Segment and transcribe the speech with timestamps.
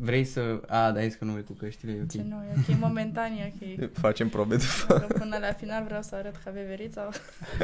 [0.00, 0.60] Vrei să...
[0.66, 2.10] A, da, că nu vrei cu căștile, e ok.
[2.10, 3.90] Ce nu, e ok, momentan e ok.
[4.04, 4.98] Facem probe după.
[5.06, 7.08] Că până la final vreau să arăt că aveverit sau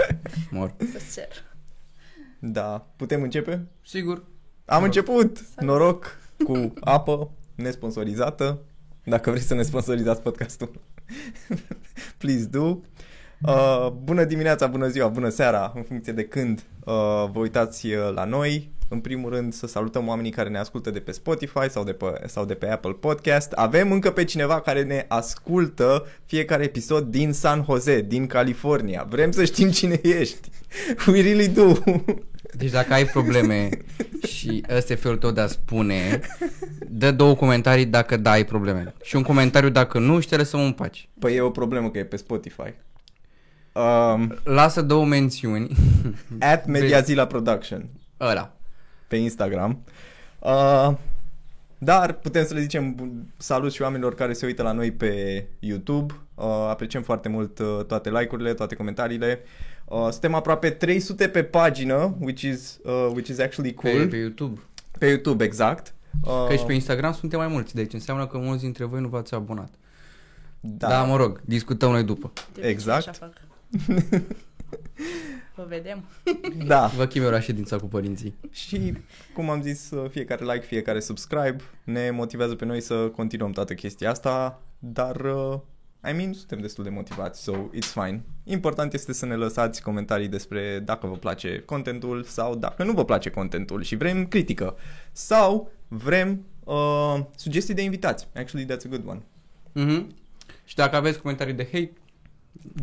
[0.50, 0.74] Mor.
[0.92, 1.44] să cer.
[2.38, 2.86] Da.
[2.96, 3.66] Putem începe?
[3.86, 4.16] Sigur.
[4.16, 4.24] Am
[4.66, 4.84] Noroc.
[4.84, 5.36] început!
[5.36, 5.70] Salut.
[5.70, 8.60] Noroc cu apă nesponsorizată.
[9.04, 10.80] Dacă vrei să ne sponsorizați podcastul,
[12.18, 12.78] please do.
[13.46, 16.94] Uh, bună dimineața, bună ziua, bună seara, în funcție de când uh,
[17.32, 18.70] vă uitați uh, la noi.
[18.88, 22.06] În primul rând să salutăm oamenii care ne ascultă de pe Spotify sau de pe,
[22.26, 23.52] sau de pe Apple Podcast.
[23.52, 29.06] Avem încă pe cineva care ne ascultă fiecare episod din San Jose, din California.
[29.08, 30.48] Vrem să știm cine ești.
[31.06, 31.72] We really do.
[32.56, 33.68] Deci dacă ai probleme
[34.26, 36.20] și ăsta e felul tău de a spune,
[36.88, 38.94] dă două comentarii dacă da ai probleme.
[39.02, 41.00] Și un comentariu dacă nu și te lăsăm în pace.
[41.18, 42.74] Păi e o problemă că e pe Spotify.
[43.72, 45.76] Um, Lasă două mențiuni.
[46.38, 47.88] at Mediazilla Production
[48.20, 48.56] Ăla.
[49.08, 49.82] Pe Instagram.
[50.38, 50.92] Uh,
[51.78, 55.44] dar putem să le zicem bun- salut și oamenilor care se uită la noi pe
[55.58, 56.14] YouTube.
[56.34, 59.40] Uh, apreciem foarte mult uh, toate like-urile, toate comentariile.
[59.84, 64.08] Uh, suntem aproape 300 pe pagină, which is, uh, which is actually Pe, cool.
[64.08, 64.60] pe YouTube.
[64.98, 65.94] Pe YouTube, exact.
[66.24, 69.08] Uh, Că și pe Instagram suntem mai mulți, deci înseamnă că mulți dintre voi nu
[69.08, 69.70] v-ați abonat.
[70.60, 70.88] da.
[70.88, 72.32] Da, mă rog, discutăm noi după.
[72.34, 73.08] De obicei Exact.
[73.08, 73.32] Așa fac.
[75.54, 76.04] Vă vedem.
[76.66, 76.86] da.
[76.86, 78.34] Vă chem eu la ședința cu părinții.
[78.50, 78.92] Și,
[79.34, 83.74] cum am zis, uh, fiecare like, fiecare subscribe ne motivează pe noi să continuăm toată
[83.74, 85.58] chestia asta, dar, uh,
[86.10, 88.22] I mean, suntem destul de motivați, so it's fine.
[88.44, 93.04] Important este să ne lăsați comentarii despre dacă vă place contentul sau dacă nu vă
[93.04, 94.76] place contentul și vrem critică
[95.12, 98.28] sau vrem uh, sugestii de invitați.
[98.34, 99.22] Actually, that's a good one.
[99.72, 100.14] Mhm.
[100.64, 101.92] Și dacă aveți comentarii de hate,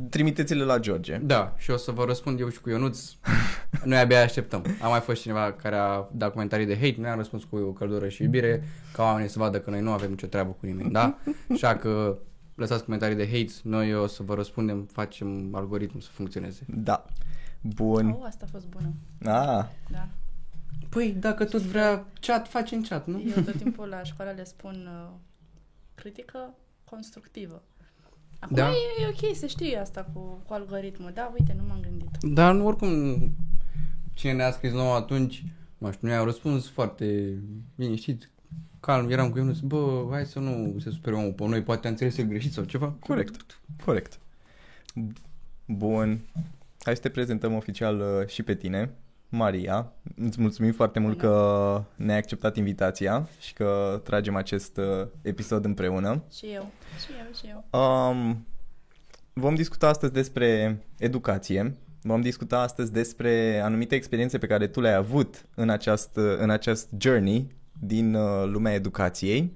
[0.10, 1.18] Trimiteți-le la George.
[1.18, 3.12] da, și o să vă răspund eu și cu Ionuț.
[3.86, 4.66] Noi abia așteptăm.
[4.82, 7.72] A mai fost cineva care a dat comentarii de hate, noi am răspuns cu o
[7.72, 10.92] căldură și iubire, ca oamenii să vadă că noi nu avem nicio treabă cu nimeni,
[10.92, 11.18] da?
[11.54, 12.18] Așa că
[12.56, 16.62] lăsați comentarii de hate, noi o să vă răspundem, facem algoritmul să funcționeze.
[16.68, 17.06] Da.
[17.62, 18.10] Bun.
[18.10, 18.94] Oh, asta a fost bună.
[19.34, 20.08] Ah, Da.
[20.90, 23.24] Păi, dacă tot vrea chat, face în chat, nu?
[23.36, 25.10] Eu tot timpul la școală le spun uh,
[25.96, 27.64] critică constructivă.
[28.42, 28.70] Acum Da.
[28.70, 31.12] e, e ok să știi asta cu, cu algoritmul.
[31.14, 32.18] Da, uite, nu m-am gândit.
[32.22, 32.90] Dar nu, oricum,
[34.14, 35.44] cine ne-a scris nou atunci,
[35.78, 37.38] mă știu, noi au răspuns foarte
[37.76, 38.30] liniștit,
[38.80, 41.90] calm, eram cu Ionuț, bă, hai să nu se supere omul pe noi, poate a
[41.90, 42.94] înțeles el greșit sau ceva.
[43.00, 44.20] Corect, corect.
[45.66, 46.20] Bun.
[46.84, 48.90] Hai să te prezentăm oficial uh, și pe tine,
[49.32, 49.94] Maria.
[50.16, 51.32] Îți mulțumim foarte mult Bună.
[51.32, 56.24] că ne-ai acceptat invitația și că tragem acest uh, episod împreună.
[56.34, 57.80] Și eu, și eu, și eu.
[57.82, 58.48] Um,
[59.34, 61.76] vom discuta astăzi despre educație.
[62.02, 66.90] Vom discuta astăzi despre anumite experiențe pe care tu le-ai avut în acest, în acest
[66.98, 69.54] journey din uh, lumea educației.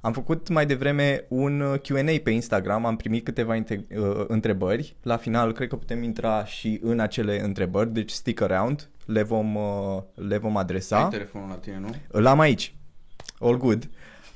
[0.00, 4.96] Am făcut mai devreme un uh, Q&A pe Instagram, am primit câteva inte- uh, întrebări.
[5.02, 9.54] La final, cred că putem intra și în acele întrebări, deci stick around, le vom,
[9.54, 11.02] uh, le vom adresa.
[11.04, 11.94] Ai telefonul la tine, nu?
[12.10, 12.74] Îl am aici.
[13.40, 13.82] All good.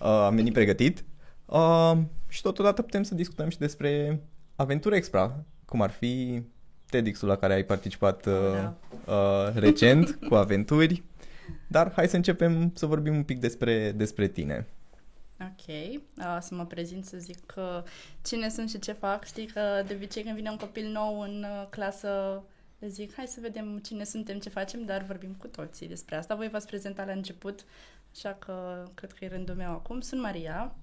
[0.01, 1.05] Uh, am venit pregătit.
[1.47, 1.93] Uh,
[2.29, 4.21] și totodată putem să discutăm și despre
[4.57, 6.43] Aventura Extra, cum ar fi
[6.91, 8.77] TEDx-ul la care ai participat uh, Da.
[9.13, 11.03] uh, recent cu aventuri.
[11.67, 14.67] Dar hai să începem să vorbim un pic despre, despre tine.
[15.41, 17.83] Ok, uh, să mă prezint să zic că
[18.23, 19.25] cine sunt și ce fac.
[19.25, 22.43] Știi că de obicei când vine un copil nou în uh, clasă,
[22.81, 26.35] le zic hai să vedem cine suntem, ce facem, dar vorbim cu toții despre asta.
[26.35, 27.65] Voi v-ați prezentat la început,
[28.15, 30.01] așa că cred că e rândul meu acum.
[30.01, 30.75] Sunt Maria,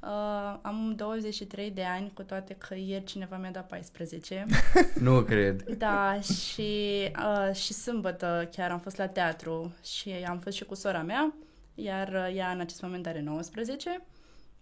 [0.00, 4.46] uh, am 23 de ani, cu toate că ieri cineva mi-a dat 14.
[5.00, 5.62] Nu cred.
[5.62, 10.74] Da, și, uh, și sâmbătă chiar am fost la teatru și am fost și cu
[10.74, 11.34] sora mea,
[11.74, 14.02] iar uh, ea în acest moment are 19.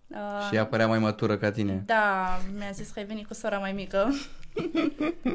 [0.07, 1.83] Uh, Și ea părea mai matură ca tine.
[1.87, 4.09] Da, mi-a zis că ai venit cu sora mai mică.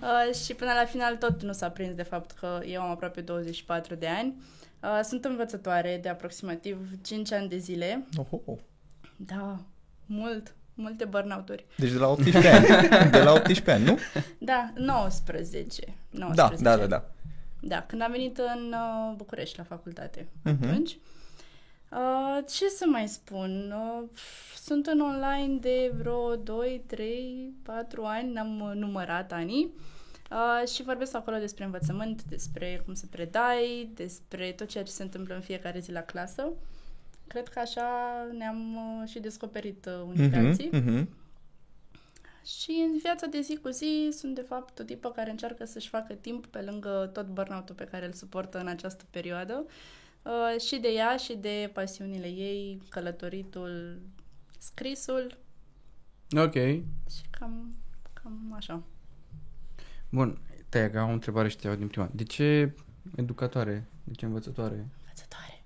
[0.00, 3.20] uh, și până la final tot nu s-a prins de fapt că eu am aproape
[3.20, 4.42] 24 de ani.
[4.82, 8.04] Uh, sunt învățătoare de aproximativ 5 ani de zile.
[8.16, 8.58] Oh, oh.
[9.16, 9.60] Da,
[10.06, 11.64] mult, multe burnout-uri.
[11.76, 12.66] Deci de la 18 ani.
[13.10, 13.98] De la 18 ani, nu?
[14.38, 15.82] Da, 19.
[16.10, 17.04] 19 Da, da, da, da.
[17.62, 20.64] Da, când am venit în uh, București la facultate Mhm.
[20.68, 20.98] atunci.
[21.90, 23.72] Uh, ce să mai spun?
[23.76, 24.08] Uh,
[24.56, 29.72] sunt în online de vreo 2, 3, 4 ani, n-am uh, numărat anii.
[30.30, 35.02] Uh, și vorbesc acolo despre învățământ, despre cum să predai, despre tot ceea ce se
[35.02, 36.52] întâmplă în fiecare zi la clasă.
[37.26, 37.88] Cred că așa
[38.38, 40.68] ne-am uh, și descoperit uh, unii pe Mhm, alții.
[40.72, 41.08] mhm.
[42.44, 45.88] Și în viața de zi cu zi sunt de fapt o tipă care încearcă să-și
[45.88, 49.70] facă timp pe lângă tot burnout-ul pe care îl suportă în această perioadă Uh,
[50.58, 54.00] și de ea și de pasiunile ei, călătoritul,
[54.58, 55.38] scrisul
[56.36, 56.54] Ok.
[56.54, 57.74] și cam,
[58.12, 58.82] cam așa.
[60.08, 60.38] Bun,
[60.68, 62.10] te am o întrebare și te iau din prima.
[62.12, 62.74] De ce
[63.16, 63.88] educatoare?
[64.04, 64.86] De ce învățătoare?
[64.98, 65.62] Învățătoare.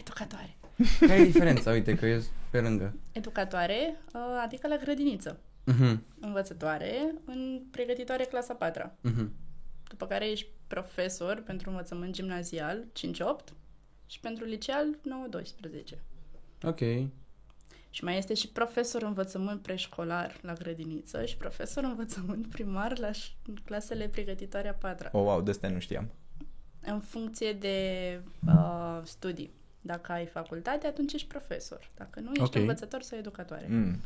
[0.00, 0.56] Educatoare.
[1.00, 1.70] Care e diferența?
[1.70, 2.94] Uite că e pe lângă.
[3.12, 5.40] Educatoare, uh, adică la grădiniță.
[5.64, 9.32] Mhm, Învățătoare, în pregătitoare clasa 4 mhm.
[9.88, 13.52] După care ești profesor pentru învățământ gimnazial 5-8
[14.06, 14.86] și pentru liceal
[15.94, 15.98] 9-12.
[16.62, 16.78] Ok.
[17.90, 23.62] Și mai este și profesor învățământ preșcolar la grădiniță și profesor învățământ primar la ș-
[23.64, 25.10] clasele pregătitoare a patra.
[25.12, 26.10] Oh, wow, de asta nu știam.
[26.80, 29.50] În funcție de uh, studii.
[29.80, 31.90] Dacă ai facultate, atunci ești profesor.
[31.96, 32.54] Dacă nu, ești Ok.
[32.54, 33.66] învățător sau educatoare.
[33.68, 34.00] Mm.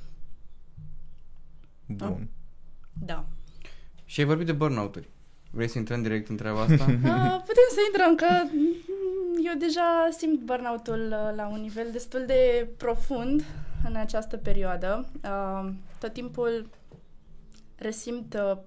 [1.87, 2.28] Bun.
[3.05, 3.26] Da.
[4.05, 5.08] Și ai vorbit de burnout-uri.
[5.54, 6.84] Vrei să intrăm direct în treaba asta?
[6.84, 8.75] Uh, putem să intrăm, că mm,
[9.44, 13.44] eu deja simt burnout-ul uh, la un nivel destul de profund
[13.84, 15.08] în această perioadă.
[15.25, 15.69] Uh,
[15.99, 16.70] tot timpul
[17.76, 18.58] resimt uh,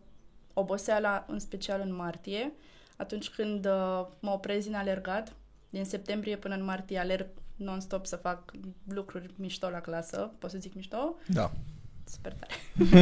[0.53, 2.51] oboseala, în special în martie,
[2.97, 5.35] atunci când uh, mă oprez din alergat.
[5.69, 8.51] Din septembrie până în martie alerg non-stop să fac
[8.87, 10.31] lucruri mișto la clasă.
[10.39, 11.15] Pot să zic mișto?
[11.27, 11.51] Da.
[12.03, 12.53] Super tare.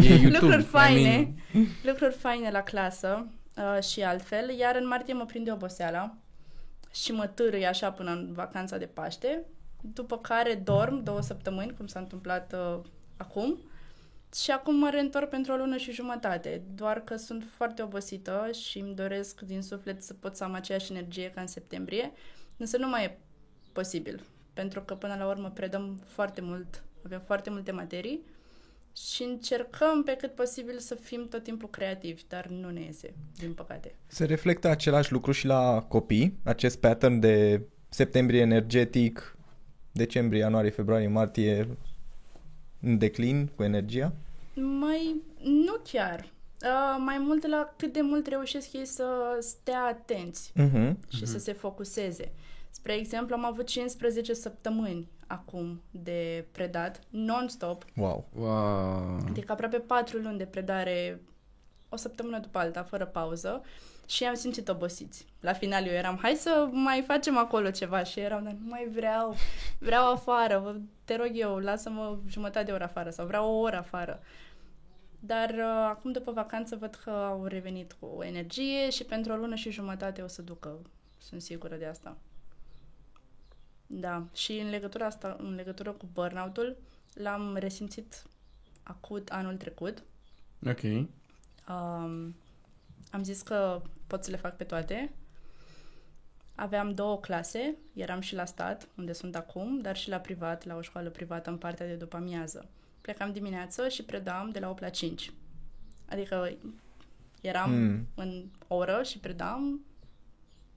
[0.05, 0.39] E YouTube.
[0.39, 3.27] lucruri I faine, mean, lucruri faine la clasă
[3.57, 6.15] uh, și altfel, iar în martie mă prinde oboseala
[6.91, 9.45] și mă târâi așa până în vacanța de Paște,
[9.81, 12.79] după care dorm două săptămâni, cum s-a întâmplat uh,
[13.17, 13.59] acum,
[14.35, 18.79] și acum mă reîntorc pentru o lună și jumătate, doar că sunt foarte obosită și
[18.79, 22.11] îmi doresc din suflet să pot să am aceeași energie ca în septembrie,
[22.57, 23.19] însă nu mai e
[23.71, 24.23] posibil,
[24.53, 28.25] pentru că până la urmă predăm foarte mult, avem foarte multe materii
[28.97, 33.53] și încercăm pe cât posibil să fim tot timpul creativi, dar nu ne iese, din
[33.53, 33.95] păcate.
[34.07, 39.37] Se reflectă același lucru și la copii, acest pattern de septembrie energetic,
[39.91, 41.67] decembrie, ianuarie, februarie, martie
[42.81, 44.13] în declin cu energia?
[44.55, 46.19] Mai, nu chiar.
[46.63, 50.97] Uh, mai mult la cât de mult reușesc ei să stea atenți Mhm.
[51.09, 52.31] și să se focuseze.
[52.69, 58.27] Spre exemplu, am avut 15 săptămâni acum de predat, non-stop, Wow.
[58.35, 59.17] Wow.
[59.27, 61.21] adică aproape 4 luni de predare,
[61.89, 63.61] o săptămână după alta, fără pauză
[64.07, 65.25] și am simțit obosiți.
[65.39, 68.87] La final eu eram, hai să mai facem acolo ceva și eram, dar nu mai
[68.93, 69.35] vreau,
[69.79, 70.75] vreau afară, vă,
[71.05, 74.19] te rog eu, lasă-mă jumătate de oră afară sau vreau o oră afară.
[75.19, 79.55] Dar uh, acum după vacanță văd că au revenit cu energie și pentru o lună
[79.55, 80.79] și jumătate o să ducă,
[81.17, 82.17] sunt sigură de asta.
[83.95, 86.77] Da, și în legătura asta, în legătură cu burnout-ul,
[87.13, 88.23] l-am resimțit
[88.83, 90.03] acut anul trecut.
[90.67, 90.81] Ok.
[90.83, 92.35] Um,
[93.11, 95.11] am zis că pot să le fac pe toate.
[96.55, 100.75] Aveam două clase, eram și la stat, unde sunt acum, dar și la privat, la
[100.75, 102.69] o școală privată în partea de după amiază.
[103.01, 105.31] Plecam dimineață și predam de la 8 la 5.
[106.09, 106.57] Adică
[107.41, 107.87] eram Mm.
[107.87, 108.07] mm.
[108.15, 109.81] în oră și predam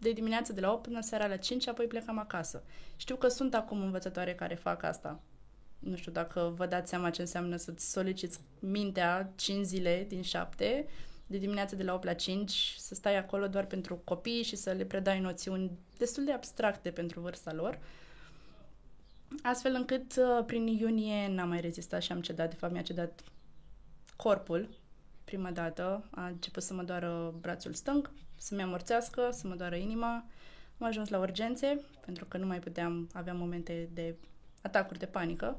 [0.07, 2.63] de dimineață de la 8 până seara la 5 și apoi plecam acasă.
[2.97, 5.21] Știu că sunt acum învățătoare care fac asta.
[5.79, 10.87] Nu știu dacă vă dați seama ce înseamnă să-ți soliciți mintea 5 zile din 7,
[11.27, 14.71] de dimineață de la 8 la 5, să stai acolo doar pentru copii și să
[14.71, 17.79] le predai noțiuni destul de abstracte pentru vârsta lor.
[19.43, 22.49] Astfel încât uh, prin iunie n-am mai rezistat și am cedat.
[22.49, 23.23] De fapt, mi-a cedat
[24.17, 24.69] corpul
[25.25, 26.09] prima dată.
[26.11, 30.25] A început să mă doară brațul stâng, să-mi amorțească, să mă doară inima.
[30.79, 34.15] Am ajuns la urgențe, pentru că nu mai puteam, aveam momente de
[34.63, 35.59] atacuri de panică.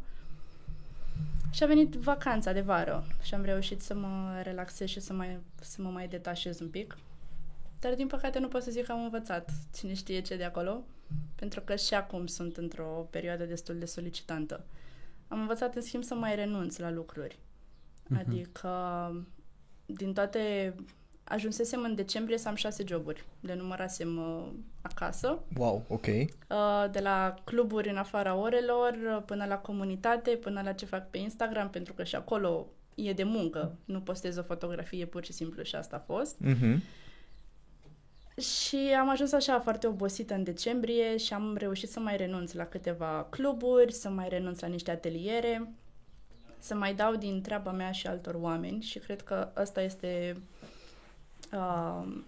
[1.52, 5.40] Și a venit vacanța de vară și am reușit să mă relaxez și să, mai,
[5.62, 6.98] să mă mai detașez un pic.
[7.80, 10.84] Dar din păcate nu pot să zic că am învățat cine știe ce de acolo,
[11.36, 14.66] pentru că și acum sunt într-o perioadă destul de solicitantă.
[15.28, 17.40] Am învățat în schimb să mai renunț la lucruri.
[18.18, 18.70] Adică
[19.86, 20.76] din toate
[21.28, 23.24] ajunsesem în decembrie să am șase joburi.
[23.40, 24.48] Le numărasem uh,
[24.82, 26.06] acasă, Wow, ok.
[26.06, 26.26] uh,
[26.92, 31.18] de la cluburi în afara orelor, uh, până la comunitate, până la ce fac pe
[31.18, 33.76] Instagram, pentru că și acolo e de muncă.
[33.86, 36.36] Nu postez o fotografie pur și simplu și asta a fost.
[36.40, 36.84] Mhm.
[38.42, 42.66] Și am ajuns așa foarte obosită în decembrie și am reușit să mai renunț la
[42.66, 45.72] câteva cluburi, să mai renunț la niște ateliere,
[46.60, 50.36] să mai dau din treaba mea și altor oameni și cred că ăsta este
[51.52, 52.22] uh,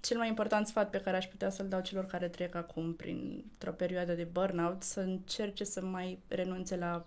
[0.00, 3.72] cel mai important sfat pe care aș putea să-l dau celor care trec acum printr-o
[3.72, 7.06] perioadă de burnout, să încerce să mai renunțe la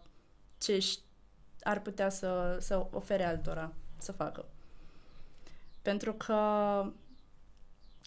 [0.57, 0.97] ce își
[1.63, 4.45] ar putea să, să ofere altora să facă.
[5.81, 6.35] Pentru că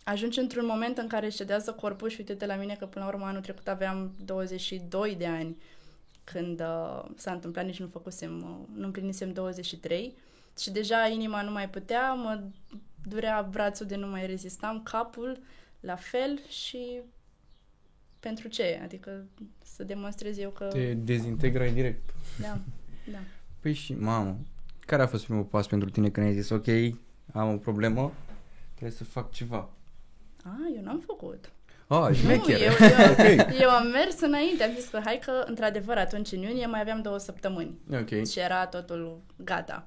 [0.04, 3.10] ajungi într-un moment în care își cedează corpul și uite-te la mine că până la
[3.10, 5.56] urmă anul trecut aveam 22 de ani
[6.24, 10.14] când uh, s-a întâmplat, nici nu făcusem, uh, nu împlinisem 23
[10.60, 12.40] și deja inima nu mai putea, mă
[13.08, 15.40] durea brațul de nu mai rezistam, capul
[15.80, 17.00] la fel și
[18.20, 18.80] pentru ce?
[18.82, 19.24] Adică
[19.64, 20.64] să demonstrez eu că...
[20.64, 22.10] Te dezintegrai direct.
[22.40, 22.58] Da,
[23.12, 23.18] da.
[23.60, 24.36] Păi și, mamă,
[24.86, 26.66] care a fost primul pas pentru tine când ai zis, ok,
[27.32, 28.12] am o problemă,
[28.74, 29.68] trebuie să fac ceva?
[30.44, 31.50] A, eu n-am făcut.
[31.86, 32.60] Ah, Nu, șmecher.
[32.60, 33.60] eu, eu, Ok.
[33.60, 37.02] eu am mers înainte, am zis că hai că, într-adevăr, atunci în iunie mai aveam
[37.02, 38.26] două săptămâni Ok.
[38.28, 39.86] și era totul gata.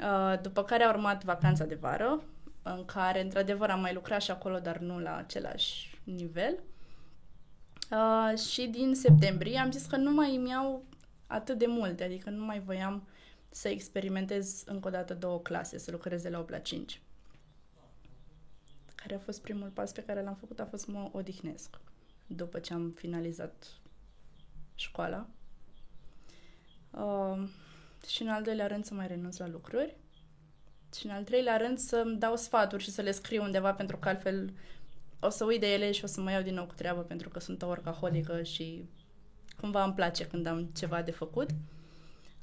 [0.00, 2.22] Uh, După care a urmat vacanța de vară,
[2.62, 6.58] în care, într-adevăr, am mai lucrat și acolo, dar nu la același nivel.
[7.90, 10.84] Uh, și din septembrie am zis că nu mai îmi iau
[11.26, 13.06] atât de multe, adică nu mai voiam
[13.50, 17.00] să experimentez încă o dată două clase, să lucrez de la 8 la 5.
[18.94, 21.80] Care a fost primul pas pe care l-am făcut, a fost să mă odihnesc
[22.26, 23.66] după ce am finalizat
[24.74, 25.26] școala.
[26.90, 27.48] Uh,
[28.06, 29.96] și în al doilea rând să mai renunț la lucruri.
[30.96, 34.08] Și în al treilea rând să-mi dau sfaturi și să le scriu undeva pentru că
[34.08, 34.52] altfel
[35.20, 37.28] o să uit de ele și o să mă iau din nou cu treabă pentru
[37.28, 38.88] că sunt o orcaholică și
[39.60, 41.50] cumva îmi place când am ceva de făcut.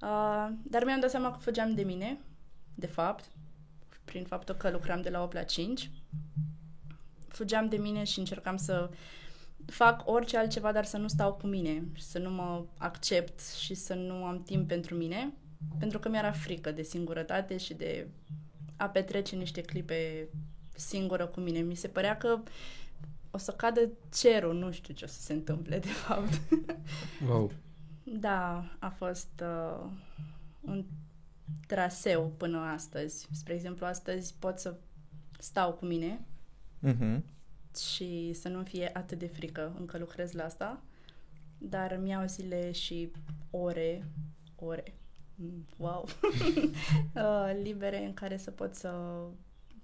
[0.01, 2.19] Uh, dar mi-am dat seama că fugeam de mine,
[2.75, 3.25] de fapt,
[4.05, 5.91] prin faptul că lucram de la 8 la 5.
[7.27, 8.89] Fugeam de mine și încercam să
[9.65, 13.93] fac orice altceva, dar să nu stau cu mine, să nu mă accept și să
[13.93, 15.33] nu am timp pentru mine,
[15.79, 18.07] pentru că mi-era frică de singurătate și de
[18.75, 20.27] a petrece niște clipe
[20.75, 21.59] singură cu mine.
[21.59, 22.39] Mi se părea că
[23.31, 26.41] o să cadă cerul, nu știu ce o să se întâmple, de fapt.
[27.27, 27.51] Wow.
[28.03, 29.89] Da, a fost uh,
[30.61, 30.85] un
[31.67, 33.27] traseu până astăzi.
[33.31, 34.75] Spre exemplu, astăzi pot să
[35.39, 36.25] stau cu mine
[36.79, 37.23] Mhm.
[37.93, 39.75] și să nu fie atât de frică.
[39.79, 40.81] Încă lucrez la asta,
[41.57, 43.11] dar îmi iau zile și
[43.49, 44.05] ore,
[44.55, 44.93] ore, mm,
[45.77, 46.05] wow,
[47.15, 48.91] uh, libere în care să pot să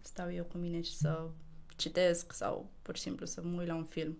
[0.01, 1.27] stau eu cu mine și să
[1.75, 4.17] citesc sau pur și simplu să mă uit la un film.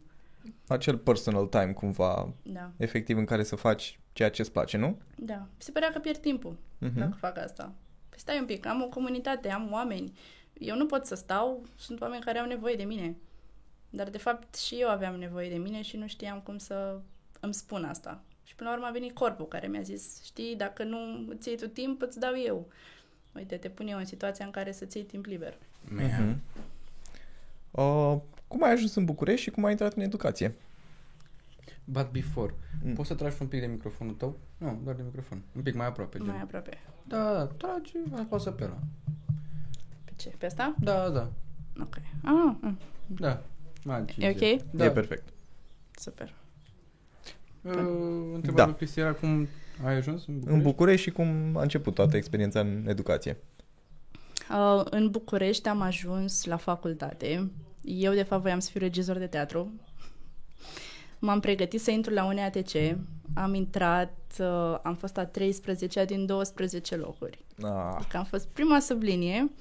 [0.68, 5.00] Acel personal time cumva, Da, efectiv în care să faci ceea ce îți place, nu?
[5.16, 5.36] da.
[5.38, 7.00] Mi se părea că pierd timpul Mhm.
[7.00, 7.74] dacă fac asta.
[8.10, 10.12] Păi stai un pic, am o comunitate, am oameni.
[10.54, 13.16] Eu nu pot să stau, sunt oameni care au nevoie de mine.
[13.90, 17.00] Dar de fapt și eu aveam nevoie de mine și nu știam cum să
[17.40, 18.24] îmi spun asta.
[18.52, 21.58] Și până la urmă a venit corpul care mi-a zis, știi, dacă nu îți iei
[21.58, 22.68] tu timp, îți dau eu.
[23.36, 25.58] Uite, te pun eu în situația în care să-ți iei timp liber.
[25.90, 26.06] Man.
[26.06, 26.42] Mhm.
[27.72, 28.18] Uh,
[28.48, 30.56] cum ai ajuns în București și cum ai intrat în educație?
[31.84, 32.54] But before,
[32.84, 32.94] Mm.
[32.94, 34.38] poți să tragi un pic de microfonul tău?
[34.58, 35.42] Nu, doar de microfon.
[35.56, 36.28] Un pic mai aproape, gen.
[36.28, 36.78] Mai aproape.
[37.04, 38.78] Da, da, tragi, apasă pe ăla.
[40.06, 40.30] Pe ce?
[40.38, 40.76] Pe asta?
[40.80, 41.30] Da, da,
[41.82, 41.96] Ok.
[42.24, 42.78] Ah, mm.
[43.08, 43.42] da.
[43.84, 44.62] Mai E ok?
[44.72, 44.86] Da.
[44.86, 45.30] E perfect.
[45.96, 46.34] super.
[47.62, 47.74] Uh,
[48.34, 48.66] întrebarea Da.
[48.66, 49.48] lui Cristi era cum
[49.86, 50.56] ai ajuns în București?
[50.56, 53.38] În București și cum a început toată experiența în educație?
[54.52, 57.52] Uh, în București am ajuns la facultate.
[57.84, 59.72] Eu, de fapt, voiam să fiu regizor de teatru.
[61.20, 62.72] M-am pregătit să intru la UNEATC.
[63.34, 67.46] Am intrat, uh, am fost a 13 din 12 locuri.
[67.64, 69.52] Ah, Adică am fost prima sublinie,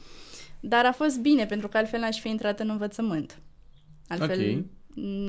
[0.60, 3.38] dar a fost bine, pentru că altfel n-aș fi intrat în învățământ.
[4.08, 4.64] Altfel Ok.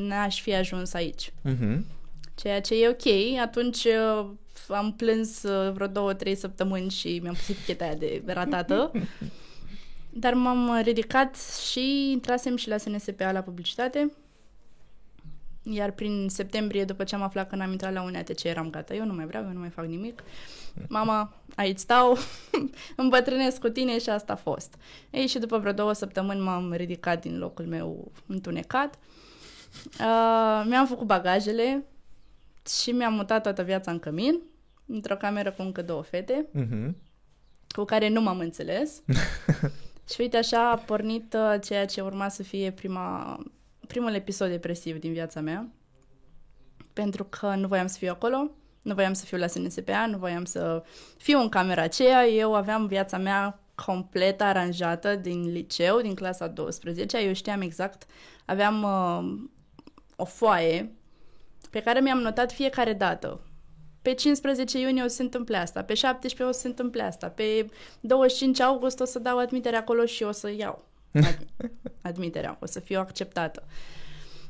[0.07, 1.33] n-aș fi ajuns aici.
[1.41, 1.85] mhm.
[2.41, 3.39] Ceea ce e ok.
[3.41, 4.29] Atunci uh,
[4.67, 8.91] am plâns uh, vreo două, trei săptămâni și mi-am pus eticheta aia de ratată.
[10.23, 11.35] Dar m-am ridicat
[11.71, 14.11] și intrasem și la SNSPA la publicitate.
[15.63, 18.93] Iar prin septembrie, după ce am aflat că n-am intrat la UNEATC, eram gata.
[18.93, 20.23] Eu nu mai vreau, eu nu mai fac nimic.
[20.87, 22.17] Mama, aici stau,
[22.95, 24.75] îmbătrânesc cu tine și asta a fost.
[25.09, 28.97] Ei, și după vreo două săptămâni m-am ridicat din locul meu întunecat.
[29.99, 31.85] Uh, mi-am făcut bagajele
[32.67, 34.41] și mi-am mutat toată viața în cămin,
[34.85, 36.95] într-o cameră cu încă două fete, Mhm.
[37.75, 39.01] cu care nu m-am înțeles.
[40.13, 43.37] și uite așa a pornit uh, ceea ce urma să fie prima,
[43.87, 45.69] primul episod depresiv din viața mea.
[46.93, 48.51] Pentru că nu voiam să fiu acolo,
[48.81, 50.83] nu voiam să fiu la SNSPA, nu voiam să
[51.17, 52.25] fiu în camera aceea.
[52.27, 58.05] Eu aveam viața mea complet aranjată din liceu, din clasa 12 Eu știam exact,
[58.45, 59.49] aveam uh,
[60.15, 60.91] o foaie
[61.71, 63.39] pe care mi-am notat fiecare dată.
[64.01, 67.27] Pe 15 iunie o să se întâmple asta, pe 17 o să se întâmple asta,
[67.29, 67.65] pe
[67.99, 70.85] 25 august o să dau admitere acolo și o să iau
[71.17, 71.45] ad-
[72.01, 73.63] admiterea, o să fiu acceptată.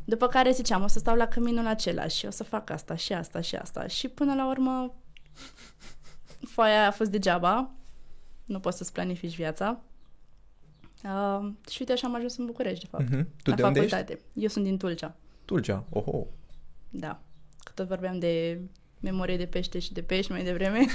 [0.05, 3.13] După care ziceam, o să stau la căminul acela și o să fac asta și
[3.13, 3.87] asta și asta.
[3.87, 4.93] Și până la urmă,
[6.47, 7.71] foaia aia a fost degeaba,
[8.45, 9.79] nu poți să-ți planifici viața.
[11.03, 13.27] Uh, și uite așa am ajuns în București, de fapt, Mhm.
[13.43, 13.91] Tu la de unde ești?
[13.91, 14.21] facultate.
[14.33, 15.83] Eu sunt din Tulcea, Tulcea.
[15.89, 16.25] Oho.
[16.91, 17.21] Da.
[17.63, 18.61] Că tot vorbeam de
[18.99, 20.85] memorie de pește și de pești mai devreme.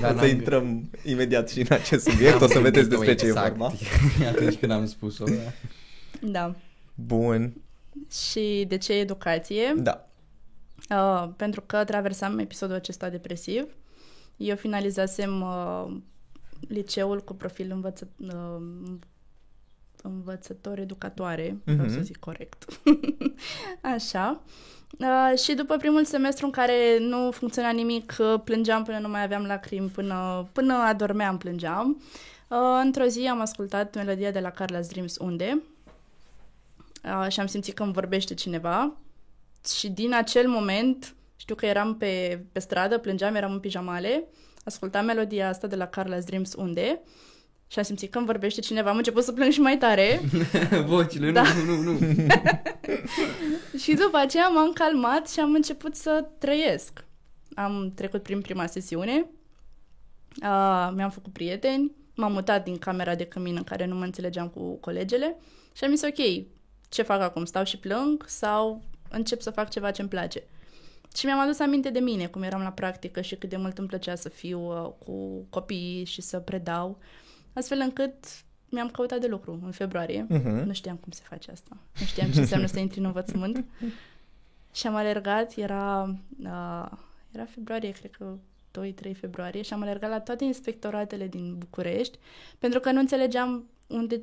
[0.00, 3.04] Dar o să n-am- intrăm imediat și în acest subiect, n-am o să vedeți gândit-o
[3.04, 3.74] despre ce e exact vorba.
[4.32, 5.24] Atunci când am spus-o.
[5.24, 5.32] da.
[6.20, 6.54] da.
[6.94, 7.52] Bun.
[8.10, 9.74] Și de ce educație?
[9.76, 10.08] Da.
[10.90, 13.66] Uh, pentru că traversam episodul acesta depresiv.
[14.36, 15.96] Eu finalizasem uh,
[16.68, 18.62] liceul cu profil învăță, uh,
[20.02, 21.92] învățător educatoare, vreau Mhm.
[21.94, 22.64] să zic corect.
[23.94, 24.40] Așa.
[24.98, 29.22] Uh, și după primul semestru în care nu funcționa nimic, uh, plângeam până nu mai
[29.22, 32.02] aveam lacrimi, până, până adormeam plângeam.
[32.48, 35.62] Uh, într-o zi am ascultat melodia de la Carla's Dreams Unde
[37.04, 38.92] uh, și am simțit că îmi vorbește cineva
[39.78, 44.24] și din acel moment, știu că eram pe, pe stradă, plângeam, eram în pijamale,
[44.64, 47.00] ascultam melodia asta de la Carla's Dreams Unde
[47.70, 50.20] și am simțit că îmi vorbește cineva, am început să plâng și mai tare
[50.86, 51.42] Vocile, Da.
[51.66, 51.98] nu, nu, nu.
[53.82, 57.04] și după aceea m-am calmat și am început să trăiesc.
[57.54, 59.26] Am trecut prin prima sesiune,
[60.42, 64.48] uh, mi-am făcut prieteni, m-am mutat din camera de cămin în care nu mă înțelegeam
[64.48, 65.36] cu colegele
[65.76, 66.44] și am zis ok,
[66.88, 67.44] ce fac acum?
[67.44, 70.42] Stau și plâng sau încep să fac ceva ce-mi place?
[71.16, 73.88] Și mi-am adus aminte de mine, cum eram la practică și cât de mult îmi
[73.88, 76.98] plăcea să fiu uh, cu copiii și să predau,
[77.60, 78.14] astfel încât
[78.68, 80.26] mi-am căutat de lucru în februarie.
[80.28, 80.48] Mhm.
[80.48, 81.76] Nu știam cum se face asta.
[82.00, 83.64] Nu știam ce înseamnă să intri în învățământ.
[84.72, 86.90] Și am alergat, era, uh,
[87.30, 88.36] era februarie, cred că
[88.70, 92.18] 2-3 februarie, și am alergat la toate inspectoratele din București,
[92.58, 94.20] pentru că nu înțelegeam unde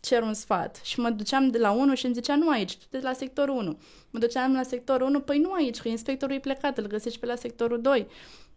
[0.00, 0.80] cer un sfat.
[0.84, 3.56] Și mă duceam de la 1 și îmi zicea, nu aici, tu de la sectorul
[3.56, 3.78] 1.
[4.10, 7.26] Mă duceam la sectorul 1, păi nu aici, că inspectorul e plecat, îl găsești pe
[7.26, 8.06] la sectorul 2.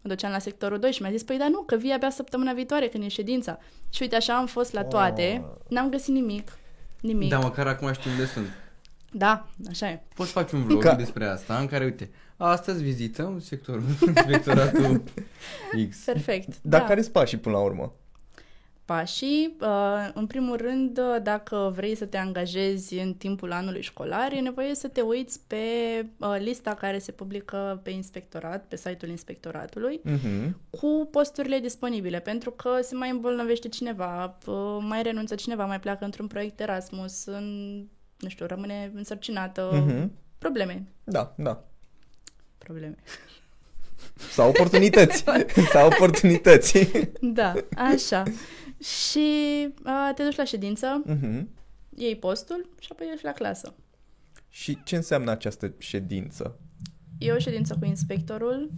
[0.04, 2.54] Mă duceam la sectorul 2 și mi-a zis, păi da nu, că vii abia săptămâna
[2.54, 3.58] viitoare când e ședința.
[3.90, 6.58] Și uite, așa am fost la toate, n-am găsit nimic,
[7.02, 7.30] nimic.
[7.30, 8.48] Da, măcar acum știu unde sunt.
[9.12, 10.02] Da, așa e.
[10.16, 15.04] Poți să faci un vlog Ca- despre asta, în care, uite, astăzi vizităm sectorul, inspectoratul
[15.90, 15.98] X.
[16.06, 16.62] Perfect.
[16.62, 16.88] Dar da.
[16.88, 17.94] care sunt pașii până la urmă?
[18.86, 24.32] Pașii, uh, în primul rând, uh, dacă vrei să te angajezi în timpul anului școlar,
[24.32, 25.56] e nevoie să te uiți pe
[26.18, 30.58] uh, lista care se publică pe inspectorat, pe site-ul inspectoratului, Mhm.
[30.70, 36.06] cu posturile disponibile, pentru că se mai îmbolnăvește cineva, uh, mai renunță cineva, mai pleacă
[36.06, 37.78] într-un proiect Erasmus, în,
[38.20, 40.12] nu știu, rămâne însărcinată, Mhm.
[40.38, 41.64] probleme, Da, da.
[42.58, 42.96] probleme.
[44.32, 45.24] Sau oportunități.
[45.74, 46.88] Sau oportunități.
[47.22, 48.24] Da, așa.
[48.84, 49.28] Și
[49.86, 51.50] uh, te duci la ședință, Mhm.
[51.96, 53.74] iei postul și apoi ești la clasă.
[54.50, 56.60] Și ce înseamnă această ședință?
[57.18, 58.72] E o ședință cu inspectorul,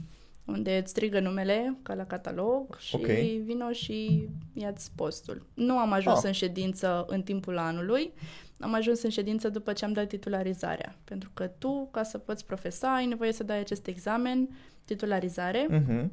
[0.45, 3.05] unde îți strigă numele, ca la catalog, și Ok.
[3.45, 5.45] vino și ia-ți postul.
[5.53, 6.23] Nu am ajuns Ah.
[6.25, 8.13] în ședință în timpul anului,
[8.59, 10.95] am ajuns în ședință după ce am dat titularizarea.
[11.03, 14.49] Pentru că tu, ca să poți profesa, ai nevoie să dai acest examen,
[14.85, 16.11] titularizare, Mhm.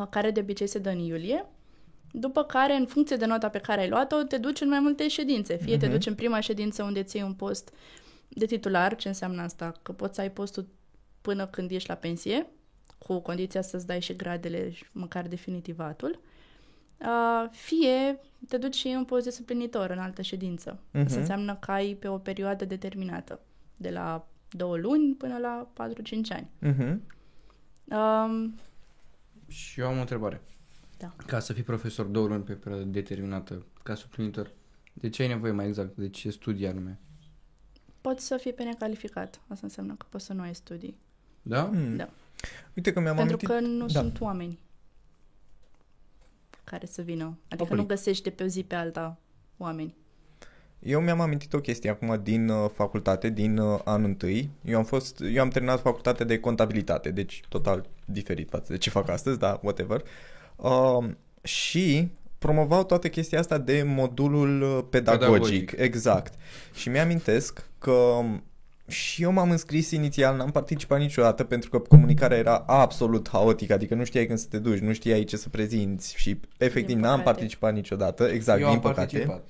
[0.00, 1.46] uh, care de obicei se dă în iulie,
[2.12, 5.08] după care, în funcție de nota pe care ai luat-o, te duci în mai multe
[5.08, 5.56] ședințe.
[5.56, 5.94] Fie te Mhm.
[5.94, 7.72] duci în prima ședință unde ții un post
[8.28, 9.72] de titular, ce înseamnă asta?
[9.82, 10.68] Că poți să ai postul
[11.20, 12.46] până când ești la pensie,
[12.98, 16.20] cu condiția să-ți dai și gradele, și măcar definitivatul.
[17.00, 20.78] Uh, fie te duci și în post de suplinitor în altă ședință.
[20.92, 21.04] Mhm.
[21.04, 23.40] Asta înseamnă că ai pe o perioadă determinată,
[23.76, 26.48] de la două luni până la 4-5 ani.
[26.58, 27.02] Mhm.
[27.84, 28.54] Um,
[29.48, 30.40] Și eu am o întrebare.
[30.98, 31.14] Da.
[31.26, 34.50] Ca să fii profesor două luni pe perioadă determinată, ca suplinitor,
[34.92, 35.96] de ce ai nevoie mai exact?
[35.96, 36.98] De ce studii anume?
[38.00, 39.40] Poți să fii pe necalificat.
[39.48, 40.98] Asta înseamnă că poți să nu ai studii.
[41.42, 41.62] Da?
[41.62, 41.96] Hmm.
[41.96, 42.08] Da.
[42.74, 43.68] Uite că mi-am Pentru amintit...
[43.68, 44.00] că nu da.
[44.00, 44.58] sunt oameni
[46.64, 47.38] care să vină.
[47.48, 47.78] Adică Oprit.
[47.78, 49.18] nu găsești de pe o zi pe alta
[49.56, 49.94] oameni.
[50.78, 54.50] Eu mi-am amintit o chestie acum din uh, facultate, din uh, anul întâi.
[54.64, 58.90] Eu am fost, eu am terminat facultate de contabilitate, deci total diferit față de ce
[58.90, 60.00] fac astăzi, dar whatever.
[60.00, 60.06] Uh,
[61.42, 65.72] și promovau toată chestia asta de modulul uh, pedagogic, Pedagogic.
[65.76, 66.34] exact.
[66.74, 68.42] Și mi-amintesc că um,
[68.86, 73.94] și eu m-am înscris inițial, n-am participat niciodată pentru că comunicarea era absolut haotică, adică
[73.94, 77.18] nu știai când să te duci, nu știai ce să prezinți și efectiv Din n-am
[77.18, 77.30] păcate.
[77.36, 78.98] participat niciodată, exact, eu din am păcate.
[79.00, 79.44] participat.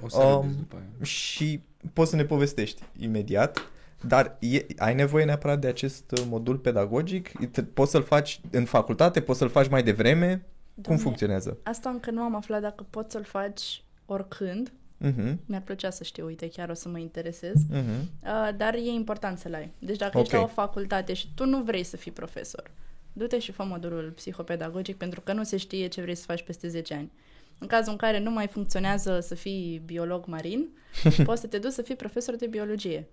[0.00, 1.04] O să Um, um, după aia.
[1.04, 1.60] Și
[1.92, 3.60] poți să ne povestești imediat,
[4.06, 7.50] dar e, ai nevoie neapărat de acest uh, modul pedagogic?
[7.50, 10.30] Te- Poți să-l faci în facultate, poți să-l faci mai devreme?
[10.74, 11.58] Cum Doamne, funcționează?
[11.62, 14.72] Asta încă nu am aflat dacă poți să-l faci oricând.
[14.96, 17.54] Mhm, Mi-ar plăcea să știu, uite, chiar o să mă interesez.
[17.70, 18.10] mhm.
[18.22, 19.72] Uh, dar e important să-l ai.
[19.78, 20.40] Deci dacă ești Ok.
[20.40, 22.70] la o facultate și tu nu vrei să fii profesor,
[23.12, 26.68] du-te și fă modulul psihopedagogic pentru că nu se știe ce vrei să faci peste
[26.68, 27.10] 10 ani.
[27.58, 30.68] În cazul în care nu mai funcționează să fii biolog marin,
[31.24, 33.06] poți să te duci să fii profesor de biologie.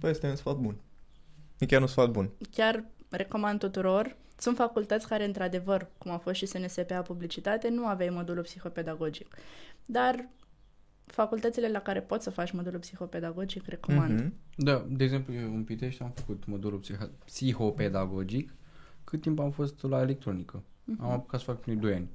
[0.00, 0.76] Păi este un sfat bun.
[1.58, 2.30] E chiar un sfat bun.
[2.50, 4.16] Chiar recomand tuturor.
[4.38, 9.36] Sunt facultăți care, într-adevăr, cum a fost și SNSPA Publicitate, nu aveai modulul psihopedagogic.
[9.86, 10.28] Dar
[11.06, 14.20] facultățile la care poți să faci modulul psihopedagogic, recomand.
[14.20, 14.32] Mhm.
[14.56, 18.54] Da, de exemplu, eu în Pitești am făcut modulul psiho- psihopedagogic
[19.04, 20.62] cât timp am fost la electronică.
[20.84, 21.04] Mhm.
[21.04, 22.08] Am apucat să fac primii 2 ani.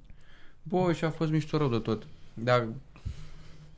[0.63, 2.07] Bă, și a fost mișto rău de tot.
[2.33, 2.67] Dar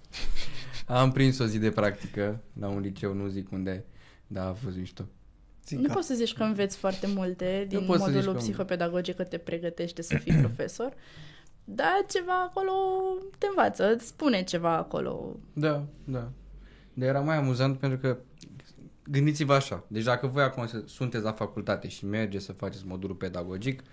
[0.88, 3.86] am prins o zi de practică la un liceu, nu zic unde,
[4.34, 5.04] dar a fost mișto.
[5.68, 8.34] Zic Nu că- poți să zici că înveți foarte multe din poți să zici modulul
[8.34, 10.94] că- psihopedagogic că te pregătește să fii profesor,
[11.64, 12.72] dar ceva acolo
[13.38, 15.36] te învață, îți spune ceva acolo.
[15.54, 16.32] Da, da.
[16.94, 18.18] Dar era mai amuzant pentru că
[19.04, 23.16] gândiți-vă așa, deci dacă voi acum să- sunteți la facultate și mergeți să faceți modulul
[23.16, 23.84] pedagogic,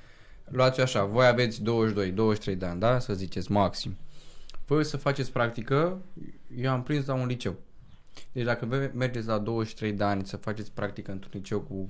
[0.44, 2.98] luați așa, voi aveți 22, 23 de ani, da?
[2.98, 3.96] Să ziceți maxim.
[4.66, 6.02] Voi să faceți practică,
[6.56, 7.54] eu am prins la un liceu.
[8.32, 11.88] Deci dacă voi mergeți la 23 de ani să faceți practică într-un liceu cu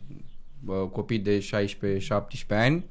[0.61, 2.87] bă, copii de 16-17 ani,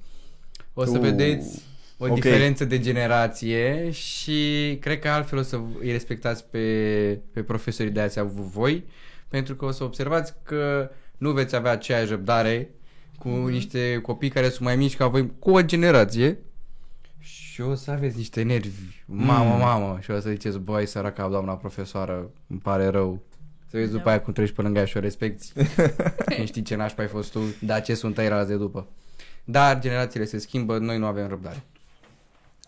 [0.73, 1.63] o să Uh, vedeți
[1.97, 2.13] o ok.
[2.13, 7.99] diferență de generație și cred că altfel o să îi respectați pe, pe profesorii de
[7.99, 8.83] ați avut voi,
[9.27, 12.69] pentru că o să observați că nu veți avea aceeași răbdare
[13.17, 13.49] cu Mhm.
[13.49, 16.37] niște copii care sunt mai mici ca voi, cu o generație
[17.60, 19.60] și o să aveți niște nervi, mamă, Mm.
[19.60, 23.22] mamă, și o să ziceți, băi, săraca doamna profesoară, îmi pare rău.
[23.67, 23.98] Să vezi Da.
[23.98, 25.52] după aia cum treci pe lângă ea și o respecti.
[26.39, 28.88] nu știi ce nașpa ai fost tu, dar ce sunt ai de după.
[29.43, 31.63] Dar generațiile se schimbă, noi nu avem răbdare.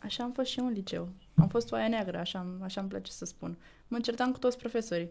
[0.03, 1.09] Așa am fost și eu în liceu.
[1.35, 3.57] Am fost oaia neagră, așa, așa îmi place să spun.
[3.87, 5.09] Mă certam cu toți profesorii.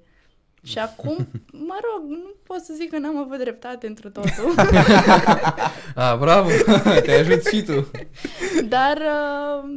[0.62, 1.16] Și acum,
[1.52, 4.54] mă rog, nu pot să zic că n-am avut dreptate într totul,
[5.94, 6.48] A, bravo,
[7.04, 7.90] te ajut și tu.
[8.68, 9.70] dar uh,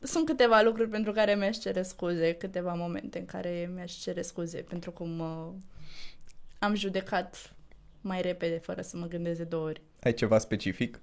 [0.00, 4.58] sunt câteva lucruri pentru care mi-aș cere scuze, câteva momente în care mi-aș cere scuze
[4.68, 5.48] pentru cum uh,
[6.58, 7.54] am judecat
[8.00, 9.80] mai repede, fără să mă gândesc de două ori.
[10.02, 11.00] Ai ceva specific?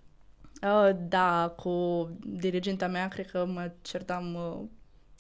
[0.62, 4.68] Uh, da, cu diriginta mea cred că mă certam uh,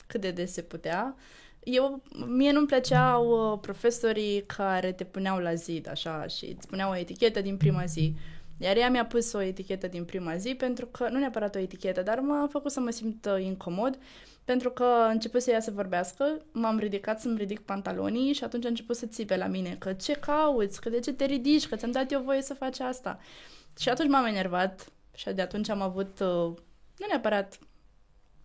[0.07, 1.15] cât de des se putea.
[1.63, 6.91] Eu, mie nu-mi plăceau uh, profesorii care te puneau la zid, așa, și îți puneau
[6.91, 8.15] o etichetă din prima zi.
[8.57, 12.01] Iar ea mi-a pus o etichetă din prima zi pentru că, nu neapărat o etichetă,
[12.01, 13.97] dar m-a făcut să mă simt uh, incomod
[14.45, 18.65] pentru că a început să ea să vorbească, m-am ridicat să-mi ridic pantalonii și atunci
[18.65, 21.75] a început să țipe la mine că ce cauți, că de ce te ridici, că
[21.75, 23.19] ți-am dat eu voie să faci asta.
[23.79, 26.53] Și atunci m-am enervat și de atunci am avut, uh,
[26.97, 27.59] nu neapărat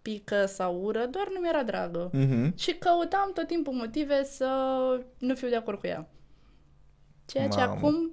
[0.05, 2.11] pică sau ură, doar nu mi-era dragă.
[2.13, 2.57] Mhm.
[2.57, 4.47] Și căutam tot timpul motive să
[5.19, 6.09] nu fiu de acord cu ea.
[7.27, 7.73] Ceea ce Mamă.
[7.73, 8.13] acum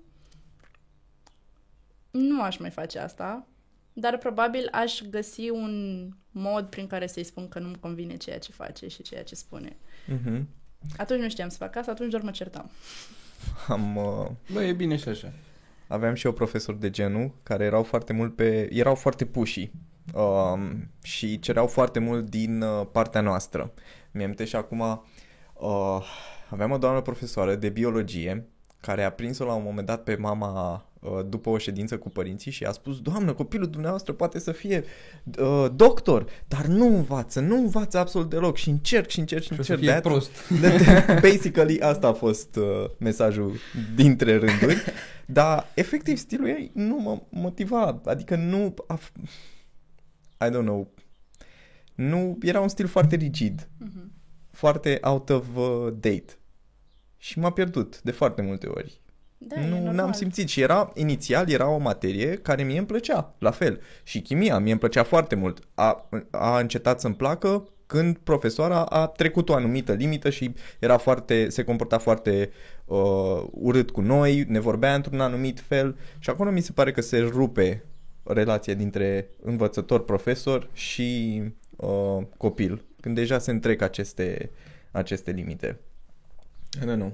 [2.12, 3.48] nu aș mai face asta,
[3.94, 8.52] dar probabil aș găsi un mod prin care să-i spun că nu-mi convine ceea ce
[8.52, 9.78] face și ceea ce spune.
[10.08, 10.48] Mhm.
[10.98, 12.70] Atunci nu știam să fac asta, atunci doar mă certam.
[13.68, 15.32] Am, uh, Bă, e bine și așa.
[15.88, 18.70] aveam și eu profesori de genul care erau foarte mult pe...
[18.74, 19.72] erau foarte puși
[20.14, 23.72] um, și cereau foarte mult din uh, partea noastră.
[24.12, 24.80] Mi-am și acum
[25.54, 26.02] uh,
[26.50, 28.46] aveam o doamnă profesoară de biologie
[28.82, 32.52] care a prins-o la un moment dat pe mama uh, după o ședință cu părinții
[32.52, 34.84] și a spus Doamnă, copilul dumneavoastră poate să fie
[35.40, 39.60] uh, doctor, dar nu învață, nu învață absolut deloc și încerc și încerc și Și
[39.60, 39.80] o să încerc.
[39.80, 40.32] fie De-aia- prost.
[40.62, 43.54] de- Basically, asta a fost uh, mesajul
[43.96, 44.78] dintre rânduri.
[45.26, 48.02] Dar, efectiv, stilul ei nu mă motiva.
[48.06, 48.74] Adică nu...
[48.88, 49.30] A f-
[50.48, 50.94] I don't know.
[51.96, 52.38] Nu...
[52.42, 53.70] Era un stil foarte rigid.
[53.78, 54.12] Mhm.
[54.52, 56.38] Foarte out of uh, date.
[57.18, 59.02] Și m-a pierdut de foarte multe ori.
[59.38, 59.94] Da, e nu normal.
[59.94, 63.82] n-am simțit și era, inițial era o materie care mie îmi plăcea, la fel.
[64.04, 65.68] Și chimia mie îmi plăcea foarte mult.
[65.74, 71.50] A, a încetat să-mi placă când profesoara a trecut o anumită limită și era foarte,
[71.50, 72.52] se comporta foarte
[72.86, 77.02] uh, urât cu noi, ne vorbea într-un anumit fel și acolo mi se pare că
[77.02, 77.84] se rupe
[78.24, 81.42] relația dintre învățător-profesor și
[81.76, 84.50] uh, copil, când deja se întrec aceste,
[84.92, 85.80] aceste limite.
[86.82, 87.14] I don't know.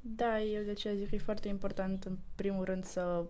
[0.00, 3.24] Da, eu de aceea zic că e foarte important, în primul rând, să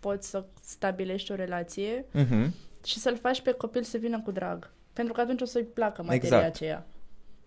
[0.00, 2.54] poți să stabilești o relație Mhm.
[2.84, 4.70] și să-l faci pe copil să vină cu drag.
[4.92, 6.44] Pentru că atunci o să-i placă materia Exact.
[6.44, 6.86] aceea.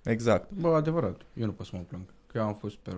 [0.03, 0.51] Exact.
[0.51, 1.21] Bă, adevărat.
[1.33, 2.03] Eu nu pot să mă plâng.
[2.27, 2.93] Că eu am fost super...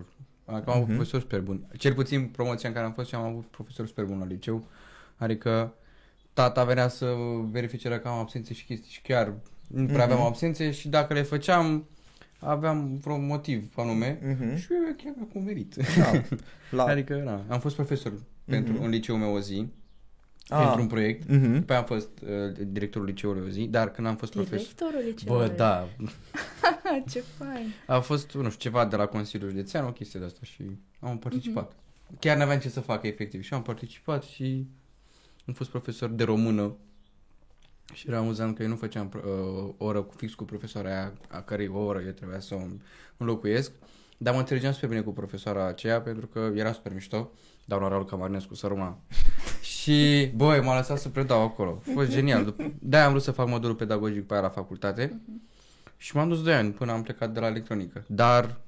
[0.45, 0.93] Că am avut Mhm.
[0.95, 1.67] profesori super buni.
[1.77, 4.63] Cel puțin promoția în care am fost, eu am avut profesori super buni la liceu.
[5.17, 5.73] Adică
[6.33, 7.15] tata venea să
[7.51, 9.33] verifice dacă am absențe și chestii și chiar
[9.67, 10.27] nu prea aveam Mhm.
[10.27, 11.85] absențe și dacă le făceam
[12.39, 14.55] aveam vreun motiv anume Mhm.
[14.55, 15.75] și eu chiar cu merit.
[15.97, 16.11] Da.
[16.77, 16.83] La...
[16.83, 18.13] Adică, na, am fost profesor
[18.45, 18.83] pentru Mhm.
[18.83, 19.67] în liceul meu o zi
[20.49, 20.57] Ah.
[20.63, 21.29] pentru un proiect.
[21.29, 21.53] Mhm.
[21.53, 24.57] După aia am fost uh, directorul liceului o zi, dar când am fost profesor...
[24.57, 25.47] Directorul liceului.
[25.47, 25.87] Bă, da,
[27.11, 27.73] Ce fain.
[27.87, 30.63] a fost, nu știu, ceva de la Consiliul Județean, o chestie de asta și
[30.99, 31.71] am participat.
[32.19, 34.67] Chiar n-aveam ce să fac efectiv și am participat și
[35.51, 36.75] am fost profesor de română
[37.93, 41.41] și era amuzant că eu nu făceam uh, oră cu fix cu profesoara aia, a
[41.41, 42.61] cărei o oră eu trebuia să o
[43.17, 43.71] înlocuiesc,
[44.17, 47.31] dar mă înțelegeam super bine cu profesoara aceea pentru că era super mișto,
[47.65, 48.97] doamna Raul Camarnescu, săruna.
[49.77, 51.81] și, băi, m-a lăsat să predau acolo.
[51.87, 52.53] A fost genial.
[52.53, 55.21] Dup- De-aia am vrut să fac modulul pedagogic pe aia la facultate
[55.97, 58.03] și m-am dus 2 ani până am plecat de la electronică.
[58.07, 58.59] Dar,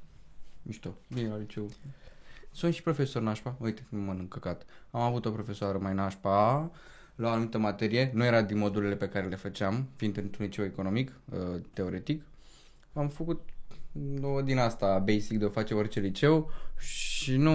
[0.61, 1.69] mișto, bine la liceu.
[2.53, 4.65] Sunt și profesor nașpa, uite cum mănânc căcat.
[4.91, 6.71] Am avut o profesoară mai nașpa
[7.15, 10.65] la o anumită materie, nu era din modulele pe care le făceam, fiind într-un liceu
[10.65, 12.23] economic, uh, teoretic.
[12.93, 13.49] Am făcut
[14.21, 17.51] o din asta basic de o face orice liceu și nu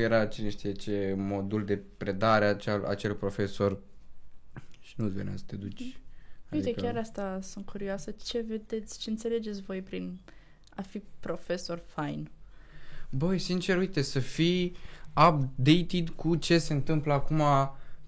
[0.00, 3.78] era cine știe ce modul de predare acel, acel profesor
[4.80, 6.00] și nu-ți venea să te duci.
[6.50, 8.10] Uite, chiar asta sunt curioasă.
[8.10, 10.18] Ce vedeți, ce înțelegeți voi prin
[10.74, 12.30] a fi profesor fain?
[13.10, 14.76] Băi, sincer, uite, să fii
[15.28, 17.42] updated cu ce se întâmplă acum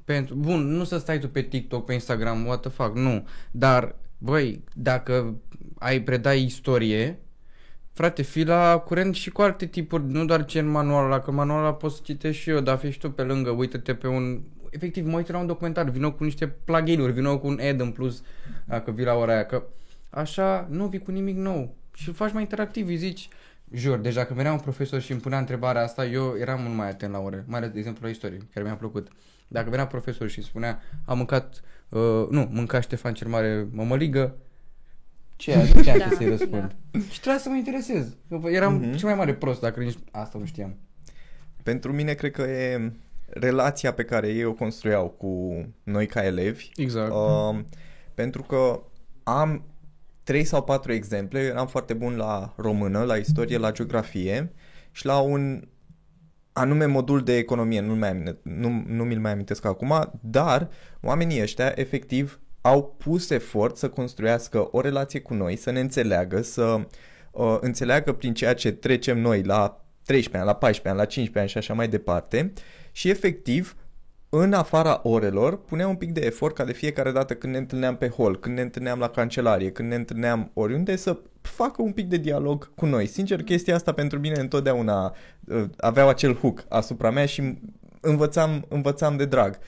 [0.05, 0.35] pentru...
[0.35, 3.27] Bun, nu să stai tu pe TikTok, pe Instagram, what the fuck, nu.
[3.51, 5.41] Dar, băi, dacă
[5.79, 7.19] ai predai istorie,
[7.93, 11.31] frate, fii la curent și cu alte tipuri, nu doar ce în manualul ăla, că
[11.31, 14.07] manualul ăla poți să citești și eu, dar fii și tu pe lângă, uită-te pe
[14.07, 14.41] un...
[14.71, 17.91] Efectiv, mă uit la un documentar, vină cu niște plugin-uri, vină cu un ad în
[17.91, 18.23] plus,
[18.65, 19.63] dacă vii la ora aia, că
[20.11, 23.29] așa nu vii cu nimic nou și îl faci mai interactiv, îi zici,
[23.73, 26.89] Jur, deci dacă venea un profesor și îmi punea întrebarea asta, eu eram mult mai
[26.89, 29.09] atent la ore, mai ales, de exemplu, la istorie, care mi-a plăcut.
[29.49, 34.37] Dacă venea profesor și îmi spunea, am mâncat, uh, nu, mânca Ștefan cel Mare mămăligă,
[35.37, 36.77] ce aia, nu știam Da, ce să-i răspund.
[37.11, 38.17] Și trebuia să mă interesez.
[38.29, 38.97] Că Eram Mhm.
[38.97, 40.77] cel mai mare prost dacă nici asta nu știam.
[41.63, 42.93] Pentru mine cred că e
[43.29, 46.71] relația pe care ei o construiau cu noi ca elevi.
[46.77, 47.13] Exact.
[47.13, 47.59] Uh,
[48.15, 48.83] pentru că
[49.23, 49.63] am
[50.29, 54.53] trei sau patru exemple, eram foarte bun la română, la istorie, la geografie
[54.91, 55.69] și la un
[56.53, 60.69] anume modul de economie, nu, mai, amine- nu, nu mi-l mai amintesc acum, dar
[61.01, 66.43] oamenii ăștia efectiv au pus efort să construiască o relație cu noi, să ne înțeleagă,
[66.43, 66.87] să
[67.31, 71.39] uh, înțeleagă prin ceea ce trecem noi la 13 ani, la 14 ani, la 15
[71.39, 72.53] ani și așa mai departe.
[72.93, 73.77] Și efectiv
[74.29, 77.97] în afara orelor, puneam un pic de efort ca de fiecare dată când ne întâlneam
[77.97, 82.09] pe hol, când ne întâlneam la cancelarie, când ne întâlneam oriunde, să facă un pic
[82.09, 83.07] de dialog cu noi.
[83.07, 85.15] Sincer, chestia asta pentru mine întotdeauna
[85.45, 87.59] uh, aveau acel hook asupra mea și
[88.01, 89.59] învățam, învățam de drag.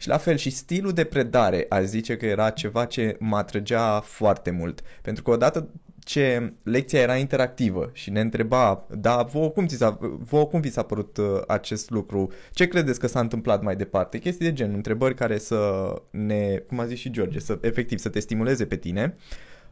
[0.00, 4.00] Și la fel, și stilul de predare, aș zice că era ceva ce mă atrăgea
[4.00, 4.82] foarte mult.
[5.02, 9.98] Pentru că odată ce lecția era interactivă și ne întreba, da, vouă cum, ți s-a,
[10.18, 12.30] vouă cum vi s-a părut uh, acest lucru?
[12.52, 14.18] Ce credeți că s-a întâmplat mai departe?
[14.18, 18.08] Chestii de gen, întrebări care să ne, cum a zis și George, să efectiv să
[18.08, 19.16] te stimuleze pe tine.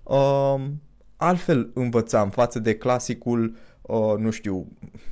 [0.02, 0.54] Uh,
[1.16, 4.66] altfel învățam față de clasicul, uh, nu știu,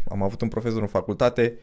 [0.09, 1.59] am avut un profesor în facultate,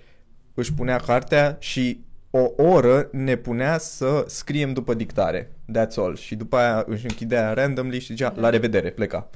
[0.53, 2.03] își punea cartea și
[2.35, 5.51] o oră ne punea să scriem după dictare.
[5.71, 6.15] That's all.
[6.15, 8.41] Și după aia își închidea randomly și zicea, Da.
[8.41, 9.29] la revedere, pleca.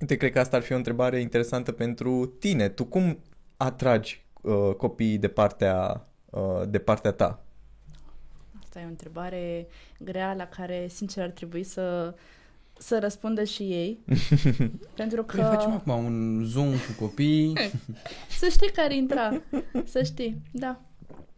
[0.00, 2.68] Uite, cred că asta ar fi o întrebare interesantă pentru tine.
[2.68, 3.18] Tu cum
[3.56, 7.44] atragi uh, copiii de partea, uh, de partea ta?
[8.62, 9.66] Asta e o întrebare
[9.98, 12.14] grea la care, sincer, ar trebui să,
[12.78, 13.98] să răspundă și ei.
[14.96, 15.36] pentru că...
[15.36, 15.42] Că...
[15.42, 17.52] facem acum un Zoom cu copii.
[18.40, 19.40] Să știi care intra.
[19.84, 20.42] Să știi.
[20.52, 20.80] Da.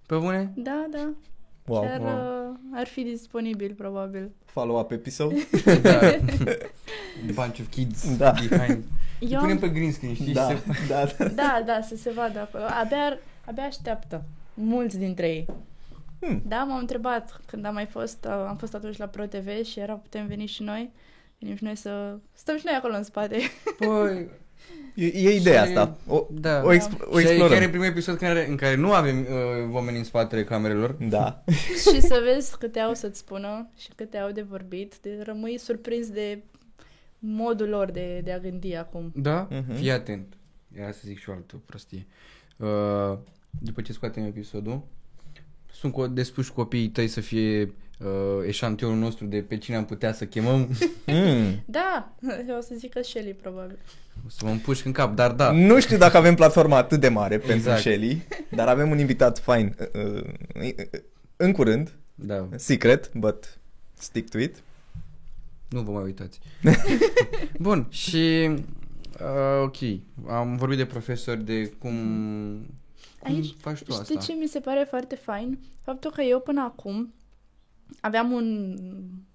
[0.06, 0.52] Pe bune?
[0.56, 1.12] Da, da.
[1.66, 1.82] Wow.
[1.82, 2.50] Chiar wow.
[2.50, 4.30] uh, ar fi disponibil, probabil.
[4.44, 5.34] Follow-up episode?
[5.82, 6.00] Da.
[7.34, 8.30] Bunch of kids Da.
[8.30, 8.82] behind.
[9.20, 9.58] Îi Eu punem am...
[9.60, 10.32] pe green screen, știi?
[10.32, 10.62] da, Se...
[10.88, 11.28] da, da.
[11.42, 12.64] Da, da, să se vadă acolo.
[12.64, 14.24] Abia, abia așteaptă.
[14.54, 15.46] Mulți dintre ei.
[16.20, 16.42] Hmm.
[16.46, 19.80] Da, m-am întrebat când am mai fost, uh, am fost atunci la Pro TV și
[19.80, 20.92] era putem veni și noi.
[21.38, 23.38] Venim și noi să stăm și noi acolo în spate.
[23.78, 24.28] Păi,
[24.94, 25.96] E, e ideea Și- asta.
[26.06, 26.62] O, da.
[26.64, 27.68] o, exp- o și chiar e explorăm.
[27.68, 29.26] primul episod care, în care nu avem uh,
[29.72, 30.90] oameni în spatele camerelor.
[30.92, 31.44] Da.
[31.92, 34.94] și să vezi câte au să-ți spună și câte au de vorbit.
[35.00, 36.42] De, rămâi surprins de
[37.18, 39.12] modul lor de, de a gândi acum.
[39.14, 39.48] Da?
[39.50, 39.74] Mhm.
[39.74, 40.34] Fii atent.
[40.76, 42.06] Era să zic și o altă prostie.
[42.56, 43.18] Uh,
[43.60, 44.82] după ce scoatem episodul,
[45.72, 50.12] sunt co- despuși copiii tăi să fie uh, eșantionul nostru de pe cine am putea
[50.12, 50.68] să chemăm.
[51.06, 51.62] Mm.
[51.66, 52.12] Da,
[52.48, 53.78] eu o să zic că Shelly, probabil.
[54.26, 55.50] O să mă împușc în cap, dar da.
[55.50, 57.80] Nu știu dacă avem platforma atât de mare pentru Exact.
[57.80, 60.22] Shelly, dar avem un invitat fain uh,
[60.54, 60.84] uh,
[61.36, 63.58] în curând, Da, secret, but
[63.92, 64.62] stick to it.
[65.68, 66.40] nu vă mai uitați.
[67.58, 68.50] Bun, și
[69.20, 69.76] uh, ok,
[70.28, 71.94] am vorbit de profesori, de cum,
[73.22, 74.32] Aici, faci tu știi asta?
[74.32, 75.58] ce mi se pare foarte fain?
[75.80, 77.14] Faptul că eu până acum
[78.00, 78.76] aveam un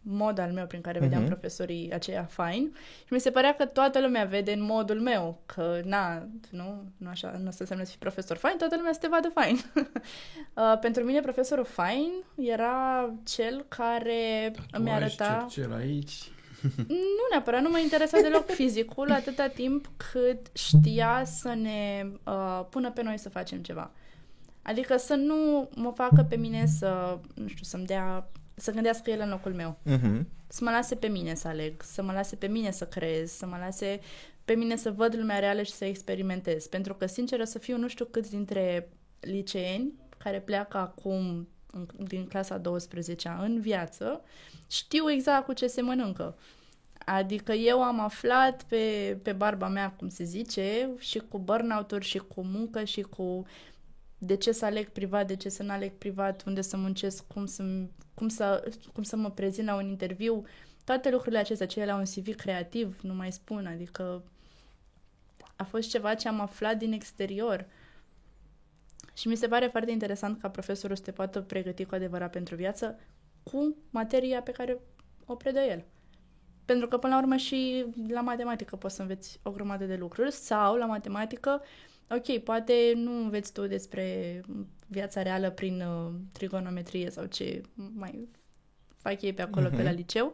[0.01, 1.29] mod al meu prin care vedeam Mhm.
[1.31, 5.81] profesorii aceia fain și mi se părea că toată lumea vede în modul meu, că
[5.83, 9.07] na, nu, nu așa, nu să înseamnă să fii profesor fain, toată lumea să te
[9.07, 9.55] vadă fain.
[10.53, 15.45] uh, pentru mine profesorul fain era cel care îmi arăta...
[15.49, 16.31] cel aici.
[16.88, 22.91] Nu neapărat, nu mă interesa deloc fizicul atâta timp cât știa să ne uh, pună
[22.91, 23.91] pe noi să facem ceva.
[24.69, 29.19] Adică să nu mă facă pe mine să, nu știu, să-mi dea, să gândească el
[29.19, 29.77] în locul meu.
[29.84, 30.27] Mhm.
[30.47, 33.45] Să mă lase pe mine să aleg, să mă lase pe mine să creez, să
[33.45, 33.99] mă lase
[34.45, 36.67] pe mine să văd lumea reală și să experimentez.
[36.67, 42.25] Pentru că, sinceră să fiu, nu știu câți dintre liceeni care pleacă acum în, din
[42.25, 44.21] clasa 12 în viață,
[44.67, 46.38] știu exact cu ce se mănâncă.
[47.05, 52.17] Adică eu am aflat pe, pe barba mea, cum se zice, și cu burnout-uri, și
[52.17, 53.45] cu muncă, și cu
[54.19, 57.45] de ce să aleg privat, de ce să nu aleg privat, unde să muncesc, cum
[57.45, 57.63] să,
[58.13, 60.45] cum să, cum să mă prezint la un interviu.
[60.84, 64.23] Toate lucrurile acestea, cele la un CV creativ, nu mai spun, adică
[65.55, 67.65] a fost ceva ce am aflat din exterior.
[69.13, 72.55] Și mi se pare foarte interesant ca profesorul să te poată pregăti cu adevărat pentru
[72.55, 72.99] viață
[73.43, 74.79] cu materia pe care
[75.25, 75.84] o predă el.
[76.65, 80.32] Pentru că, până la urmă, și la matematică poți să înveți o grămadă de lucruri
[80.32, 81.62] sau la matematică,
[82.10, 84.41] ok, poate nu înveți tu despre
[84.88, 88.28] viața reală prin uh, trigonometrie sau ce mai
[88.98, 89.76] fac ei pe acolo uh-huh.
[89.76, 90.34] pe la liceu,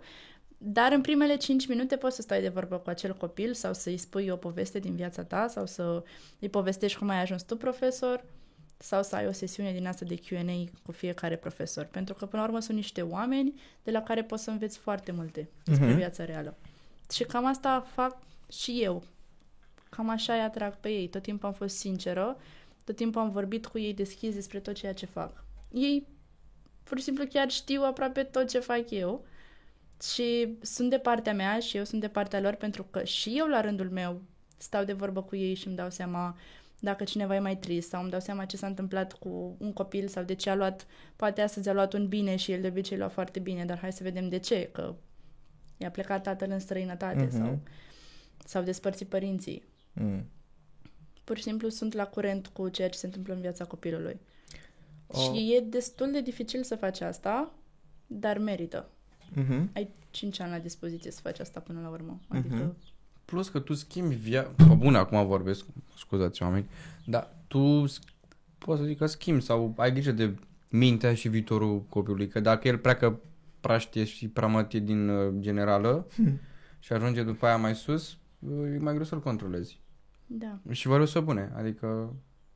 [0.58, 3.98] dar în primele 5 minute poți să stai de vorbă cu acel copil sau să-i
[3.98, 6.04] spui o poveste din viața ta sau să
[6.40, 8.26] îi povestești cum ai ajuns tu profesor
[8.78, 11.86] sau să ai o sesiune din asta de Q&A cu fiecare profesor.
[11.86, 15.12] Pentru că, până la urmă, sunt niște oameni de la care poți să înveți foarte
[15.12, 15.96] multe despre Mhm.
[15.96, 16.58] viața reală.
[17.12, 18.18] Și cam asta fac
[18.52, 19.04] și eu.
[19.90, 21.08] Cam așa îi atrag pe ei.
[21.08, 22.38] Tot timpul am fost sinceră,
[22.84, 25.44] tot timpul am vorbit cu ei deschis despre tot ceea ce fac.
[25.74, 26.08] Ei
[26.84, 29.26] pur și simplu chiar știu aproape tot ce fac eu
[30.14, 33.48] și sunt de partea mea și eu sunt de partea lor pentru că și eu
[33.48, 34.22] la rândul meu
[34.58, 36.38] stau de vorbă cu ei și îmi dau seama
[36.80, 40.08] dacă cineva e mai trist sau îmi dau seama ce s-a întâmplat cu un copil
[40.08, 42.98] sau de ce a luat, poate astăzi a luat un bine și el de obicei
[42.98, 44.96] lua foarte bine, dar hai să vedem de ce, că
[45.78, 47.38] i-a plecat tatăl în străinătate Mhm.
[47.38, 47.60] sau
[48.46, 49.64] sau despărțit părinții.
[49.96, 50.26] Mm.
[51.24, 54.20] Pur și simplu sunt la curent cu ceea ce se întâmplă în viața copilului.
[55.08, 57.54] O- Și e destul de dificil să faci asta,
[58.08, 58.90] dar merită.
[59.34, 59.70] Mhm.
[59.74, 62.20] Ai 5 ani la dispoziție să faci asta până la urmă.
[62.28, 62.76] Adică, Mhm.
[63.26, 64.50] Plus că tu schimbi viața...
[64.68, 65.66] Pe bune, acum vorbesc,
[65.98, 66.70] scuzați oameni,
[67.06, 68.00] dar tu s-
[68.58, 70.36] poți să zic că schimbi sau ai grijă de
[70.70, 72.28] mintea și viitorul copilului.
[72.28, 73.20] Că dacă el pleacă
[73.60, 76.08] praștie și pramătie din uh, generală
[76.80, 79.80] și ajunge după aia mai sus, uh, e mai greu să-l controlezi.
[80.26, 80.58] Da.
[80.72, 81.52] Și vă să bune.
[81.56, 82.14] Adică,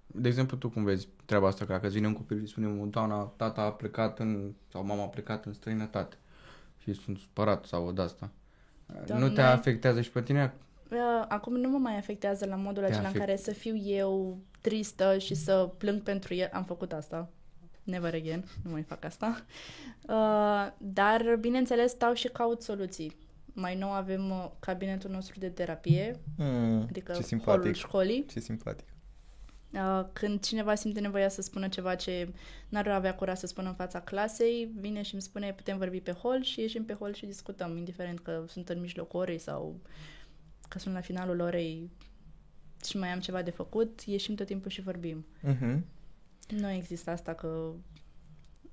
[0.08, 2.86] de exemplu, tu cum vezi treaba asta, că dacă îți vine un copil și spune,
[2.90, 6.16] doamna, tata a plecat în, sau mama a plecat în străinătate
[6.78, 8.30] și sunt supărat sau de asta.
[8.88, 9.42] Nu te Doamne.
[9.42, 10.54] afectează și pe tine?
[10.92, 13.76] Uh, Acum nu mă mai afectează la modul Te acela în afect- care să fiu
[13.76, 16.50] eu tristă și să plâng pentru el.
[16.54, 17.30] Am făcut asta.
[17.84, 18.44] Never again.
[18.64, 19.46] Nu mai fac asta.
[20.08, 23.16] Uh, dar, bineînțeles, stau și caut soluții.
[23.60, 26.82] Mai nou avem uh, cabinetul nostru de terapie, Mm.
[26.82, 27.74] adică Ce holul simpatic.
[27.76, 28.26] școlii.
[28.26, 28.86] Ce simpatic.
[29.74, 32.34] Uh, Când cineva simte nevoia să spună ceva ce
[32.70, 36.12] n-ar avea curaj să spună în fața clasei, vine și îmi spune putem vorbi pe
[36.12, 39.80] hol și ieșim pe hol și discutăm, indiferent că sunt în mijlocul orei sau
[40.68, 41.90] că sunt la finalul orei
[42.86, 45.26] și mai am ceva de făcut, ieșim tot timpul și vorbim.
[45.42, 45.86] Mhm.
[46.50, 47.72] Nu există asta că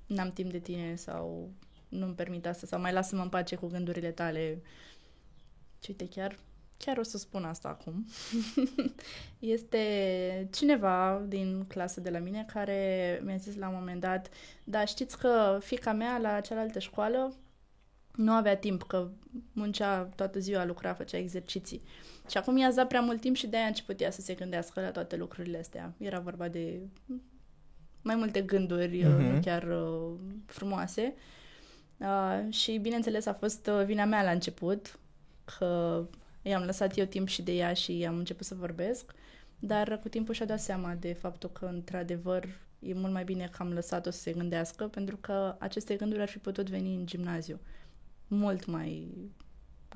[0.05, 1.51] n-am timp de tine sau
[1.89, 4.61] nu-mi permit asta sau mai lasă-mă în pace cu gândurile tale.
[5.83, 6.37] Și uite, chiar,
[6.77, 8.05] chiar o să spun asta acum.
[9.39, 14.29] este cineva din clasă de la mine care mi-a zis la un moment dat,
[14.63, 17.35] da, știți că fica mea la cealaltă școală
[18.15, 19.09] nu avea timp, că
[19.51, 21.81] muncea toată ziua, lucra, făcea exerciții.
[22.29, 24.81] Și acum i-a dat prea mult timp și de-aia a început ea să se gândească
[24.81, 25.93] la toate lucrurile astea.
[25.97, 26.79] Era vorba de
[28.01, 29.17] mai multe gânduri, Mhm.
[29.17, 29.33] uh-huh.
[29.33, 30.13] nu chiar uh,
[30.45, 31.13] frumoase.
[31.15, 31.21] Uh,
[32.49, 34.99] și, bineînțeles, a fost uh, vina mea la început,
[35.57, 36.03] că
[36.41, 39.13] i-am lăsat eu timp și de ea și am început să vorbesc,
[39.59, 42.45] dar cu timpul și-a dat seama de faptul că, într-adevăr,
[42.79, 46.27] e mult mai bine că am lăsat-o să se gândească, pentru că aceste gânduri ar
[46.29, 47.59] fi putut veni în gimnaziu.
[48.27, 49.07] Mult mai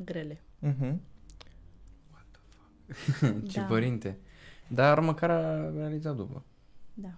[0.04, 0.42] grele.
[0.60, 1.02] Mhm.
[3.52, 3.66] Ce Da.
[3.66, 4.18] părinte.
[4.68, 6.44] Dar măcar a realizat după.
[6.94, 7.18] Da.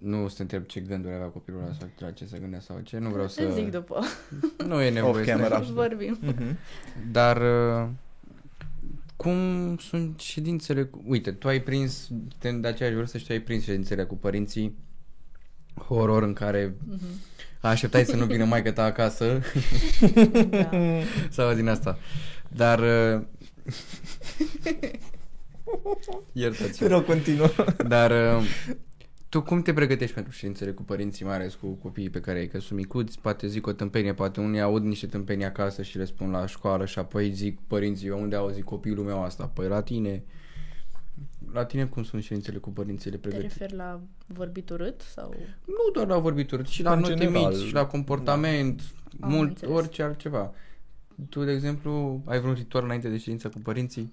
[0.00, 2.60] Nu o să te întreb ce gânduri avea copilul ăla sau la ce se gândea
[2.60, 2.98] sau ce.
[2.98, 3.42] Nu vreau să...
[3.42, 4.00] Îți zic după.
[4.66, 5.30] Nu e nevoie Off să...
[5.30, 5.58] camera.
[5.58, 6.18] Vorbim.
[6.20, 6.58] Mhm.
[7.10, 7.88] Dar uh,
[9.16, 9.36] cum
[9.76, 11.02] sunt ședințele cu...
[11.06, 14.76] Uite, tu ai prins, de de aceeași vârstă și tu ai prins ședințele cu părinții
[15.74, 16.74] horror în care
[17.60, 19.40] așteptai să nu vină maică ta acasă
[20.50, 20.70] Da.
[21.30, 21.98] sau din asta.
[22.48, 22.78] Dar...
[22.78, 23.22] uh,
[26.32, 27.48] Iertați Te rog, continuă.
[27.88, 28.44] Dar uh,
[29.32, 32.46] tu cum te pregătești pentru ședințele cu părinții, mai ales cu copiii pe care ai,
[32.46, 36.04] că sunt micuți, poate zic o tâmpenie, poate unii aud niște tâmpenii acasă și le
[36.04, 39.46] spun la școală și apoi zic părinții, eu unde au zis copilul meu asta?
[39.46, 40.22] Păi la tine.
[41.52, 43.58] La tine cum sunt ședințele cu părinții le Te pregătești?
[43.58, 45.34] referi la vorbit urât sau...
[45.66, 47.52] Nu doar la vorbituri, ci la În note general.
[47.52, 48.82] mici, și la comportament,
[49.20, 49.74] Am mult, înțeles.
[49.74, 50.52] orice altceva.
[51.28, 54.12] Tu, de exemplu, ai vreun ritual înainte de ședință cu părinții?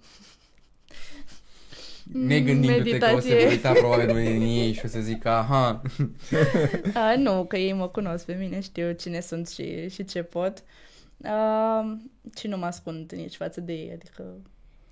[2.14, 3.47] Ne gândindu-te că o să Meditație.
[3.47, 5.82] uita probabil unii din ei și o să zic, aha,
[6.93, 10.64] A, nu, că ei mă cunosc pe mine, știu cine sunt și, și ce pot.
[11.24, 11.97] A,
[12.38, 14.24] și nu mă ascund nici față de ei, adică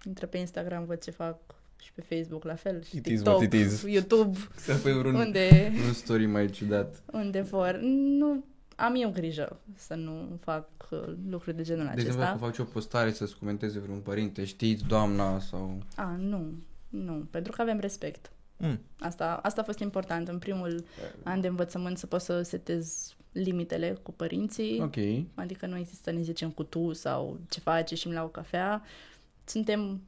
[0.05, 1.37] intră pe Instagram, văd ce fac
[1.83, 3.83] și pe Facebook la fel, și It is TikTok, what it is.
[3.87, 7.03] YouTube, să pui vreun, unde, un story mai ciudat.
[7.11, 7.79] unde vor.
[8.17, 8.43] Nu,
[8.75, 10.99] am eu grijă să nu fac uh,
[11.29, 12.37] lucruri de genul De exemplu, acesta.
[12.39, 15.77] dacă faci o postare să-ți comenteze vreun părinte, știți, doamna, sau...
[15.95, 16.53] A, nu,
[16.89, 18.31] nu, pentru că avem respect.
[18.57, 18.79] Mm.
[18.99, 20.83] Asta, asta a fost important în primul
[21.23, 24.79] an de învățământ să poți să setezi limitele cu părinții.
[24.81, 24.95] Ok.
[25.35, 28.81] Adică nu există, ne zicem, cu tu sau ce faci, ieșim la o cafea.
[29.45, 30.01] Suntem...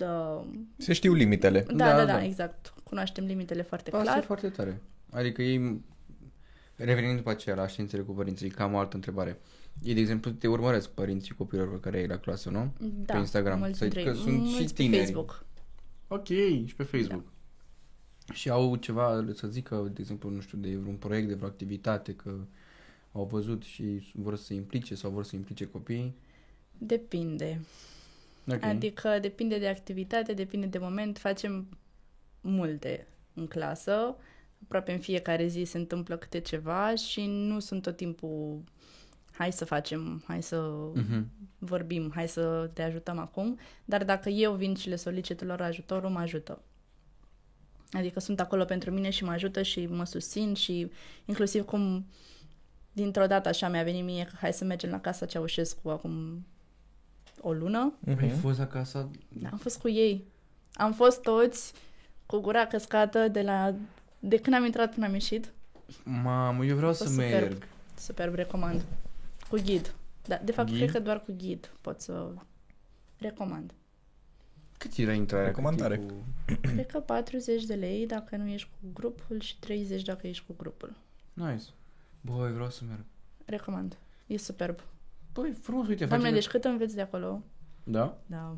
[0.00, 0.44] Uh,
[0.76, 1.60] Se știu limitele.
[1.60, 2.12] da, Da, da, da, da.
[2.12, 2.74] da, exact.
[2.84, 4.24] Cunoaștem limitele foarte Asta e clar.
[4.24, 4.82] foarte tare.
[5.10, 5.80] Adică ei,
[6.76, 9.40] revenind după aceea la științele cu părinții, cam o altă întrebare.
[9.82, 12.72] Ei, de exemplu, te urmăresc părinții copilor pe care ai la clasă, nu?
[12.78, 13.58] Da, pe Instagram.
[13.58, 14.16] mulți Să- dintre că ei.
[14.22, 15.02] sunt mulți și pe tineri.
[15.02, 15.44] Facebook.
[16.08, 16.26] Ok,
[16.64, 17.24] și pe Facebook.
[18.32, 22.14] Și au ceva să zică, de exemplu, nu știu, de vreun proiect, de vreo activitate,
[22.14, 22.34] că
[23.12, 26.14] au văzut și vor să se implice sau vor să implice copiii.
[26.78, 27.60] Depinde.
[28.48, 28.62] Ok.
[28.62, 31.18] Adică depinde de activitate, depinde de moment.
[31.18, 31.66] Facem
[32.40, 34.16] multe în clasă.
[34.62, 38.62] Aproape în fiecare zi se întâmplă câte ceva și nu sunt tot timpul
[39.38, 41.26] hai să facem, hai să Mhm.
[41.58, 46.10] vorbim, hai să te ajutăm acum, dar dacă eu vin și le solicit lor ajutorul,
[46.10, 46.60] mă ajută.
[47.90, 50.90] Adică sunt acolo pentru mine și mă ajută și mă susțin și
[51.24, 52.06] inclusiv cum
[52.92, 56.44] dintr-o dată așa mi-a venit mie că hai să mergem la casa Ceaușescu acum
[57.40, 57.92] o lună.
[58.06, 58.28] Ai Mhm.
[58.40, 59.10] fost acasă?
[59.28, 60.24] Da, am fost cu ei.
[60.74, 61.72] Am fost toți
[62.26, 63.74] cu gura căscată de la
[64.18, 65.52] de când am intrat până am ieșit.
[66.04, 67.32] Mamă, eu vreau A să fost superb.
[67.48, 67.62] merg.
[67.98, 68.84] Superb, recomand.
[69.48, 69.94] Cu ghid.
[70.26, 70.78] Da, de fapt, Ghid?
[70.78, 72.28] cred că doar cu ghid pot să
[73.18, 73.74] recomand.
[74.78, 75.46] Cât era intrarea?
[75.46, 75.96] Recomandare.
[75.96, 76.10] Cât
[76.46, 76.60] e cu...
[76.60, 80.54] Cred că 40 de lei dacă nu ești cu grupul și 30 dacă ești cu
[80.56, 80.96] grupul.
[81.32, 81.64] Nice.
[82.20, 83.04] Băi, vreau să merg.
[83.44, 83.96] Recomand.
[84.26, 84.80] E superb.
[85.32, 86.40] Băi, frumos, uite, Doamne, facem...
[86.40, 87.42] deci cât înveți de acolo?
[87.84, 88.18] Da?
[88.26, 88.56] Da.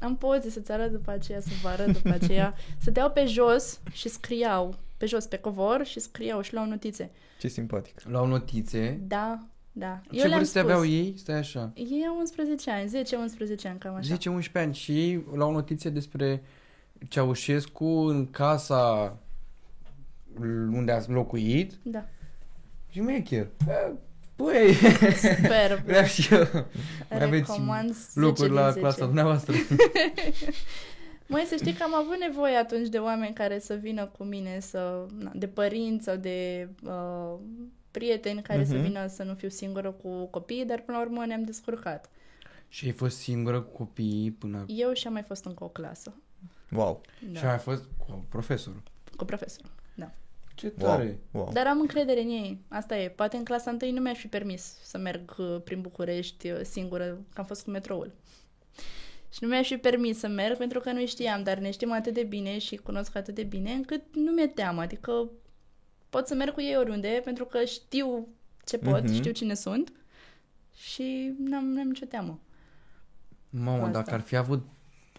[0.00, 2.54] Am poze să-ți arăt după aceea, să vă arăt după aceea.
[2.80, 4.74] Stăteau pe jos și scriau.
[4.96, 7.10] Pe jos, pe covor și scriau și luau notițe.
[7.38, 8.02] Ce simpatic.
[8.04, 9.00] Luau notițe.
[9.06, 9.46] Da,
[9.76, 10.00] da.
[10.10, 10.70] Ce Eu le-am vârste spus.
[10.70, 11.14] aveau ei?
[11.16, 11.72] Stai așa.
[11.74, 14.16] Ei au 11 ani, 10-11 ani, cam așa.
[14.16, 16.42] 10-11 ani și ei luau notițe despre
[17.08, 19.16] Ceaușescu în casa
[20.72, 22.04] unde a locuit Da,
[22.88, 23.48] și mecher.
[24.36, 24.74] Băi,
[25.14, 25.78] superb.
[25.86, 26.46] vreau și eu.
[27.10, 28.80] Mai aveți Recomand 10 lucruri din la 10.
[28.80, 29.54] clasa dumneavoastră.
[31.26, 34.60] Măi, să știi că am avut nevoie atunci de oameni care să vină cu mine,
[34.60, 37.38] să, na, de părinți sau de uh,
[37.98, 38.82] prieteni care să Mhm.
[38.82, 42.10] vină să nu fiu singură cu copiii, dar până la urmă ne-am descurcat.
[42.68, 44.64] și ai fost singură cu copiii până...
[44.66, 46.14] Eu și am mai fost încă o clasă.
[46.70, 47.00] Wow.
[47.32, 48.82] Da, Și ai fost cu profesorul.
[49.16, 49.70] cu profesorul.
[49.94, 50.10] Da.
[50.54, 50.88] Ce Wow.
[50.88, 51.18] tare.
[51.30, 51.50] wow.
[51.52, 52.60] Dar am încredere în ei.
[52.68, 53.08] Asta e.
[53.08, 57.04] Poate în clasa întâi nu mi-aș fi permis să merg uh, prin București uh, singură,
[57.06, 58.12] că am fost cu metroul.
[59.32, 62.14] Și nu mi-aș fi permis să merg pentru că nu știam, dar ne știm atât
[62.14, 64.80] de bine și cunosc atât de bine încât nu mi-e teamă.
[64.80, 65.30] Adică
[66.14, 68.28] pot să merg cu ei oriunde pentru că știu
[68.64, 69.12] ce pot, Mhm.
[69.14, 69.92] știu cine sunt
[70.76, 72.38] și n-am, n-am nicio teamă.
[73.50, 73.90] Mamă, Asta.
[73.90, 74.66] dacă ar fi avut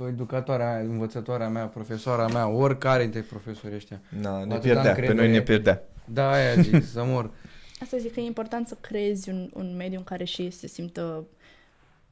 [0.08, 4.02] educatoarea mea, învățătoarea mea, profesoara mea, oricare dintre profesorii ăștia.
[4.22, 4.82] Na, ne Atâta pierdea.
[4.82, 5.14] Pe încredere.
[5.28, 5.84] noi ne pierdea.
[6.06, 7.32] Da, aia zic, să mor.
[7.82, 10.68] Asta zic că e important să creezi un, un mediu în care și ei se
[10.68, 11.26] simtă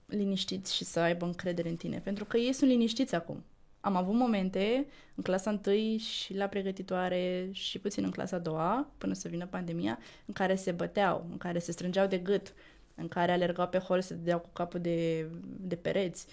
[0.05, 1.97] liniștiți și să aibă încredere în tine.
[2.03, 3.43] Pentru că ei sunt liniștiți acum.
[3.85, 8.87] Am avut momente în clasa 1 și la pregătitoare și puțin în clasa a doua,
[8.97, 12.53] până să vină pandemia, în care se băteau, în care se strângeau de gât,
[12.95, 15.27] în care alergau pe hol să deau cu capul de,
[15.59, 16.25] de pereți,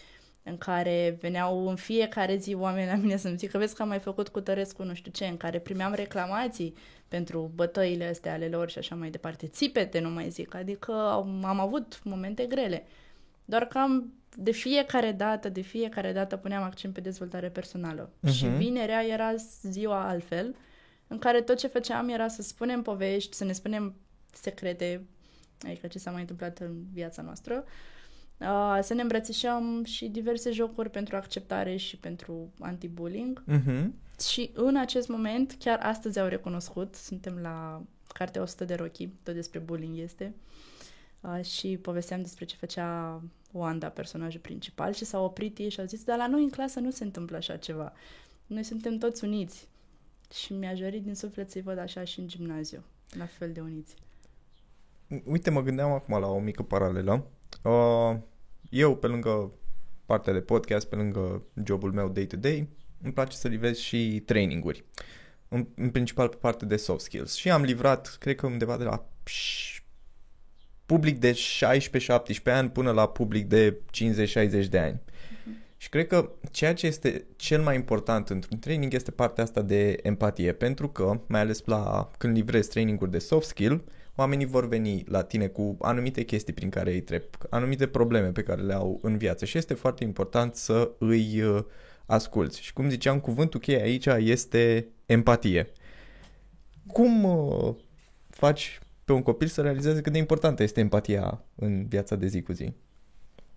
[0.42, 3.98] în care veneau în fiecare zi oameni la mine să-mi zică, vezi că am mai
[3.98, 6.74] făcut cu Tărescu nu știu ce, în care primeam reclamații
[7.08, 9.46] pentru bătăile astea ale lor și așa mai departe.
[9.46, 10.54] Țipete, nu mai zic.
[10.54, 12.86] Adică am, am avut momente grele.
[13.50, 18.10] Doar că am, de fiecare dată, de fiecare dată puneam accent pe dezvoltare personală.
[18.10, 18.32] Uh-huh.
[18.32, 20.54] Și vinerea era ziua altfel,
[21.06, 23.94] în care tot ce făceam era să spunem povești, să ne spunem
[24.32, 25.06] secrete,
[25.66, 27.64] adică ce s-a mai întâmplat în viața noastră,
[28.38, 33.44] uh, să ne îmbrățișăm și diverse jocuri pentru acceptare și pentru anti-bullying.
[33.48, 33.86] Uh-huh.
[34.32, 37.82] Și în acest moment, chiar astăzi au recunoscut, suntem la
[38.12, 40.34] cartea 100 de rochi, tot despre bullying este,
[41.20, 45.86] uh, și povesteam despre ce făcea Wanda, personajul principal, și s-au oprit ei și au
[45.86, 47.92] zis, dar la noi în clasă nu se întâmplă așa ceva.
[48.46, 49.68] Noi suntem toți uniți.
[50.32, 53.94] Și mi-a dorit din suflet să-i văd așa și în gimnaziu, la fel de uniți.
[55.24, 57.26] Uite, mă gândeam acum la o mică paralelă.
[57.62, 58.16] Uh,
[58.70, 59.52] eu, pe lângă
[60.06, 62.68] partea de podcast, pe lângă jobul meu day-to-day,
[63.02, 64.84] îmi place să livrez și traininguri.
[65.48, 67.34] În, în principal pe partea de soft skills.
[67.34, 69.08] Și am livrat, cred că undeva de la
[70.90, 73.76] public de 16-17 ani până la public de
[74.64, 75.00] 50-60 de ani.
[75.00, 75.76] Uh-huh.
[75.76, 79.98] Și cred că ceea ce este cel mai important într-un training este partea asta de
[80.02, 83.84] empatie, pentru că, mai ales la când livrezi traininguri de soft skill,
[84.14, 88.42] oamenii vor veni la tine cu anumite chestii prin care îi trec, anumite probleme pe
[88.42, 91.64] care le au în viață și este foarte important să îi uh,
[92.06, 92.62] asculți.
[92.62, 95.72] Și cum ziceam, cuvântul cheie aici este empatie.
[96.86, 97.74] Cum uh,
[98.30, 98.80] faci
[99.10, 102.52] pe un copil să realizeze cât de importantă este empatia în viața de zi cu
[102.52, 102.72] zi?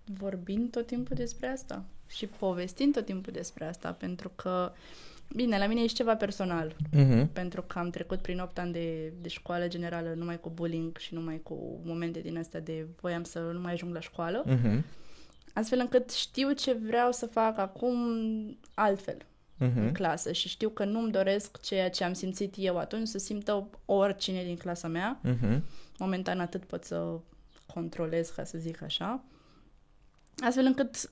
[0.05, 4.71] Vorbind tot timpul despre asta și povestind tot timpul despre asta, pentru că
[5.35, 7.27] Bine, la mine e și ceva personal, uh-huh.
[7.33, 11.13] pentru că am trecut prin 8 ani de, de școală generală numai cu bullying și
[11.13, 14.81] numai cu momente din astea de voiam să nu mai ajung la școală, uh-huh.
[15.53, 17.95] astfel încât știu ce vreau să fac acum
[18.73, 19.17] altfel
[19.59, 19.75] uh-huh.
[19.75, 23.69] în clasă și știu că nu-mi doresc ceea ce am simțit eu atunci să simtă
[23.85, 25.21] oricine din clasa mea.
[25.25, 25.59] Uh-huh.
[25.97, 27.19] Momentan atât pot să
[27.73, 29.23] controlez, ca să zic așa.
[30.37, 31.11] Astfel încât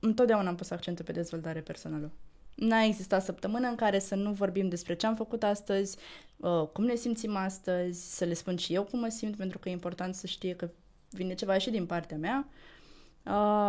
[0.00, 2.10] întotdeauna am pus accentul pe dezvoltare personală.
[2.54, 5.96] N-a existat săptămână în care să nu vorbim despre ce am făcut astăzi,
[6.36, 9.68] uh, cum ne simțim astăzi, să le spun și eu cum mă simt, pentru că
[9.68, 10.70] e important să știe că
[11.10, 12.46] vine ceva și din partea mea.
[12.48, 12.71] Uh,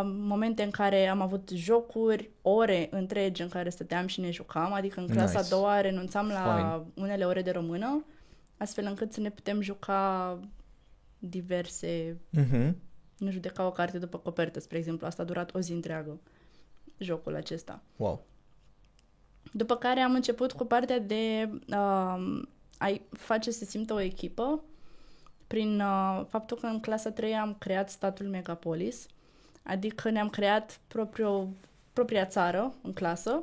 [0.04, 5.00] momente în care am avut jocuri, ore întregi în care stăteam și ne jucam, adică
[5.00, 5.54] în clasa nice.
[5.54, 7.04] a doua renunțam la Fine.
[7.04, 8.04] unele ore de română,
[8.56, 10.38] astfel încât să ne putem juca
[11.18, 12.16] diverse...
[12.38, 12.72] Uh-huh.
[13.18, 15.06] Nu judeca o carte după copertă, spre exemplu.
[15.06, 16.20] Asta a durat o zi întreagă,
[16.98, 17.82] jocul acesta.
[17.96, 18.24] Wow.
[19.52, 22.42] După care am început cu partea de uh,
[22.78, 24.64] a face să simtă o echipă
[25.46, 29.06] prin uh, faptul că în clasa 3 am creat statul Megapolis,
[29.64, 31.56] adică ne-am creat propriu,
[31.92, 33.42] propria țară în clasă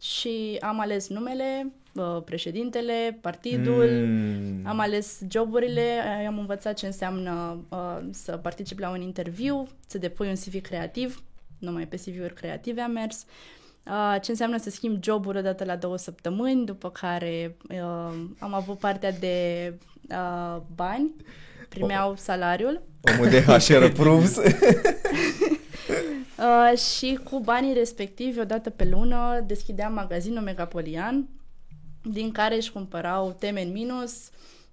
[0.00, 4.66] și am ales numele, uh, președintele, partidul, mm.
[4.66, 10.28] am ales joburile, am învățat ce înseamnă uh, să particip la un interviu, să depui
[10.28, 11.22] un CV creativ,
[11.58, 13.22] numai pe CV-uri creative am mers.
[13.22, 13.28] Uh,
[13.86, 18.78] Uh, ce înseamnă să schimb jobul odată la două săptămâni, după care uh, am avut
[18.78, 19.74] partea de
[20.10, 21.10] uh, bani,
[21.74, 22.16] primeau oh.
[22.16, 22.82] salariul.
[23.12, 24.36] Omul de HR approves.
[26.38, 31.28] uh, și cu banii respectivi, odată pe lună, deschideam magazinul Megapolian,
[32.02, 34.12] din care își cumpărau teme în minus,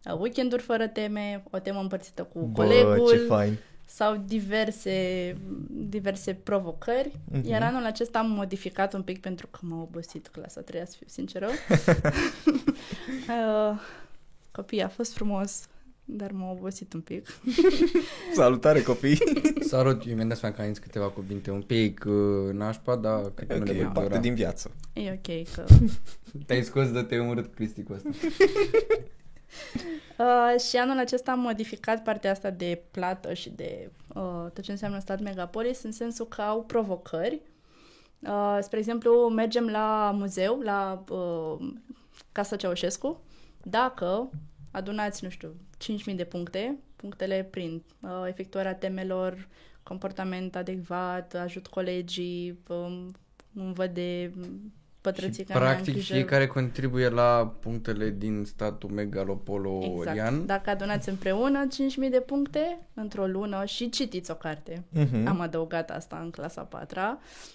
[0.06, 3.10] uh, weekenduri fără teme, o temă împărțită cu Bă, colegul.
[3.10, 3.58] ce fain
[3.92, 5.36] sau diverse,
[5.70, 7.12] diverse provocări.
[7.12, 7.44] Uh-huh.
[7.44, 11.08] Iar anul acesta am modificat un pic pentru că m-a obosit clasa 3, să fiu
[11.10, 11.48] sinceră.
[13.30, 13.80] uh,
[14.52, 15.68] copii, a fost frumos,
[16.12, 17.28] dar m-a obosit un pic.
[18.34, 19.18] Salutare copii!
[19.70, 23.48] Salut, eu mi-am dat seama că ai câteva cuvinte un pic uh, nașpa, dar cred
[23.48, 24.72] că okay, nu le parte din viață.
[24.94, 25.66] E ok că...
[26.46, 28.10] Te-ai scos de te urât Cristi cu asta.
[30.18, 34.72] Uh, și anul acesta am modificat partea asta de plată și de uh, tot ce
[34.72, 37.42] înseamnă stat megapolis în sensul că au provocări.
[38.20, 41.74] Uh, spre exemplu, mergem la muzeu, la uh,
[42.32, 43.22] Casa Ceaușescu,
[43.64, 44.30] dacă
[44.72, 49.48] adunați, nu știu, 5.000 de puncte, punctele prin uh, efectuarea temelor,
[49.84, 53.12] comportament adecvat, ajut colegii, um,
[53.54, 54.32] un văd de
[55.02, 56.14] pătrății care Practic grijă...
[56.14, 60.46] fiecare contribuie la punctele din statul megalopolo Exact.
[60.46, 61.68] Dacă adunați împreună
[62.04, 64.84] 5.000 de puncte într-o lună și citiți o carte.
[64.98, 65.26] Uh-huh.
[65.26, 67.00] Am adăugat asta în clasa 4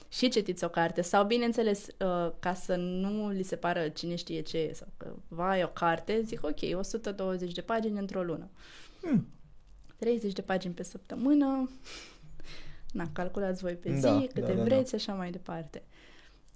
[0.09, 1.03] și citiți o carte.
[1.03, 5.13] Sau, bineînțeles, uh, ca să nu li se pară cine știe ce e, sau că,
[5.29, 8.49] vai, o carte, zic, ok, 120 de pagini într-o lună.
[9.01, 9.29] Hmm.
[9.97, 11.71] 30 de pagini pe săptămână.
[12.93, 14.97] Na, calculați voi pe da, zi, da, câte da, da, vreți, da.
[14.97, 15.83] așa mai departe.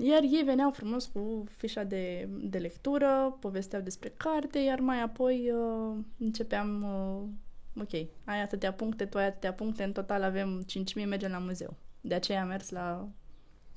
[0.00, 5.52] Iar ei veneau frumos cu fișa de, de lectură, povesteau despre carte, iar mai apoi
[5.52, 7.92] uh, începeam uh, ok,
[8.24, 10.64] ai atâtea puncte, tu ai atâtea puncte, în total avem
[11.00, 11.76] 5.000, mergem la muzeu.
[12.00, 13.08] De aceea am mers la...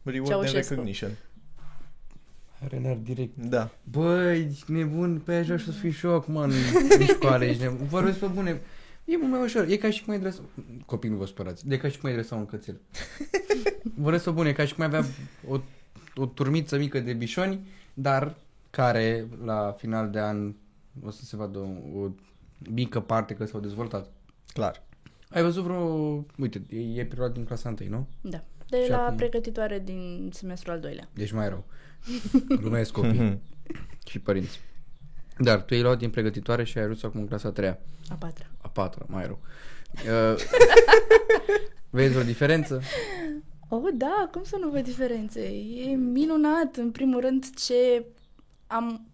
[0.03, 0.69] Reward and Ceaușescu.
[0.73, 1.11] recognition.
[2.69, 3.37] Renar direct.
[3.37, 3.69] Da.
[3.83, 6.51] Băi, ești nebun, pe aia să fiu și eu acum în,
[6.99, 7.87] în școală, ești nebun.
[7.87, 8.61] Vorbesc pe bune.
[9.05, 9.67] E mult mai ușor.
[9.69, 10.41] E ca și cum ai dresa...
[10.85, 11.63] Copii, nu vă spărați.
[11.69, 12.81] E ca și cum ai dresa un cățel.
[13.95, 15.09] Vorbesc pe bune, e ca și cum ai avea
[15.47, 15.59] o,
[16.15, 18.35] o turmiță mică de bișoni, dar
[18.69, 20.53] care la final de an
[21.03, 22.09] o să se vadă o, o
[22.69, 24.09] mică parte că s-au dezvoltat.
[24.53, 24.83] Clar.
[25.29, 25.79] Ai văzut vreo...
[26.37, 28.07] Uite, e, e perioada din clasa 1, nu?
[28.21, 28.43] Da.
[28.69, 29.15] De Și la acum?
[29.15, 31.09] pregătitoare din semestrul al doilea.
[31.13, 31.65] Deci mai rău.
[32.61, 33.41] Glumesc copii
[34.05, 34.59] și părinți.
[35.37, 37.79] Dar tu ai luat din pregătitoare și ai ajuns acum în clasa a treia.
[38.09, 38.45] A patra.
[38.61, 39.39] A patra, mai rău.
[39.93, 40.41] Uh,
[41.89, 42.81] vezi vreo diferență?
[43.73, 45.41] Oh, da, cum să nu văd diferențe?
[45.75, 48.05] E minunat, în primul rând, ce
[48.67, 49.05] am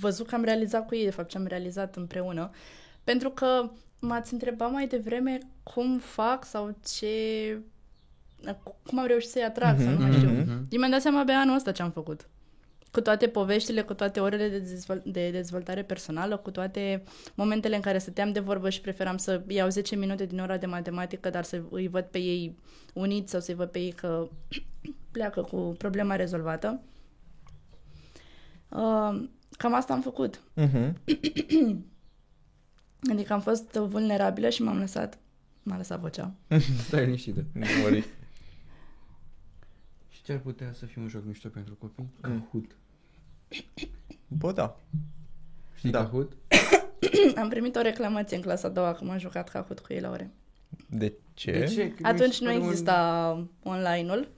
[0.00, 2.50] văzut că am realizat cu ei, de fapt, ce am realizat împreună.
[3.04, 7.06] Pentru că m-ați întrebat mai devreme cum fac sau ce...
[8.86, 10.28] cum am reușit să-i atrag, sau nu mai știu.
[10.28, 10.40] mhm.
[10.40, 10.66] Mhm.
[10.70, 12.28] Eu mi-am dat seama abia anul ăsta ce am făcut.
[12.96, 17.02] Cu toate poveștile, cu toate orele de, dezvol- de dezvoltare personală, cu toate
[17.34, 20.66] momentele în care stăteam de vorbă și preferam să iau 10 minute din ora de
[20.66, 22.58] matematică, dar să îi văd pe ei
[22.94, 24.28] uniți sau să-i văd pe ei că
[25.10, 26.80] pleacă cu problema rezolvată.
[28.68, 30.42] Uh, cam asta am făcut.
[30.54, 31.00] Mhm.
[33.12, 35.18] Adică am fost vulnerabilă și m-am lăsat.
[35.62, 36.34] M-a lăsat vocea.
[36.86, 37.44] Stai liniștită.
[37.52, 38.04] Nu worry.
[40.08, 42.08] Și ce ar putea să fie un joc mișto pentru copii?
[42.22, 42.48] Mm.
[43.48, 43.90] Kahoot.
[44.28, 44.76] Bă, da.
[45.76, 45.98] Știi Da.
[46.04, 46.32] Kahoot?
[47.36, 50.10] am primit o reclamație în clasa a doua că m-am jucat Kahoot cu ei la
[50.10, 50.30] ore.
[50.90, 51.50] De ce?
[51.50, 51.88] De ce?
[51.88, 54.28] Că mi Atunci se nu pare un- exista online-ul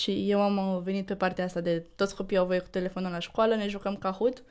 [0.00, 3.10] și eu am uh, venit pe partea asta de toți copiii au voie cu telefonul
[3.10, 4.42] la școală, ne jucăm Kahoot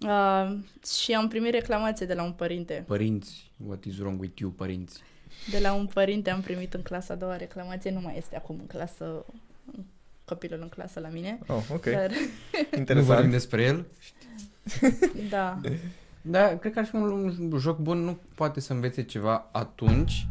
[0.00, 0.58] uh,
[1.02, 2.84] și am primit reclamație de la un părinte.
[2.86, 5.00] Părinți, what is wrong with you, părinți?
[5.50, 8.56] De la un părinte am primit în clasa a doua reclamație, nu mai este acum
[8.58, 9.24] în clasă,
[10.24, 11.38] copilul în clasă la mine.
[11.46, 11.84] Oh, ok.
[11.84, 12.20] Dar, Nu
[12.70, 13.30] vorbim Interesant.
[13.30, 13.86] despre el?
[15.30, 15.60] da,
[16.22, 20.26] Da, cred că ar fi un, un joc bun, nu poate să învețe ceva atunci,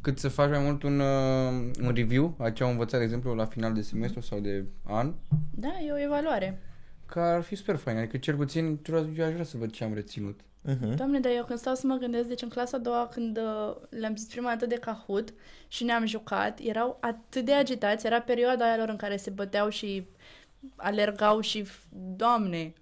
[0.00, 3.34] cât să faci mai mult un, uh, un review a ce au învățat, de exemplu,
[3.34, 5.12] la final de semestru sau de an,
[5.50, 6.60] da, e o evaluare.
[7.06, 7.96] că ar fi super fain.
[7.96, 8.78] Adică, cel puțin,
[9.16, 10.40] eu aș vrea să văd ce am reținut.
[10.66, 10.94] Mhm.
[10.96, 13.74] Doamne, dar eu când stau să mă gândesc, deci în clasa a doua, când uh,
[13.88, 15.34] le-am zis prima dată de Kahoot
[15.68, 19.68] și ne-am jucat, erau atât de agitați, era perioada aia lor în care se băteau
[19.68, 20.06] și
[20.76, 21.66] alergau și,
[22.16, 22.72] doamne,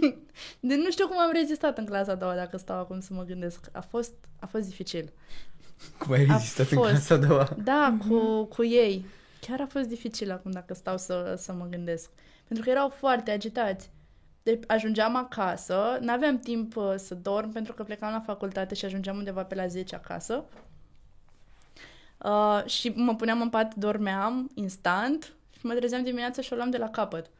[0.60, 3.22] de nu știu cum am rezistat în clasa a doua, dacă stau acum să mă
[3.24, 3.66] gândesc.
[3.72, 5.12] A fost, a fost dificil.
[5.98, 6.90] Cum ai A rezistat în fost.
[6.90, 7.48] clasa a doua?
[7.64, 9.04] Da, cu, cu ei.
[9.40, 12.10] Chiar a fost dificil acum dacă stau să, să mă gândesc.
[12.46, 13.90] Pentru că erau foarte agitați.
[14.42, 19.16] Deci ajungeam acasă, n-aveam timp uh, să dorm pentru că plecam la facultate și ajungeam
[19.16, 20.44] undeva pe la 10 acasă.
[22.24, 26.70] Uh, și mă puneam în pat, dormeam instant și mă trezeam dimineața și o luam
[26.70, 27.30] de la capăt.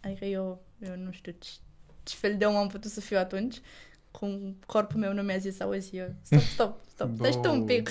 [0.00, 1.50] Adică eu, eu nu știu ce,
[2.02, 3.60] ce fel de om am putut să fiu atunci.
[4.10, 7.64] Cum corpul meu nu mi-a zis, auzi, eu, stop, stop, stop, stai și tu un
[7.64, 7.72] Bă.
[7.72, 7.90] pic.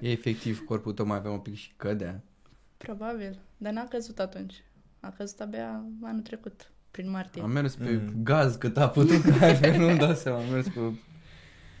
[0.00, 2.22] E efectiv, corpul tău mai avea un pic și cădea.
[2.76, 4.64] Probabil, dar n-a căzut atunci.
[5.00, 7.42] A căzut abia anul trecut, prin martie.
[7.42, 8.22] Am mers pe Mm.
[8.22, 10.80] gaz cât a putut, că altfel nu-mi dau seama, am mers pe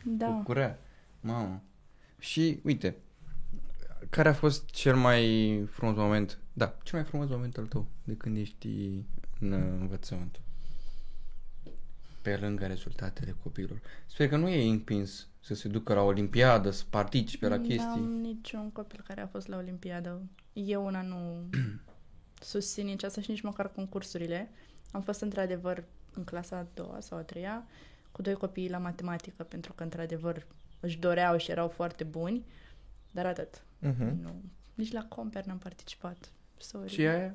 [0.04, 0.26] Da.
[0.26, 0.78] Cu curea.
[1.20, 1.62] Mamă.
[2.18, 2.96] Și, uite,
[4.10, 8.14] care a fost cel mai frumos moment, da, cel mai frumos moment al tău de
[8.16, 8.68] când ești
[9.40, 10.40] în uh, învățământ?
[12.22, 13.80] Pe lângă rezultatele copilor.
[14.06, 18.00] Sper că nu e împins să se ducă la Olimpiadă, să participe la N-am chestii.
[18.20, 20.22] niciun copil care a fost la Olimpiadă.
[20.52, 21.48] Eu una nu
[22.52, 24.50] susțin nici asta și nici măcar concursurile.
[24.94, 27.66] Am fost într-adevăr în clasa a doua sau a treia
[28.12, 30.46] cu doi copii la matematică pentru că într-adevăr
[30.80, 32.44] își doreau și erau foarte buni,
[33.10, 33.62] dar atât.
[33.78, 34.18] Mhm.
[34.22, 34.42] Nu.
[34.74, 36.30] Nici la Comper n-am participat.
[36.58, 36.90] Sorry.
[36.90, 37.34] Și aia?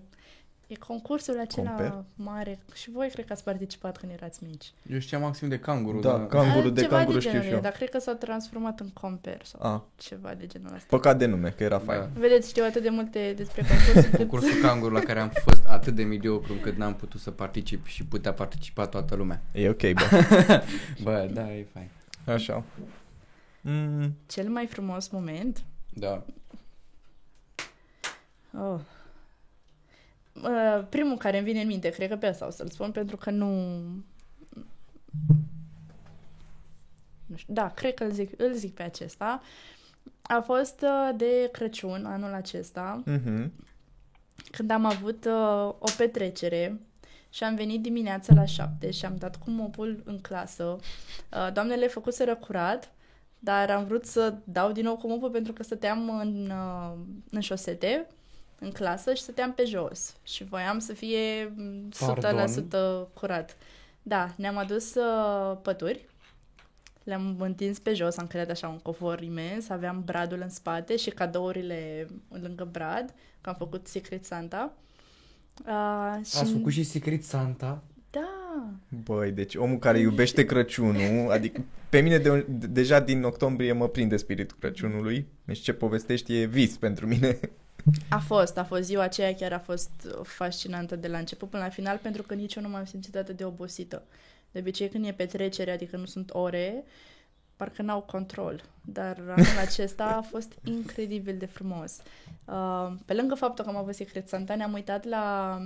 [0.69, 2.03] E concursul acela Comper?
[2.15, 2.59] mare.
[2.73, 4.71] Și voi cred că ați participat când erați mici.
[4.91, 6.27] Eu știam maxim de canguru, Da, dar...
[6.27, 7.61] canguru de Ceva canguru de știu genul și e, eu.
[7.61, 10.85] Dar cred că s-a transformat în Comper sau Ah, ceva de genul ăsta.
[10.89, 11.83] păcat de nume, că era Da.
[11.93, 12.09] fain.
[12.13, 14.17] Vedeți, știu atât de multe despre concurs încât...
[14.17, 18.05] Concursul canguru la care am fost atât de mediocru încât n-am putut să particip și
[18.05, 19.41] putea participa toată lumea.
[19.51, 20.01] E ok, bă.
[21.03, 21.89] Bă, da, e fain.
[22.25, 22.63] Așa.
[23.61, 25.63] Mm, Cel mai frumos moment...
[25.93, 26.25] Da.
[28.57, 28.79] Oh.
[30.33, 33.17] Uh, primul care îmi vine în minte, cred că pe asta o să-l spun, pentru
[33.17, 33.77] că nu...
[37.25, 39.41] nu știu, da, cred că îl zic, îl zic pe acesta.
[40.21, 43.51] A fost uh, de Crăciun anul acesta, mhm.
[44.51, 46.79] când am avut uh, o petrecere
[47.29, 50.63] și am venit dimineața la șapte și am dat cu mopul în clasă.
[50.63, 52.91] Uh, doamnele făcuseră curat,
[53.39, 56.93] dar am vrut să dau din nou cu mopul pentru că stăteam în, uh,
[57.31, 58.07] în șosete,
[58.59, 61.89] în clasă și stăteam pe jos și voiam să fie mm,
[63.07, 63.57] 100% curat.
[64.01, 66.07] Da, ne-am adus uh, pături,
[67.03, 71.09] le-am întins pe jos, am creat așa un covor imens, aveam bradul în spate și
[71.09, 74.73] cadourile lângă brad, că am făcut Secret Santa.
[75.65, 76.37] Uh, și...
[76.37, 77.83] Ați făcut și Secret Santa?
[78.09, 78.69] Da.
[79.03, 83.87] Băi, deci omul care iubește Crăciunul, adică pe mine de, de, deja din octombrie mă
[83.87, 85.27] prinde spiritul Crăciunului.
[85.45, 87.39] Deci ce povestești e vis pentru mine.
[88.09, 89.89] A fost, a fost ziua aceea chiar a fost
[90.23, 93.37] fascinantă de la început până la final pentru că nici eu nu m-am simțit atât
[93.37, 94.03] de obosită.
[94.51, 96.83] De obicei când e petrecere, adică nu sunt ore,
[97.55, 98.63] parcă n-au control.
[98.81, 101.97] Dar anul acesta a fost incredibil de frumos.
[102.45, 105.57] Uh, pe lângă faptul că am avut Secret Santa, ne-am uitat la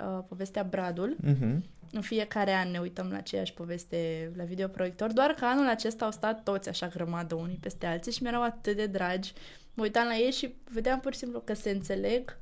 [0.00, 1.16] uh, povestea Bradul.
[1.24, 1.56] Uh-huh.
[1.92, 6.10] În fiecare an ne uităm la aceeași poveste la videoproiector, doar că anul acesta au
[6.10, 9.32] stat toți așa grămadă unii peste alții și mi-erau atât de dragi.
[9.78, 12.36] Mă uitam la ei și vedeam pur și simplu că se înțeleg,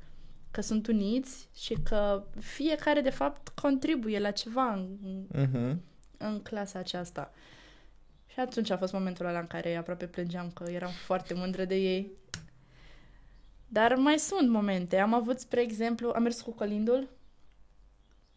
[0.51, 4.87] că sunt uniți și că fiecare de fapt contribuie la ceva în,
[5.33, 5.75] Uh-huh.
[6.17, 7.31] în clasa aceasta.
[8.27, 11.75] Și atunci a fost momentul ăla în care aproape plângeam că eram foarte mândră de
[11.75, 12.11] ei.
[13.67, 14.97] Dar mai sunt momente.
[14.97, 17.09] Am avut, spre exemplu, am mers cu colindul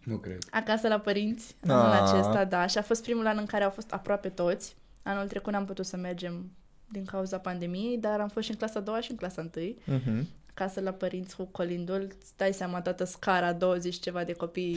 [0.04, 0.38] Nu cred.
[0.50, 2.00] acasă la părinți anul Ah.
[2.12, 2.66] acesta, da.
[2.66, 4.76] Și a fost primul an în care au fost aproape toți.
[5.02, 6.50] Anul trecut n-am putut să mergem
[6.92, 9.78] din cauza pandemiei, dar am fost și în clasa a doua și în clasa întâi.
[9.82, 10.22] Uh-huh.
[10.50, 14.76] Acasă la părinți cu colindul, îți dai seama, toată scara, 20 ceva de copii,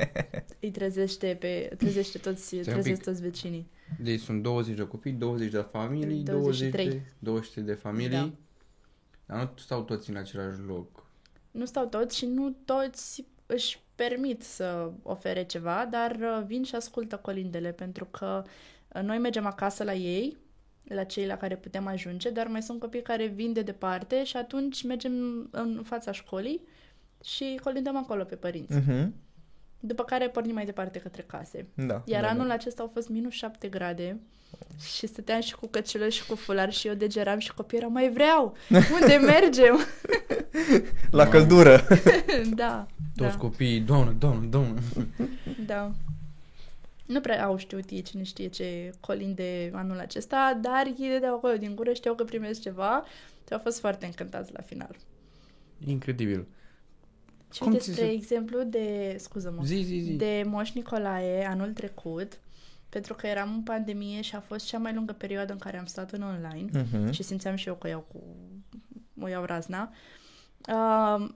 [0.60, 3.04] îi trezește, pe, trezește toți, un trezesc pic.
[3.04, 3.70] toți vecinii.
[4.00, 6.88] Deci sunt 20 de copii, 20 de familii, 20 23.
[6.88, 8.10] de, 23 de familii.
[8.10, 8.30] Da.
[9.26, 11.06] Dar nu stau toți în același loc.
[11.50, 16.74] Nu stau toți și nu toți își permit să ofere ceva, dar uh, vin și
[16.74, 18.42] ascultă colindele, pentru că
[18.94, 20.36] uh, noi mergem acasă la ei,
[20.88, 24.36] la cei la care putem ajunge, dar mai sunt copii care vin de departe și
[24.36, 25.12] atunci mergem
[25.50, 26.60] în fața școlii
[27.24, 28.78] și colindăm acolo pe părinți.
[28.78, 29.08] Uh-huh.
[29.80, 31.66] După care pornim mai departe către case.
[31.74, 32.02] Da.
[32.04, 32.52] Iar da, anul da.
[32.52, 34.20] acesta au fost minus 7 grade
[34.80, 38.10] și stăteam și cu căciulă și cu fular și eu degeram și copiii erau, mai
[38.10, 38.56] vreau,
[39.00, 39.78] unde mergem?
[41.10, 41.86] La căldură.
[42.54, 42.86] da,
[43.16, 43.36] Toți da.
[43.36, 44.80] copiii, doamnă, doamnă, doamnă.
[45.66, 45.92] Da.
[47.08, 51.56] Nu prea au știut ei cine știe ce colinde anul acesta, dar ei de acolo
[51.56, 53.04] din gură știau că primesc ceva
[53.46, 54.96] și au fost foarte încântați la final.
[55.86, 56.46] Incredibil.
[57.52, 60.12] Și Cum uite, ți spre se- exemplu, de, scuză-mă, Zi, zi, zi.
[60.12, 62.40] de Moș Nicolae anul trecut,
[62.88, 65.86] pentru că eram în pandemie și a fost cea mai lungă perioadă în care am
[65.86, 67.10] stat în online Uh-huh.
[67.10, 68.22] și simțeam și eu că iau cu...
[69.20, 69.92] o iau razna.
[70.68, 71.28] Uh,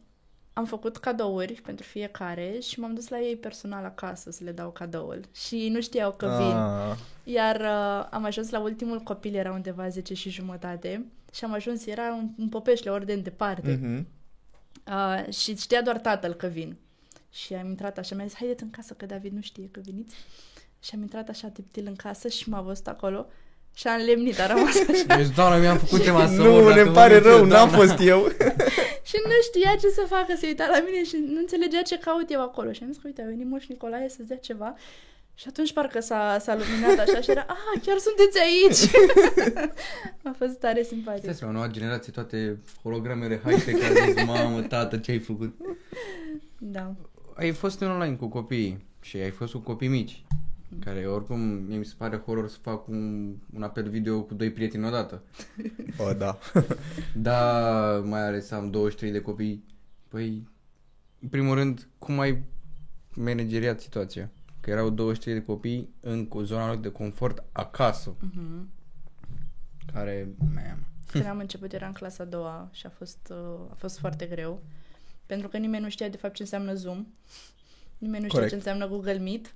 [0.53, 4.71] am făcut cadouri pentru fiecare și m-am dus la ei personal acasă să le dau
[4.71, 5.21] cadoul.
[5.35, 6.57] Și ei nu știau că vin.
[6.57, 11.53] Ah, Iar uh, am ajuns la ultimul copil, era undeva 10 și jumătate și am
[11.53, 14.05] ajuns, era un, un popeșle ori de departe uh-huh.
[14.87, 16.77] uh, și știa doar tatăl că vin.
[17.31, 20.15] Și am intrat așa, mi-a zis, haideți în casă că David nu știe că veniți.
[20.83, 23.27] Și am intrat așa tiptil în casă și m-a văzut acolo
[23.75, 25.17] și am lemnit, a rămas așa.
[25.17, 27.45] Deci, doamnă, mi-am făcut tema să Nu, urc, dacă ne vă pare duc eu, rău,
[27.45, 27.77] n-am doamnă.
[27.77, 28.27] fost eu.
[29.13, 32.31] și nu știa ce să facă, se uita la mine și nu înțelegea ce caut
[32.31, 32.73] eu acolo.
[32.73, 34.75] Și am zis că, uite, a venit Moș Nicolae să-ți dea ceva.
[35.35, 38.83] Și atunci parcă s-a, s-a luminat așa și era, ah, chiar sunteți aici!
[40.31, 41.23] a fost tare simpatic.
[41.23, 45.55] Stai seama, noua generație, toate hologramele high-tech, a zis, mamă, tată, ce ai făcut?
[46.59, 46.95] Da.
[47.35, 50.25] Ai fost în online cu copiii și ai fost cu copii mici,
[50.81, 54.51] care oricum mie mi se pare horror să fac un, un apel video cu doi
[54.53, 55.23] prieteni odată.
[56.09, 56.39] O, da.
[57.15, 59.65] Da, mai ales am 23 de copii.
[60.09, 60.49] Păi,
[61.21, 62.43] în primul rând, cum ai
[63.15, 64.31] manageriat situația?
[64.61, 68.69] Că erau 23 de copii în cu zona lor de confort acasă, Mhm.
[69.93, 73.75] care, man, Când am început era în clasa a doua și a fost, uh, a
[73.75, 74.63] fost foarte greu.
[75.27, 77.07] Pentru că nimeni nu știa de fapt ce înseamnă Zoom.
[77.99, 78.49] Nimeni nu știa Corect.
[78.49, 79.55] ce înseamnă Google Meet.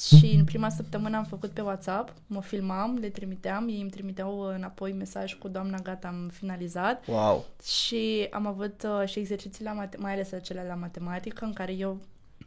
[0.00, 4.40] Și în prima săptămână am făcut pe WhatsApp, mă filmam, le trimiteam, ei îmi trimiteau
[4.40, 7.44] înapoi mesaj cu doamna gata, am finalizat Wow.
[7.64, 11.72] și am avut uh, și exerciții, la mate- mai ales acelea la matematică, în care
[11.72, 12.00] eu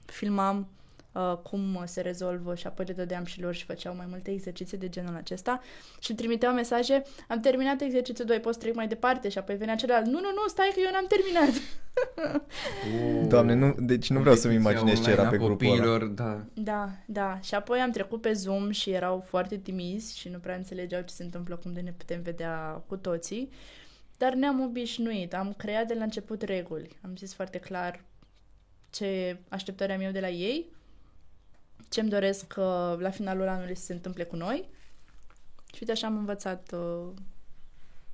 [0.05, 0.67] filmam
[1.15, 4.77] uh, cum se rezolvă și apoi le dădeam și lor și făceau mai multe exerciții
[4.77, 5.61] de genul acesta
[5.99, 9.75] și îmi trimiteau mesaje, am terminat exercițiul 2, poți trec mai departe și apoi venea
[9.75, 11.61] celălalt, nu, nu, nu, stai că eu n-am terminat.
[13.29, 15.75] Doamne, nu, deci nu vreau să-mi imaginez ce era pe grupul ăla.
[15.75, 16.45] copiilor, da.
[16.53, 17.39] Da, da.
[17.41, 21.13] Și apoi am trecut pe Zoom și erau foarte timizi și nu prea înțelegeau ce
[21.13, 23.49] se întâmplă, cum de ne putem vedea cu toții.
[24.17, 25.33] Dar ne-am obișnuit.
[25.33, 26.97] Am creat de la început reguli.
[27.01, 28.03] Am zis foarte clar
[28.89, 30.65] ce așteptări am eu de la ei,
[31.95, 34.69] ce îmi doresc uh, la finalul anului să se întâmple cu noi
[35.65, 37.07] Și uite așa am învățat uh,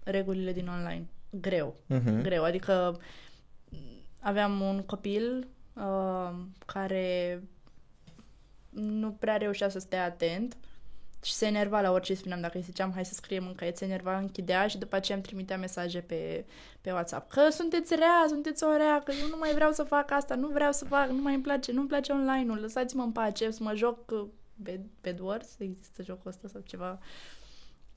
[0.03, 1.07] regulile din online.
[1.29, 1.75] Greu.
[1.87, 2.21] Mhm.
[2.21, 2.43] Greu.
[2.43, 2.99] Adică
[4.19, 6.31] aveam un copil uh,
[6.65, 7.43] care
[8.69, 10.57] nu prea reușea să stea atent
[11.23, 12.41] și se enerva la orice îi spuneam.
[12.41, 15.25] Dacă îi ziceam, hai să scriem în caiet, se enerva, închidea și după aceea îmi
[15.25, 16.45] trimitea mesaje pe,
[16.81, 17.31] pe WhatsApp.
[17.31, 20.47] Că sunteți rea, sunteți o rea, că eu nu mai vreau să fac asta, nu
[20.47, 23.73] vreau să fac, nu mai îmi place, nu-mi place online-ul, lăsați-mă în pace, să mă
[23.75, 26.99] joc uh, Bed, Bedwars, există jocul ăsta sau ceva.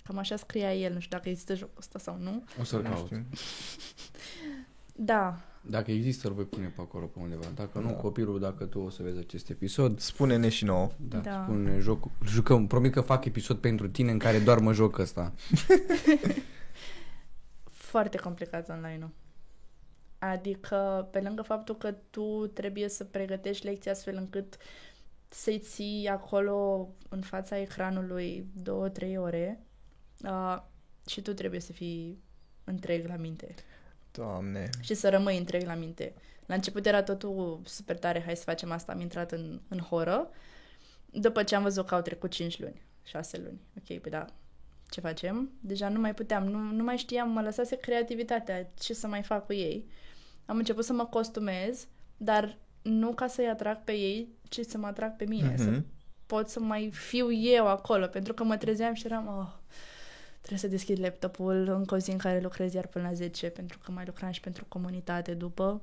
[0.03, 2.45] Cam așa scria el, nu știu dacă există jocul ăsta sau nu.
[2.61, 3.05] O să-l Nu caut.
[3.07, 3.27] știu.
[4.95, 7.45] Da, Dacă există, îl voi pune pe acolo, pe undeva.
[7.55, 7.93] Dacă nu, Da.
[7.95, 10.91] copilul, dacă tu o să vezi acest episod, Spune-ne și nouă.
[10.97, 11.43] da, Da.
[11.43, 12.11] spune jocul.
[12.27, 15.33] Jucăm, promit că fac episod pentru tine în care doar mă joc ăsta.
[17.71, 19.11] foarte complicat online-ul.
[20.19, 24.57] Adică, pe lângă faptul că tu trebuie să pregătești lecția astfel încât
[25.29, 29.65] să-i ții acolo în fața ecranului două, trei ore
[30.25, 30.62] uh,
[31.07, 32.23] și tu trebuie să fii
[32.65, 33.55] întreg la minte
[34.17, 34.71] Doamne.
[34.81, 36.15] și să rămâi întreg la minte.
[36.47, 40.31] La început era totul super tare, hai să facem asta, am intrat în, în horă.
[41.07, 43.61] După ce am văzut că au trecut 5 luni, 6 luni.
[43.79, 44.25] Ok, pe da,
[44.91, 45.51] ce facem?
[45.61, 49.47] Deja nu mai puteam, nu, nu mai știam, mă lăsase creativitatea, ce să mai fac
[49.47, 49.87] cu ei.
[50.47, 51.87] Am început să mă costumez,
[52.17, 55.87] dar nu ca să-i atrag pe ei, ci să mă atrag pe mine, să Mhm.
[56.27, 59.53] pot să mai fiu eu acolo, pentru că mă trezeam și eram, oh,
[60.45, 63.79] trebuie să deschid laptopul încă o zi în care lucrez iar până la 10, pentru
[63.85, 65.81] că mai lucram și pentru comunitate după.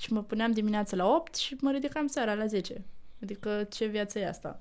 [0.00, 2.84] Și mă puneam dimineața la 8 și mă ridicam seara la 10.
[3.22, 4.60] Adică ce viață e asta?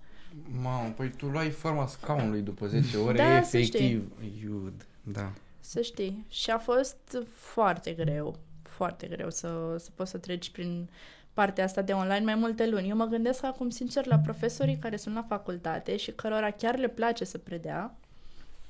[0.62, 4.12] Mamă, păi tu luai forma scaunului după 10 ore, Da, să efectiv.
[4.44, 5.32] Iud, da.
[5.60, 6.26] Să știi.
[6.30, 10.90] Și a fost foarte greu, foarte greu să, să poți să treci prin
[11.34, 12.90] partea asta de online mai multe luni.
[12.90, 16.88] Eu mă gândesc acum, sincer, la profesorii care sunt la facultate și cărora chiar le
[16.88, 17.96] place să predea.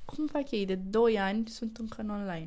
[0.06, 0.66] Cum fac ei?
[0.66, 2.46] De 2 ani sunt încă în online.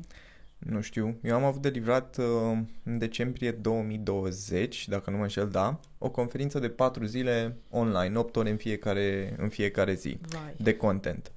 [0.58, 1.18] Nu știu.
[1.22, 6.10] Eu am avut de livrat uh, în decembrie 2020, dacă nu mă înșel, da, o
[6.10, 10.54] conferință de 4 zile online, 8 ore în fiecare, în fiecare zi Vai.
[10.56, 11.32] de content.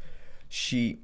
[0.47, 0.99] Și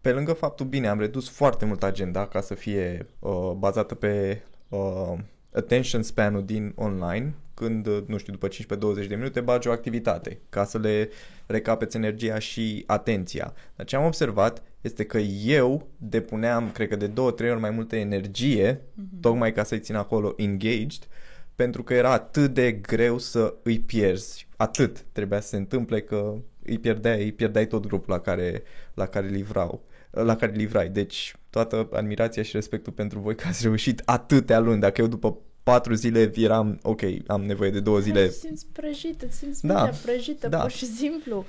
[0.00, 4.42] pe lângă faptul, bine, am redus foarte mult agenda ca să fie uh, bazată pe
[4.68, 5.12] uh,
[5.52, 10.40] attention span-ul din online, când, uh, nu știu, după 15-20 de minute bagi o activitate,
[10.48, 11.08] ca să le
[11.46, 13.54] recapeți energia și atenția.
[13.76, 17.70] Dar ce am observat este că eu depuneam, cred că de două, trei ori mai
[17.70, 19.20] multă energie, Mhm.
[19.20, 21.06] tocmai ca să-i țin acolo engaged,
[21.54, 24.46] pentru că era atât de greu să îi pierzi.
[24.56, 26.34] Atât trebuia să se întâmple că
[26.64, 28.62] îi pierdeai, îi pierdeai tot grupul la care,
[28.94, 30.88] la care livrau la care livrai.
[30.88, 34.80] Deci toată admirația și respectul pentru voi că ați reușit atâtea luni.
[34.80, 35.38] Dacă eu după
[35.70, 38.26] patru zile eram, ok, am nevoie de două zile.
[38.26, 40.60] Te simți prăjită, te simți Da, da, prăjită, da.
[40.60, 41.44] pur și simplu.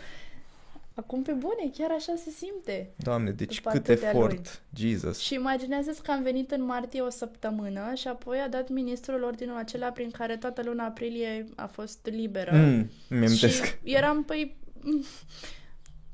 [0.94, 2.90] Acum pe bune, chiar așa se simte.
[2.96, 4.62] Doamne, deci După cât atâtea efort.
[4.76, 5.20] Jesus.
[5.20, 9.58] Și imaginează că am venit în martie o săptămână și apoi a dat ministrul ordinul
[9.58, 12.56] acela prin care toată luna aprilie a fost liberă.
[12.56, 13.80] Mm, mi și amintesc.
[13.84, 14.56] eram, păi...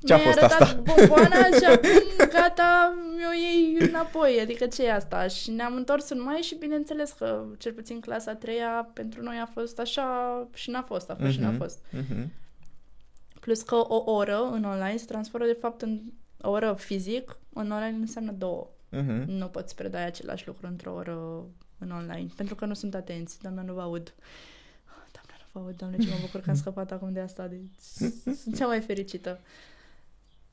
[0.04, 0.82] mm, Ce-a mi-ai fost arătat asta?
[0.82, 1.88] bomboana și acum
[2.32, 4.38] gata, mi-o iei înapoi.
[4.40, 5.26] Adică ce e asta?
[5.26, 9.36] Și ne-am întors în mai și bineînțeles că cel puțin clasa a treia pentru noi
[9.42, 11.58] a fost așa și n-a fost, a fost și n-a Mhm.
[11.58, 11.78] fost.
[11.90, 12.32] Mhm.
[13.40, 16.00] Plus că o oră în online se transformă de fapt în
[16.40, 18.68] o oră fizic, în online înseamnă două.
[18.90, 19.24] Mhm.
[19.26, 21.44] Nu poți predai același lucru într-o oră
[21.78, 23.40] în online, pentru că nu sunt atenți.
[23.42, 24.14] Doamna, nu vă aud.
[25.12, 27.46] Doamna, nu vă aud, doamne, ce mă bucur că am scăpat acum de asta.
[27.46, 29.40] Deci, sunt cea mai fericită.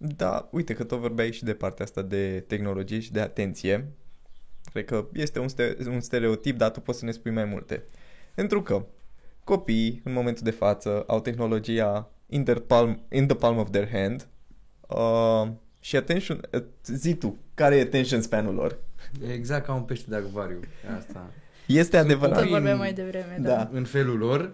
[0.04, 3.88] Da, uite că tot vorbeai și de partea asta de tehnologie și de atenție.
[4.72, 7.84] Cred că este un, ste- un stereotip, dar tu poți să ne spui mai multe.
[8.36, 8.86] Pentru că
[9.43, 13.89] copiii, în momentul de față, au tehnologia in, their palm, in the palm of their
[13.91, 14.28] hand
[14.88, 18.78] uh, și attention, uh, zi tu, care e attention span-ul lor?
[19.34, 20.60] Exact ca un pește de acvariu.
[20.97, 21.32] Asta.
[21.68, 22.34] Este Sunt adevărat.
[22.34, 23.56] Tot Prin- vorbeam mai devreme, da.
[23.56, 23.70] Da.
[23.72, 24.54] În felul lor.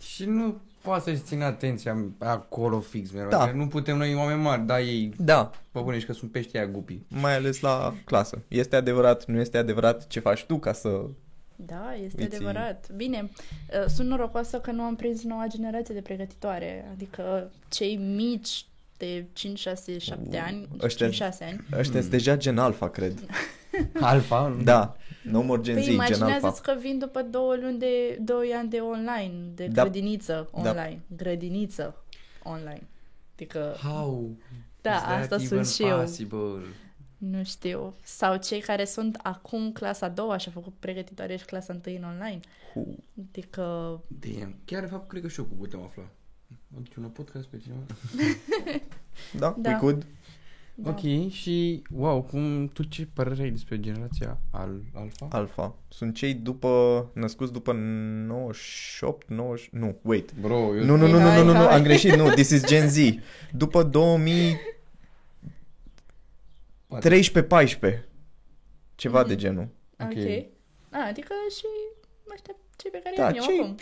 [0.00, 3.28] Și nu poate să-și țină atenția acolo fix mereu.
[3.28, 3.46] Da.
[3.50, 6.56] Că Nu putem noi oameni mari, da, ei Da, Bă, bune, și că sunt pești
[6.56, 7.06] aia gupii.
[7.08, 8.38] mai ales la clasă.
[8.48, 11.00] Este adevărat, nu este adevărat, ce faci tu ca să...
[11.56, 12.90] Da, este Îți ții- adevărat.
[12.96, 16.88] Bine, uh, sunt norocoasă că nu am prins noua generație de pregătitoare.
[16.94, 18.64] Adică cei mici
[18.96, 21.60] de 5, 6, 7 Uh, ani, ăștia- 5, 6 ani.
[21.78, 23.18] Ăștia sunt deja gen alfa, cred.
[24.00, 24.56] Alfa?
[24.64, 26.14] Da, no more gen Păi Z, gen alfa.
[26.14, 29.82] imaginează că vin după două luni de, doi ani de online, de Da.
[29.82, 30.58] grădiniță Da.
[30.70, 31.00] online.
[31.16, 32.04] Grădiniță
[32.42, 32.88] online.
[33.34, 34.36] Adică, How?
[34.80, 35.98] Da, is that asta even sunt și eu.
[36.00, 36.60] possible?
[37.18, 37.94] nu știu.
[38.02, 41.96] Sau cei care sunt acum clasa a doua și au făcut pregătitoare și clasa întâi
[41.96, 42.40] în online.
[42.72, 42.96] Hu.
[43.28, 43.62] Adică,
[44.06, 44.54] Damn.
[44.64, 46.02] Chiar, de fapt, cred că și eu cu putem afla.
[46.76, 47.80] Aduce un podcast pe cineva?
[49.38, 49.54] Da?
[49.58, 49.70] Da.
[49.70, 50.06] We could?
[50.82, 50.90] Da.
[50.90, 55.28] Ok, și wow, cum tu ce părere ai despre generația al, alfa?
[55.30, 55.74] Alfa.
[55.88, 60.32] Sunt cei după, născuți după 98, 90, nu, wait.
[60.40, 61.76] Bro, eu Nu, nu, nu, nu, Hai, nu, nu, nu, hai.
[61.76, 62.96] am greșit, nu, this is Gen Z.
[63.62, 63.90] După 2013-14.
[68.94, 69.68] Ceva de genul.
[70.00, 70.10] Ok.
[70.10, 70.46] Ok.
[70.90, 71.66] A, adică și
[72.34, 73.76] ăștia cei pe care Da, i-am eu cei acum.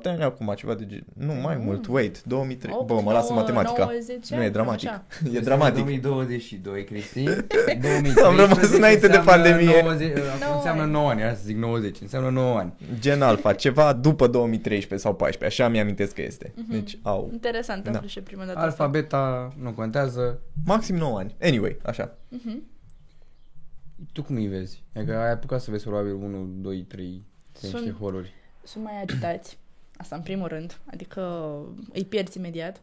[0.00, 1.04] 6-7 ani acum, ceva de genul.
[1.14, 1.64] Nu, mai Mm.
[1.64, 2.74] mult, wait, 2003.
[2.76, 3.84] 8, Bă, mă lasă 9, matematica.
[3.84, 4.88] 90 Nu, e ani, dramatic.
[4.88, 5.04] așa.
[5.36, 5.74] E dramatic.
[5.84, 7.22] 2022, Cristi.
[7.24, 9.82] 2013 Am rămas înainte de înseamnă pandemie.
[9.82, 10.90] 90, acum Nouă înseamnă ani.
[10.92, 12.72] 9 ani, era să zic 90, înseamnă 9 ani.
[12.98, 16.54] Gen alfa, ceva după 2013 sau 14, așa mi-amintesc că este.
[16.68, 17.28] Deci, au.
[17.32, 17.98] Interesant, am Da.
[17.98, 18.86] vrut și prima dată Alfa, asta.
[18.86, 20.40] beta, nu contează.
[20.64, 21.34] Maxim 9 ani.
[21.42, 22.16] Anyway, așa.
[22.28, 22.62] Mhm.
[24.12, 24.82] Tu cum îi vezi?
[24.96, 28.34] Adică ai apucat să vezi probabil 1, 2, 3 Sunt- niște horrori.
[28.62, 29.58] Sunt mai agitați.
[29.96, 30.78] Asta în primul rând.
[30.86, 31.22] Adică
[31.92, 32.80] îi pierzi imediat.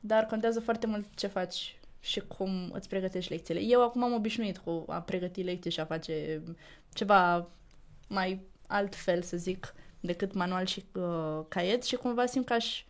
[0.00, 3.60] Dar contează foarte mult ce faci și cum îți pregătești lecțiile.
[3.60, 6.42] Eu acum am obișnuit cu a pregăti lecții și a face
[6.92, 7.48] ceva
[8.08, 12.84] mai altfel, să zic, decât manual și uh, caiet și cumva simt că aș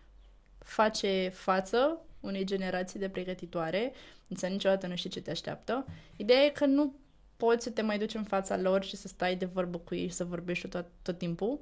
[0.59, 3.93] face față unei generații de pregătitoare,
[4.29, 5.87] însă niciodată nu știi ce te așteaptă.
[6.17, 6.95] Ideea e că nu
[7.37, 10.07] poți să te mai duci în fața lor și să stai de vorbă cu ei
[10.07, 11.61] și să vorbești tot, tot timpul.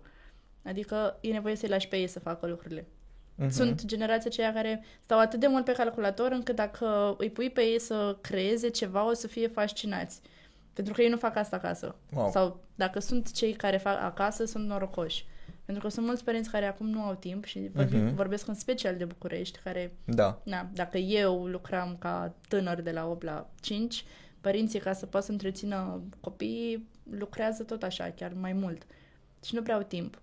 [0.69, 2.87] Adică e nevoie să-i lași pe ei să facă lucrurile.
[3.35, 3.49] Mhm.
[3.51, 7.61] Sunt generația aceia care stau atât de mult pe calculator încât dacă îi pui pe
[7.61, 10.21] ei să creeze ceva, o să fie fascinați.
[10.73, 11.95] Pentru că ei nu fac asta acasă.
[12.13, 12.31] Wow.
[12.31, 15.27] Sau dacă sunt cei care fac acasă, sunt norocoși.
[15.65, 18.15] Pentru că sunt mulți părinți care acum nu au timp și vorbim, Mhm.
[18.15, 20.41] vorbesc în special de București, care, Da.
[20.45, 24.05] na, dacă eu lucram ca tânăr de la 8 la 5,
[24.41, 28.83] părinții, ca să poată să întrețină copiii, lucrează tot așa, chiar mai mult.
[29.45, 30.21] Și nu prea au timp.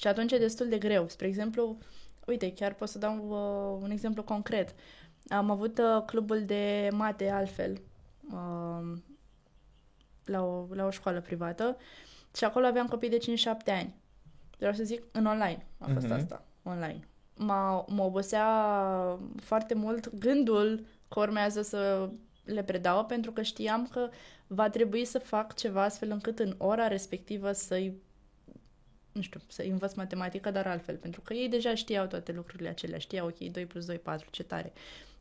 [0.00, 1.08] Și atunci e destul de greu.
[1.08, 1.78] Spre exemplu,
[2.26, 4.74] uite, chiar pot să dau uh, un exemplu concret.
[5.28, 7.80] Am avut uh, clubul de mate altfel
[8.32, 8.96] uh,
[10.24, 11.76] la, o, la o școală privată
[12.36, 13.20] și acolo aveam copii de 5-7
[13.66, 13.94] ani.
[14.58, 16.14] Vreau să zic, în online a fost Mhm.
[16.14, 17.08] asta, online.
[17.34, 18.46] M-a, mă obosea
[19.36, 22.10] foarte mult gândul că urmează să
[22.44, 24.08] le predau pentru că știam că
[24.46, 27.94] va trebui să fac ceva astfel încât în ora respectivă să-i
[29.12, 32.98] nu știu, să învăț matematică, dar altfel, pentru că ei deja știau toate lucrurile acelea,
[32.98, 34.72] știau, ok, 2 plus 2, 4, ce tare.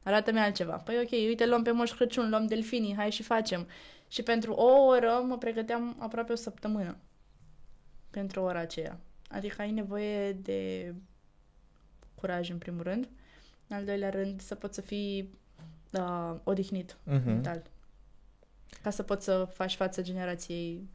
[0.04, 0.76] Arată-mi altceva.
[0.76, 3.68] Păi ok, uite, luăm pe Moș Crăciun, luăm delfinii, hai și facem.
[4.08, 6.98] Și pentru o oră mă pregăteam aproape o săptămână
[8.10, 9.00] pentru ora aceea.
[9.30, 10.94] Adică ai nevoie de
[12.16, 13.10] curaj, în primul rând.
[13.68, 15.30] În al doilea rând, să poți să fii
[15.92, 17.26] uh, odihnit Mhm.
[17.26, 17.64] mental.
[18.82, 20.90] Ca să poți să faci față generației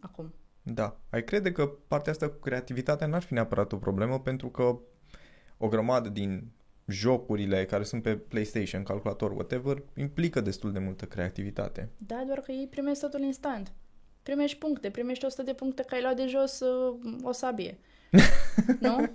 [0.00, 0.34] acum.
[0.74, 0.96] Da.
[1.10, 4.78] Ai crede că partea asta cu creativitatea n-ar fi neapărat o problemă pentru că
[5.56, 6.50] o grămadă din
[6.86, 11.88] jocurile care sunt pe PlayStation, calculator, whatever, implică destul de multă creativitate.
[11.96, 13.72] Da, doar că ei primesc totul instant.
[14.22, 17.78] Primești puncte, primești 100 de puncte că ai luat de jos uh, o sabie.
[18.80, 19.10] nu?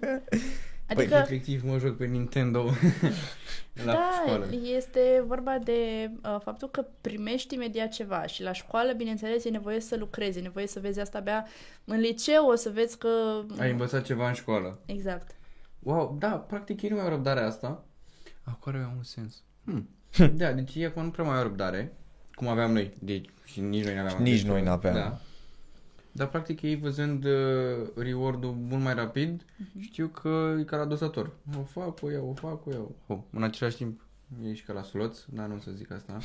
[0.88, 2.64] Adică, Efectiv mă joc pe Nintendo
[3.86, 4.46] la da, școală.
[4.76, 9.80] este vorba de uh, faptul că primești imediat ceva și la școală, bineînțeles, e nevoie
[9.80, 11.48] să lucrezi, e nevoie să vezi asta abia
[11.86, 13.42] în liceu, o să vezi că...
[13.60, 14.80] Ai învățat ceva în școală.
[14.86, 15.36] Exact.
[15.80, 17.86] Wow, da, practic ei nu mai au răbdarea asta.
[18.44, 19.44] Acum are un sens.
[19.66, 19.90] Hmm.
[20.40, 21.94] da, deci ei acum nu prea mai au răbdare,
[22.36, 22.94] cum aveam noi.
[23.00, 24.22] Deci, și nici noi n-aveam.
[24.22, 24.70] Nici acest noi lucru.
[24.70, 24.96] n-aveam.
[24.96, 25.20] Da.
[26.16, 27.32] Dar practic ei văzând uh,
[27.96, 29.46] reward-ul mult mai rapid,
[29.80, 31.32] știu că e ca la dosator.
[31.60, 32.96] O fac, o iau, o fac, o iau.
[33.08, 34.02] Oh, în același timp
[34.44, 36.18] e și ca la suloț, dar nu o să zic asta.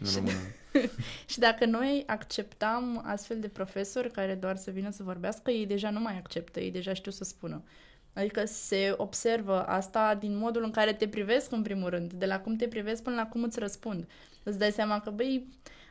[0.00, 0.38] În română.
[1.30, 5.90] Și dacă noi acceptam astfel de profesori care doar să vină să vorbească, ei deja
[5.90, 7.62] nu mai acceptă, ei deja știu să spună.
[8.12, 12.40] Adică se observă asta din modul în care te privesc în primul rând, de la
[12.40, 14.08] cum te privesc până la cum îți răspund.
[14.42, 15.46] Îți dai seama că, băi,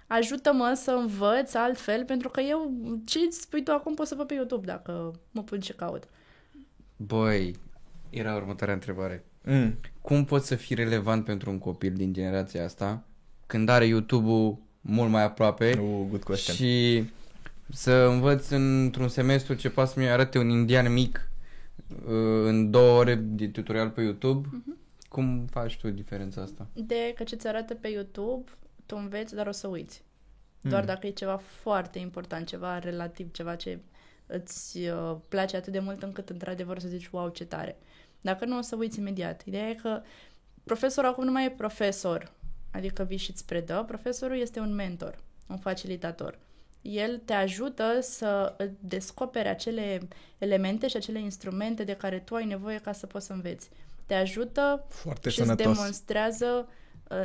[0.10, 2.72] ajută-mă să învăț altfel, pentru că eu,
[3.06, 6.04] ce îți spui tu acum, pot să văd pe YouTube dacă mă pun ce caut.
[6.96, 7.56] Băi,
[8.10, 9.24] era următoarea întrebare.
[9.44, 9.80] Mm.
[10.02, 13.04] Cum poți să fii relevant pentru un copil din generația asta
[13.46, 16.56] când are YouTube-ul mult mai aproape Uh, good question.
[16.56, 17.04] și
[17.70, 21.30] să învăț într-un semestru ce poate să-mi arate un indian mic
[22.06, 24.48] uh, în două ore de tutorial pe YouTube?
[25.08, 26.68] Cum faci tu diferența asta?
[26.74, 28.50] De că ce ți arată pe YouTube,
[28.90, 30.02] tu înveți, dar o să uiți.
[30.62, 30.88] Doar Mm.
[30.88, 33.80] dacă e ceva foarte important, ceva relativ, ceva ce
[34.26, 37.78] îți uh, place atât de mult încât într-adevăr o să zici, wow, ce tare.
[38.22, 39.44] Dacă nu, o să uiți imediat.
[39.46, 40.02] Ideea e că
[40.64, 42.32] profesorul acum nu mai e profesor,
[42.72, 45.18] adică vii și îți predă, profesorul este un mentor,
[45.48, 46.38] un facilitator.
[46.82, 52.78] El te ajută să descoperi acele elemente și acele instrumente de care tu ai nevoie
[52.78, 53.70] ca să poți să înveți.
[54.06, 55.76] te ajută Foarte și îți sănătos.
[55.76, 56.74] demonstrează, uh,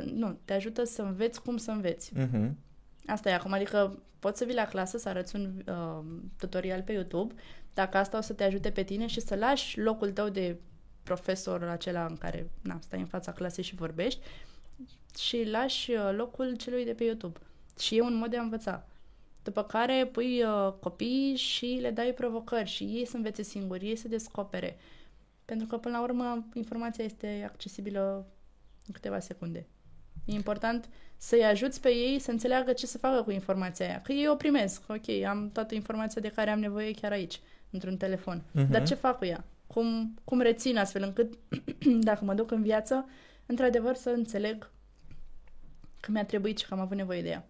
[0.04, 2.12] nu, te ajută să înveți cum să înveți.
[2.14, 2.58] Mhm.
[3.06, 6.04] Asta e acum, adică poți să vii la clasă, să arăți un uh,
[6.38, 7.34] tutorial pe YouTube,
[7.74, 10.56] dacă asta o să te ajute pe tine și să lași locul tău de
[11.02, 14.20] profesor acela în care na, stai în fața clasei și vorbești
[15.18, 17.38] și lași uh, locul celui de pe YouTube.
[17.78, 18.86] Și e un mod de a învăța.
[19.42, 23.96] După care pui uh, copii și le dai provocări și ei să învețe singuri, ei
[23.96, 24.76] să descopere.
[25.44, 28.26] Pentru că, până la urmă, informația este accesibilă
[28.86, 29.66] în câteva secunde.
[30.24, 34.00] E important să-i ajuți pe ei să înțeleagă ce să facă cu informația aia.
[34.02, 34.82] Că ei o primesc.
[34.88, 37.40] Ok, am toată informația de care am nevoie chiar aici,
[37.70, 38.42] într-un telefon.
[38.52, 38.70] Mhm.
[38.70, 39.44] Dar ce fac cu ea?
[39.66, 41.38] Cum, cum rețin astfel încât,
[42.08, 43.08] dacă mă duc în viață,
[43.46, 44.70] într-adevăr să înțeleg
[46.00, 47.46] că mi-a trebuit și că am avut nevoie de ea.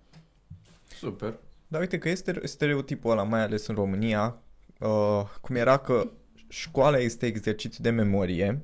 [0.98, 1.38] Super.
[1.66, 4.36] Dar uite că este stereotipul ăla, mai ales în România,
[4.80, 6.10] uh, cum era că
[6.48, 8.60] școala este exercițiu de memorie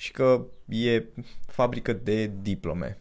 [0.00, 1.02] și că e
[1.46, 2.98] fabrică de diplome.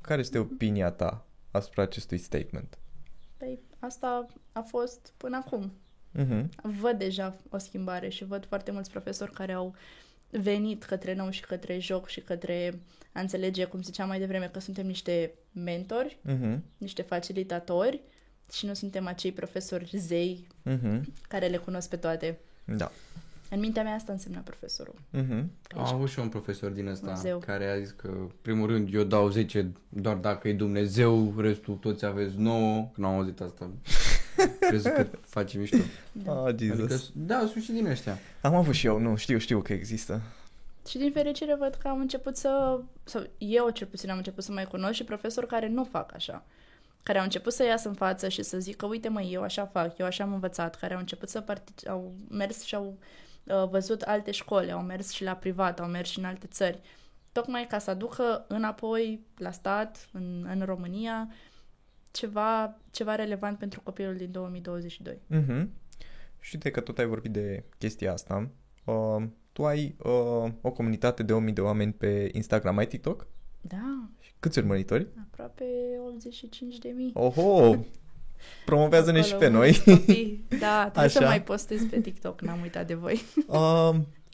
[0.00, 2.78] Care este opinia ta asupra acestui statement?
[3.36, 5.72] Păi, asta a fost până acum.
[6.10, 6.50] Mhm.
[6.80, 9.74] Văd deja o schimbare și văd foarte mulți profesori care au
[10.30, 12.80] venit către nou și către joc și către
[13.12, 16.62] a înțelege, cum ziceam mai devreme, că suntem niște mentori, Mhm.
[16.78, 18.00] niște facilitatori
[18.52, 21.12] și nu suntem acei profesori zei Mhm.
[21.28, 22.38] care le cunosc pe toate.
[22.64, 22.90] Da.
[23.54, 24.94] În mintea mea asta însemna profesorul.
[25.10, 25.50] Mhm.
[25.62, 27.38] Că Am ești- avut și eu un profesor din ăsta Dumnezeu.
[27.38, 31.74] care a zis că, în primul rând, eu dau 10 doar dacă e Dumnezeu, restul
[31.74, 32.90] toți aveți 9.
[32.94, 33.70] Când am auzit asta,
[34.68, 35.76] crezi că face mișto.
[36.12, 36.32] Da.
[36.44, 36.80] Ah, Jesus.
[36.84, 38.18] Adică, da, sunt și din ăștia.
[38.42, 40.20] Am avut și eu, nu, știu, știu că există.
[40.88, 44.52] Și din fericire văd că am început să, sau eu cel puțin am început să
[44.52, 46.44] mai cunosc și profesori care nu fac așa.
[47.02, 49.98] Care au început să iasă în față și să zică, uite mă, eu așa fac,
[49.98, 52.98] eu așa am învățat, care au început să partic- au mers și au
[53.46, 56.80] uh, văzut alte școli, au mers și la privat, au mers și în alte țări.
[57.32, 61.28] Tocmai ca să aducă înapoi la stat, în, în România,
[62.10, 65.18] ceva, ceva relevant pentru copilul din 2022.
[65.26, 65.70] Mhm.
[66.40, 68.50] Și uite că tot ai vorbit de chestia asta.
[68.84, 69.22] Uh,
[69.52, 73.26] tu ai uh, o comunitate de 1000 de oameni pe Instagram, ai TikTok?
[73.60, 74.08] Da,
[74.40, 75.06] Câți urmăritori?
[75.30, 75.64] aproape
[76.06, 77.10] 85 de mii.
[77.14, 77.76] Oho!
[78.64, 79.82] Promovează-ne și pe Acolo, noi.
[79.86, 80.44] mulți copii.
[80.60, 81.26] Da, trebuie să Așa.
[81.28, 83.22] mai postez pe TikTok, n-am uitat de voi.
[83.46, 83.90] Uh,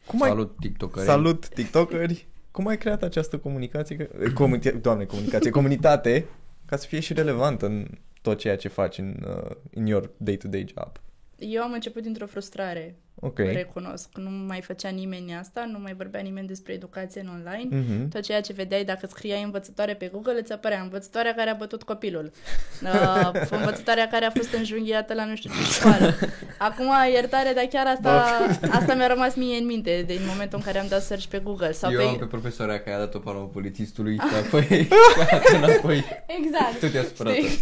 [0.06, 0.28] cum ai...
[0.28, 1.06] Salut, TikTokeri.
[1.06, 2.28] Salut, TikTokeri!
[2.50, 3.96] Cum ai creat această comunicație?
[3.96, 4.60] că- Comuni...
[4.80, 6.24] Doamne, comunicație, comunitate,
[6.66, 7.86] ca să fie și relevantă în
[8.22, 10.92] tot ceea ce faci în uh, in your day-to-day job.
[11.42, 13.38] Eu am început dintr-o frustrare, Ok.
[13.38, 14.08] recunosc.
[14.14, 17.76] Nu mai făcea nimeni asta, nu mai vorbea nimeni despre educație în online.
[17.80, 18.08] Mhm.
[18.08, 21.82] Tot ceea ce vedeai dacă scriai învățătoare pe Google, îți apărea învățătoarea care a bătut
[21.82, 22.30] copilul.
[22.82, 26.14] Uh, învățătoarea care a fost înjunghiată la nu știu ce școală.
[26.58, 28.24] Acum, iertare, dar chiar asta,
[28.78, 31.72] asta mi-a rămas mie în minte, din momentul în care am dat search pe Google.
[31.72, 32.04] Sau Eu pe...
[32.04, 34.88] am pe profesoara care a dat o palmă polițistului și apoi
[35.20, 36.04] a dat înapoi.
[36.26, 36.78] Exact.
[36.80, 37.34] Tu te-ai supărat.
[37.34, 37.58] Știi?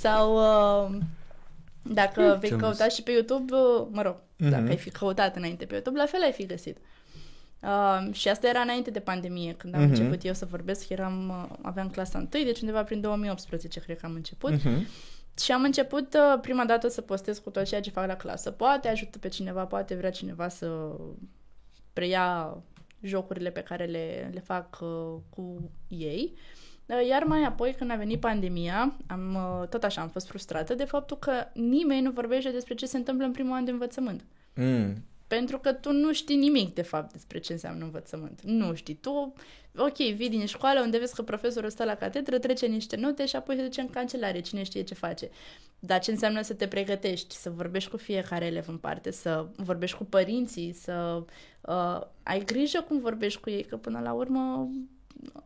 [0.00, 0.98] Sau uh,
[1.82, 4.50] dacă vei Ce-am căuta și pe YouTube, uh, mă rog, Mhm.
[4.50, 6.78] dacă ai fi căutat înainte pe YouTube, la fel ai fi găsit.
[7.62, 9.90] Uh, și asta era înainte de pandemie, când am Mhm.
[9.90, 14.06] început eu să vorbesc, eram, uh, aveam clasa 1, deci undeva prin 2018 cred că
[14.06, 14.50] am început.
[14.52, 14.86] Mhm.
[15.42, 18.50] Și am început uh, prima dată să postez cu tot ceea ce fac la clasă.
[18.50, 20.90] Poate ajută pe cineva, poate vrea cineva să
[21.92, 22.56] preia
[23.02, 26.32] jocurile pe care le, le fac uh, cu ei.
[26.34, 26.38] Uh,
[27.08, 30.84] Iar mai apoi, când a venit pandemia, am, uh, tot așa am fost frustrată de
[30.84, 34.24] faptul că nimeni nu vorbește despre ce se întâmplă în primul an de învățământ.
[34.54, 35.04] Mm.
[35.26, 38.40] Pentru că tu nu știi nimic, de fapt, despre ce înseamnă învățământ.
[38.42, 38.94] Nu știi.
[38.94, 39.32] Tu,
[39.76, 43.36] ok, vii din școală unde vezi că profesorul stă la catedră, trece niște note și
[43.36, 45.30] apoi se duce în cancelare, cine știe ce face.
[45.78, 49.96] Dar ce înseamnă să te pregătești, să vorbești cu fiecare elev în parte, să vorbești
[49.96, 51.22] cu părinții, să
[51.60, 54.70] uh, ai grijă cum vorbești cu ei, că până la urmă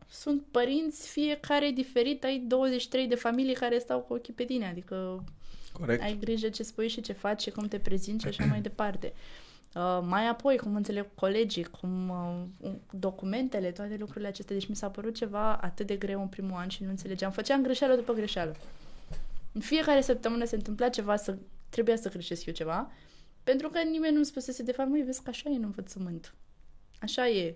[0.09, 5.23] sunt părinți, fiecare diferit, ai 23 de familii care stau cu ochii pe tine, adică
[5.71, 6.01] Corect.
[6.01, 9.13] ai grijă ce spui și ce faci și cum te prezinți și așa mai departe.
[9.75, 14.55] Uh, mai apoi, cum înțeleg colegii, cum uh, documentele, toate lucrurile acestea.
[14.55, 17.31] Deci mi s-a părut ceva atât de greu în primul an și nu înțelegeam.
[17.31, 18.55] Făceam greșeală după greșeală.
[19.51, 21.37] În fiecare săptămână se întâmpla ceva, să
[21.69, 22.91] trebuia să greșesc eu ceva,
[23.43, 26.33] pentru că nimeni nu-mi spusese, de fapt, măi, vezi că așa e în învățământ.
[26.99, 27.55] Așa e.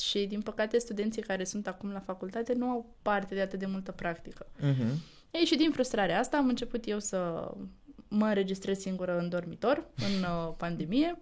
[0.00, 3.66] Și, din păcate, studenții care sunt acum la facultate nu au parte de atât de
[3.66, 4.46] multă practică.
[4.60, 5.02] Mhm.
[5.30, 7.50] Ei, și din frustrarea asta am început eu să
[8.08, 11.18] mă înregistrez singură în dormitor, în uh, pandemie,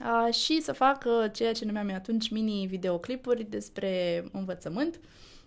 [0.00, 5.00] uh, și să fac uh, ceea ce numeam eu atunci mini-videoclipuri despre învățământ,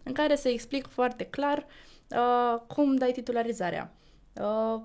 [0.04, 1.66] în care să explic foarte clar
[2.10, 3.99] uh, cum dai titularizarea, Uh,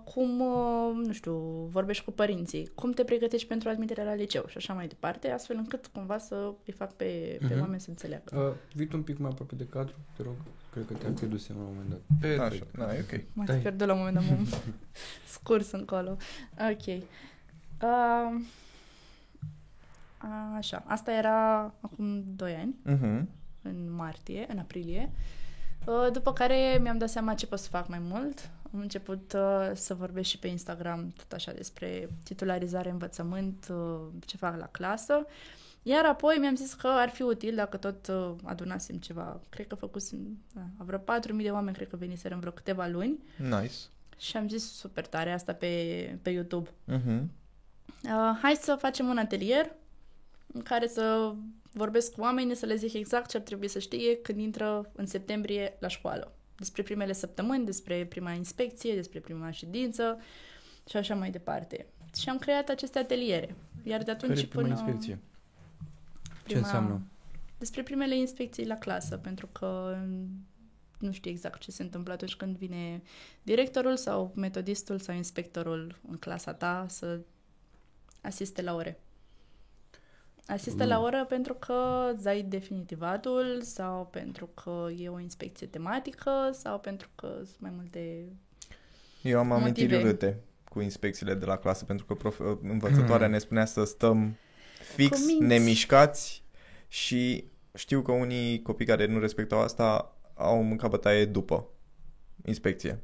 [0.05, 1.35] cum, uh, nu știu,
[1.71, 5.57] vorbești cu părinții, cum te pregătești pentru admiterea la liceu și așa mai departe, astfel
[5.57, 7.61] încât cumva să îi fac pe, pe Mhm.
[7.61, 8.39] oameni să înțeleagă.
[8.39, 10.35] Uh, vii tu un pic mai aproape de cadru, te rog.
[10.73, 12.31] Cred că te-am pierdut la un moment dat.
[12.31, 12.77] Așa, Perfect.
[12.79, 13.21] da, e ok.
[13.33, 13.59] M-ați Dai.
[13.61, 14.47] pierdut la un moment dat, m-am
[15.37, 16.17] scurs încolo.
[16.71, 16.87] Ok.
[17.83, 18.41] Uh,
[20.57, 23.29] așa, asta era acum 2 ani, Mhm.
[23.63, 25.11] în martie, în aprilie.
[25.87, 28.51] Uh, După care mi-am dat seama ce pot să fac mai mult.
[28.75, 34.37] Am început uh, să vorbesc și pe Instagram tot așa despre titularizare, învățământ, uh, ce
[34.37, 35.27] fac la clasă.
[35.83, 39.41] Iar apoi mi-am zis că ar fi util dacă tot uh, adunasem ceva.
[39.49, 40.19] Cred că făcusem,
[40.53, 43.19] da, vreo 4.000 de oameni, cred că veniseră în vreo câteva luni.
[43.37, 43.75] Nice.
[44.19, 46.71] Și am zis super tare asta pe, pe YouTube.
[46.85, 47.31] Mhm.
[48.05, 49.73] Uh, hai să facem un atelier
[50.53, 51.35] în care să
[51.73, 55.07] vorbesc cu oamenii, să le zic exact ce ar trebui să știe când intră în
[55.07, 56.33] septembrie la școală.
[56.57, 60.19] Despre primele săptămâni, despre prima inspecție, despre prima ședință
[60.89, 61.87] și așa mai departe.
[62.17, 63.57] Și am creat aceste ateliere.
[63.83, 64.75] Iar de atunci Care e și prima până...
[64.75, 65.19] inspecție?
[66.47, 67.03] Ce prima- înseamnă?
[67.59, 69.99] Despre primele inspecții la clasă, pentru că
[70.99, 73.03] nu știu exact ce se întâmplă atunci când vine
[73.43, 77.21] directorul sau metodistul sau inspectorul în clasa ta să
[78.21, 79.01] asiste la ore.
[80.47, 80.89] Asistă Mm.
[80.89, 86.79] la oră pentru că îți dai definitivatul sau pentru că e o inspecție tematică sau
[86.79, 88.27] pentru că sunt mai multe...
[89.23, 90.09] Eu am amintiri Motive.
[90.09, 92.41] urâte cu inspecțiile de la clasă, pentru că prof...
[92.63, 94.37] învățătoarea ne spunea să stăm
[94.95, 95.45] fix, Cu minți.
[95.47, 96.43] nemișcați
[96.89, 97.45] și
[97.75, 101.67] știu că unii copii care nu respectau asta au mâncat bătaie după
[102.45, 103.01] inspecție.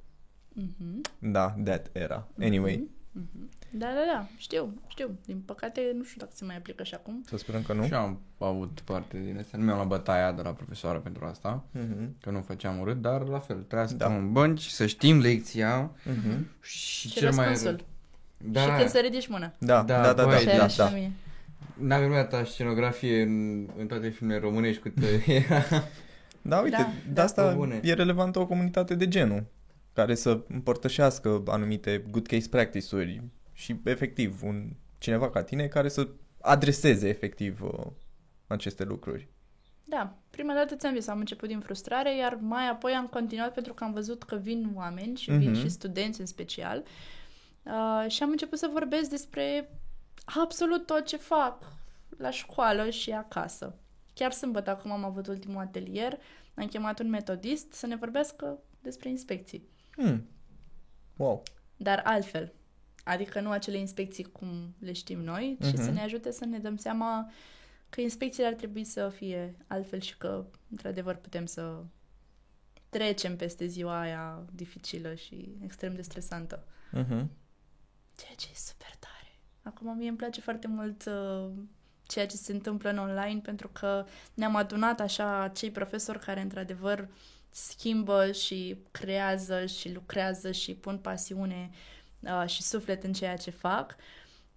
[0.52, 1.00] Mhm.
[1.18, 2.28] Da, that era.
[2.40, 2.90] Anyway, Mhm.
[3.32, 3.48] Mhm.
[3.72, 5.18] Da, da, da, știu, știu.
[5.26, 7.22] Din păcate, nu știu dacă se mai aplică și acum.
[7.28, 7.84] să sperăm că nu.
[7.84, 9.56] Și eu am avut parte din asta.
[9.56, 12.14] Nu mi-am luat bătaia de la profesoară pentru asta, Mhm.
[12.20, 14.04] că nu făceam urât, dar la fel, trebuia să Da.
[14.04, 16.46] stăm în bănci, să știm lecția Mhm.
[16.60, 16.78] și,
[17.08, 17.46] Și cel mai...
[17.48, 17.84] răspunsul.
[18.44, 19.52] Da, Și când să ridici mâna.
[19.58, 20.94] Da, Da, da, da, da, băi, Așa da, era da, și la da.
[20.94, 21.12] mine.
[21.74, 24.94] N-am urmat scenografie în, în toate filmele românești cât
[25.26, 25.62] era.
[26.42, 27.80] Da, uite, Da, de da, asta pe bune.
[27.82, 29.44] e relevantă o comunitate de genul
[29.92, 33.22] care să împărtășească anumite good case practice-uri
[33.52, 36.08] și efectiv un cineva ca tine care să
[36.40, 37.86] adreseze efectiv uh,
[38.46, 39.28] aceste lucruri.
[39.84, 43.74] Da, prima dată ți-am zis, am început din frustrare, iar mai apoi am continuat pentru
[43.74, 45.60] că am văzut că vin oameni și vin Mhm.
[45.60, 46.82] și studenți în special
[47.62, 49.70] uh, și am început să vorbesc despre
[50.24, 51.72] absolut tot ce fac
[52.16, 53.78] la școală și acasă.
[54.14, 56.18] Chiar sâmbătă, acum am avut ultimul atelier,
[56.54, 59.68] am chemat un metodist să ne vorbească despre inspecții.
[60.02, 60.26] Hmm.
[61.16, 61.42] Wow.
[61.76, 62.52] dar altfel.
[63.04, 65.82] Adică nu acele inspecții cum le știm noi, ci Mhm.
[65.82, 67.30] să ne ajute să ne dăm seama
[67.88, 71.82] că inspecțiile ar trebui să fie altfel și că, într-adevăr, putem să
[72.88, 76.64] trecem peste ziua aia dificilă și extrem de stresantă.
[76.92, 77.30] Mhm.
[78.16, 79.38] Ceea ce e super tare.
[79.62, 81.50] Acum mie îmi place foarte mult uh,
[82.02, 84.04] ceea ce se întâmplă în online pentru că
[84.34, 87.08] ne-am adunat așa cei profesori care într-adevăr
[87.50, 91.70] schimbă și creează și lucrează și pun pasiune
[92.20, 93.96] uh, și suflet în ceea ce fac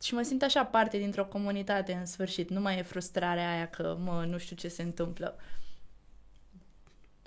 [0.03, 2.49] și mă simt așa parte dintr-o comunitate în sfârșit.
[2.49, 5.37] Nu mai e frustrarea aia că, mă, nu știu ce se întâmplă.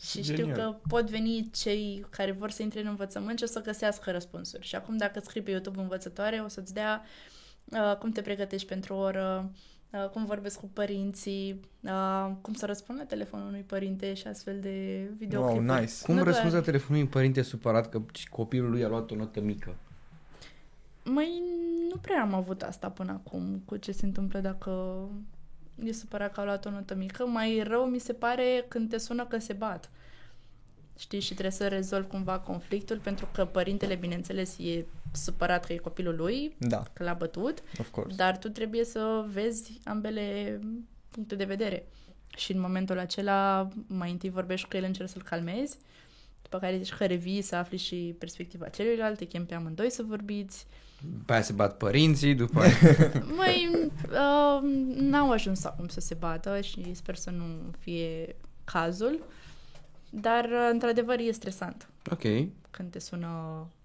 [0.00, 0.56] Și știu Genial.
[0.56, 4.66] că pot veni cei care vor să intre în învățământ și o să găsească răspunsuri.
[4.66, 7.04] Și acum dacă scrii pe YouTube învățătoare, o să-ți dea
[7.64, 9.60] uh, cum te pregătești pentru o oră, uh,
[10.12, 15.08] cum vorbesc cu părinții, uh, cum să răspund la telefonul unui părinte și astfel de
[15.18, 15.66] videoclipuri.
[15.68, 15.92] Wow, nice.
[16.02, 19.14] Cum Nu răspunzi doar- la telefonul unui părinte supărat că copilul lui a luat o
[19.14, 19.74] notă mică?
[21.04, 21.42] Măi,
[21.88, 24.98] nu prea am avut asta până acum cu ce se întâmplă dacă
[25.84, 27.24] e supărat că a luat o notă mică.
[27.26, 29.90] Mai rău mi se pare când te sună că se bat.
[30.98, 35.76] Știi, și trebuie să rezolvi cumva conflictul, pentru că părintele, bineînțeles, e supărat că e
[35.76, 38.16] copilul lui, Da, că l-a bătut, of course.
[38.16, 40.58] dar tu trebuie să vezi ambele
[41.10, 41.86] puncte de vedere.
[42.36, 45.76] Și în momentul acela, mai întâi vorbești cu el, încerci să-l calmezi,
[46.42, 50.02] după care zici că revii să afli și perspectiva celuilalt, te chem pe amândoi să
[50.08, 50.66] vorbiți,
[51.26, 52.72] Pe aia se bat părinții, după aia...
[53.36, 53.68] Măi,
[54.10, 54.60] uh,
[54.96, 57.44] n-au ajuns acum să se bată și sper să nu
[57.78, 59.20] fie cazul,
[60.20, 62.22] dar uh, într-adevăr e stresant ok.
[62.70, 63.28] când te sună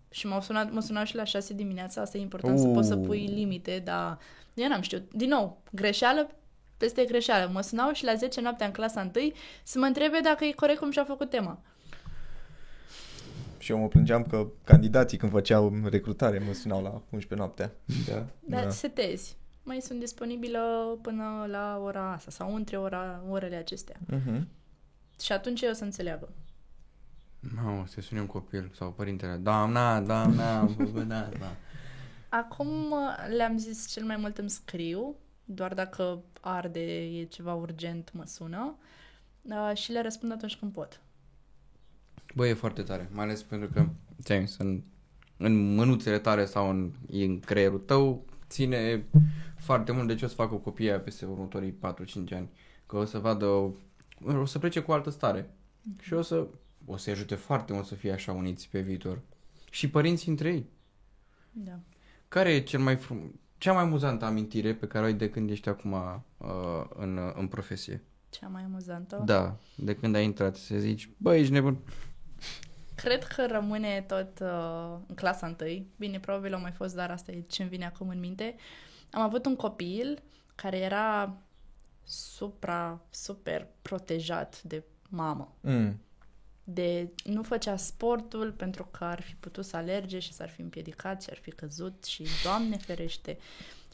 [0.09, 2.61] și m-au sunat, mă sunau și la 6 dimineața, asta e important uh.
[2.61, 3.05] să poți să Uh.
[3.05, 4.17] pui limite, dar
[4.53, 5.13] eu n-am știut.
[5.13, 6.29] Din nou, greșeală
[6.77, 7.49] peste greșeală.
[7.53, 9.31] Mă sunau și la 10 noaptea în clasa 1
[9.63, 11.61] să mă întrebe dacă e corect cum și-a făcut tema.
[13.57, 17.71] Și eu mă plângeam că candidații când făceau recrutare mă sunau la 11 noaptea.
[18.07, 18.25] Da.
[18.39, 18.69] Dar Da.
[18.69, 19.37] setezi.
[19.63, 20.59] Mai sunt disponibilă
[21.01, 23.95] până la ora asta sau între ora, orele acestea.
[24.07, 24.47] Mhm.
[25.22, 26.30] Și atunci eu o să înțeleagă.
[27.56, 29.35] Mamă, să suni un copil sau părintele.
[29.35, 31.56] Doamna, doamna, am făcut asta.
[32.30, 35.15] Acum uh, le-am zis cel mai mult îmi scriu,
[35.45, 38.76] doar dacă arde, e ceva urgent, mă sună.
[39.41, 41.02] Uh, și le răspund atunci când pot.
[42.35, 43.88] Bă, e foarte tare, mai ales pentru că,
[44.22, 44.81] ți în,
[45.38, 49.06] în mânuțele tale sau în, în creierul tău, ține
[49.57, 52.49] foarte mult de ce o să facă copiii aia peste următorii 4-5 ani.
[52.85, 53.76] Că o să vadă,
[54.26, 55.43] o să plece cu altă stare.
[55.43, 56.02] Mm-hmm.
[56.02, 56.48] Și o să,
[56.85, 59.22] o să ajute foarte mult să fie așa uniți pe viitor.
[59.69, 60.69] Și părinții între ei.
[61.52, 61.80] Da.
[62.27, 65.49] Care e cel mai frum- cea mai amuzantă amintire pe care o ai de când
[65.49, 68.03] ești acum uh, în, în profesie?
[68.30, 69.22] Cea mai amuzantă?
[69.26, 71.77] Da, de când ai intrat să zici, bă, ești nebun.
[72.95, 75.88] Cred că rămâne tot uh, în clasa întâi.
[75.98, 78.56] Bine, probabil au mai fost, dar asta e ce-mi vine acum în minte.
[79.11, 80.22] Am avut un copil
[80.56, 81.38] care era
[82.11, 85.55] supra, super protejat de mamă.
[85.61, 86.01] Mm.
[86.63, 91.21] De nu făcea sportul pentru că ar fi putut să alerge și s-ar fi împiedicat
[91.21, 93.38] și ar fi căzut și, Doamne ferește.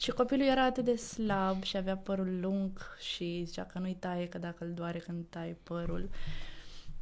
[0.00, 4.28] Și copilul era atât de slab și avea părul lung și zicea că nu-i taie,
[4.28, 6.10] că dacă îl doare când taie părul.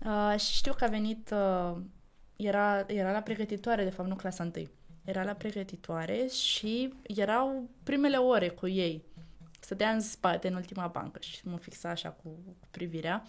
[0.05, 1.77] Uh, și știu că a venit, uh,
[2.37, 4.71] era, era la pregătitoare, de fapt nu clasa întâi.
[5.05, 9.05] Era la pregătitoare și erau primele ore cu ei.
[9.67, 12.29] Stătea în spate, în ultima bancă și mă fixa așa cu,
[12.61, 13.27] cu privirea.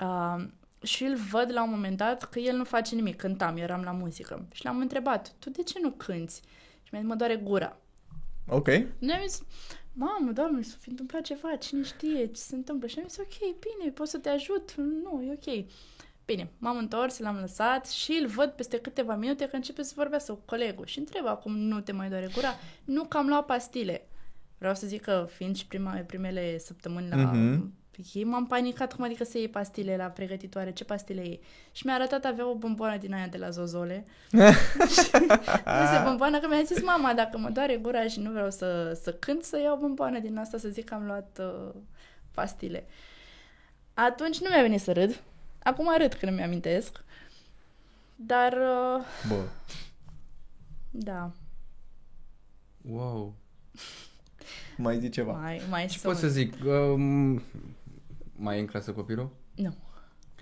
[0.00, 0.44] Uh,
[0.82, 3.90] și îl văd la un moment dat că el nu face nimic, cântam, eram la
[3.90, 4.46] muzică.
[4.52, 6.34] Și l-am întrebat, tu de ce nu cânti?
[6.82, 7.76] Și mi-a zis, mă doare gura.
[8.48, 8.66] Ok.
[8.98, 9.42] Ne-am zis,
[9.92, 12.86] mamă, doamne, s-a fi întâmplat ceva, cine știe ce se întâmplă.
[12.86, 15.66] Și am zis, ok, bine, pot să te ajut, nu, e ok.
[16.24, 20.32] Bine, m-am întors, l-am lăsat și îl văd peste câteva minute că începe să vorbească
[20.32, 22.54] cu colegul și întreb acum nu te mai doare gura?
[22.84, 24.08] Nu, că am luat pastile.
[24.64, 27.72] Vreau să zic că fiind și prima, primele săptămâni la Mhm.
[28.12, 31.40] ei, m-am panicat cum adică să iei pastile la pregătitoare, ce pastile iei?
[31.72, 34.04] Și mi-a arătat, avea o bomboană din aia de la Zozole.
[35.90, 39.12] și bomboană că mi-a zis mama, dacă mă doare gura și nu vreau să, să
[39.12, 41.74] cânt, să iau bomboană din asta să zic că am luat uh,
[42.30, 42.86] pastile.
[43.94, 45.20] Atunci nu mi-a venit să râd.
[45.62, 47.04] Acum râd când îmi amintesc.
[48.16, 49.42] Dar, uh, Bă,
[50.90, 51.30] da,
[52.90, 53.34] Wow.
[54.76, 55.32] Mai zi ceva.
[55.32, 56.12] mai, mai Ce sunt.
[56.12, 56.54] pot să zic?
[56.64, 57.42] Um,
[58.36, 59.30] mai e în clasă copilul?
[59.54, 59.74] Nu.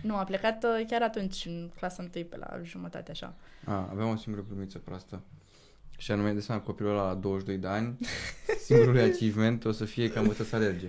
[0.03, 3.35] Nu, a plecat uh, chiar atunci, în clasa întâi, pe la jumătate, așa.
[3.65, 5.23] A, aveam o singură glumiță proastă.
[5.99, 7.99] Și anume, de seama, copilul ăla la 22 de ani,
[8.67, 10.87] singurul lui achievement o să fie că am învățat să alerge.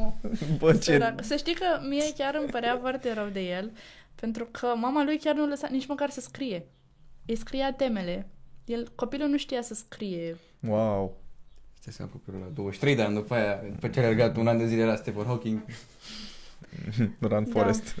[0.00, 0.12] Oh.
[0.58, 0.78] Bă, ce...
[0.92, 1.24] Sărac.
[1.24, 3.72] Să știi că mie chiar îmi părea foarte rău de el,
[4.14, 6.66] pentru că mama lui chiar nu lăsa nici măcar să scrie.
[7.26, 8.28] Îi scria temele.
[8.64, 10.36] El, copilul nu știa să scrie.
[10.60, 11.16] Wow.
[11.84, 14.58] Stai seama, copilul la 23 de ani după aia, după ce a alergat un an
[14.58, 15.62] de zile la Stephen Hawking.
[17.30, 17.94] Run Forest.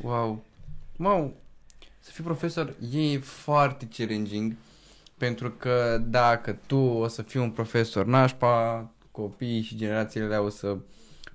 [0.00, 0.44] Wow.
[0.96, 1.36] Wow.
[2.00, 4.54] Să fii profesor e foarte challenging
[5.16, 10.48] pentru că dacă tu o să fii un profesor nașpa, copiii și generațiile alea o
[10.48, 10.76] să...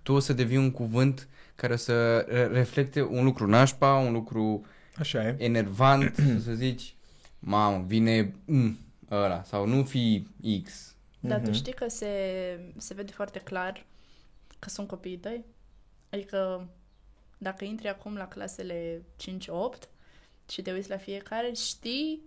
[0.04, 4.12] Tu o să devii un cuvânt care o să re- reflecte un lucru nașpa, un
[4.12, 4.66] lucru
[4.98, 5.36] Așa e.
[5.40, 6.16] enervant,
[6.46, 6.96] să zici,
[7.40, 8.78] mamă, vine mm,
[9.12, 10.28] ăla, sau nu fi
[10.64, 10.93] X.
[11.28, 11.54] Dar tu Mhm.
[11.54, 13.86] știi că se, se vede foarte clar
[14.60, 15.46] că sunt copiii tăi?
[16.10, 16.68] Adică
[17.38, 19.90] dacă intri acum la clasele 5-8
[20.50, 22.22] și te uiți la fiecare, știi,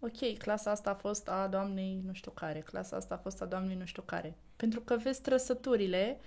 [0.00, 3.44] ok, clasa asta a fost a doamnei nu știu care, clasa asta a fost a
[3.44, 4.36] doamnei nu știu care.
[4.56, 6.20] Pentru că vezi trăsăturile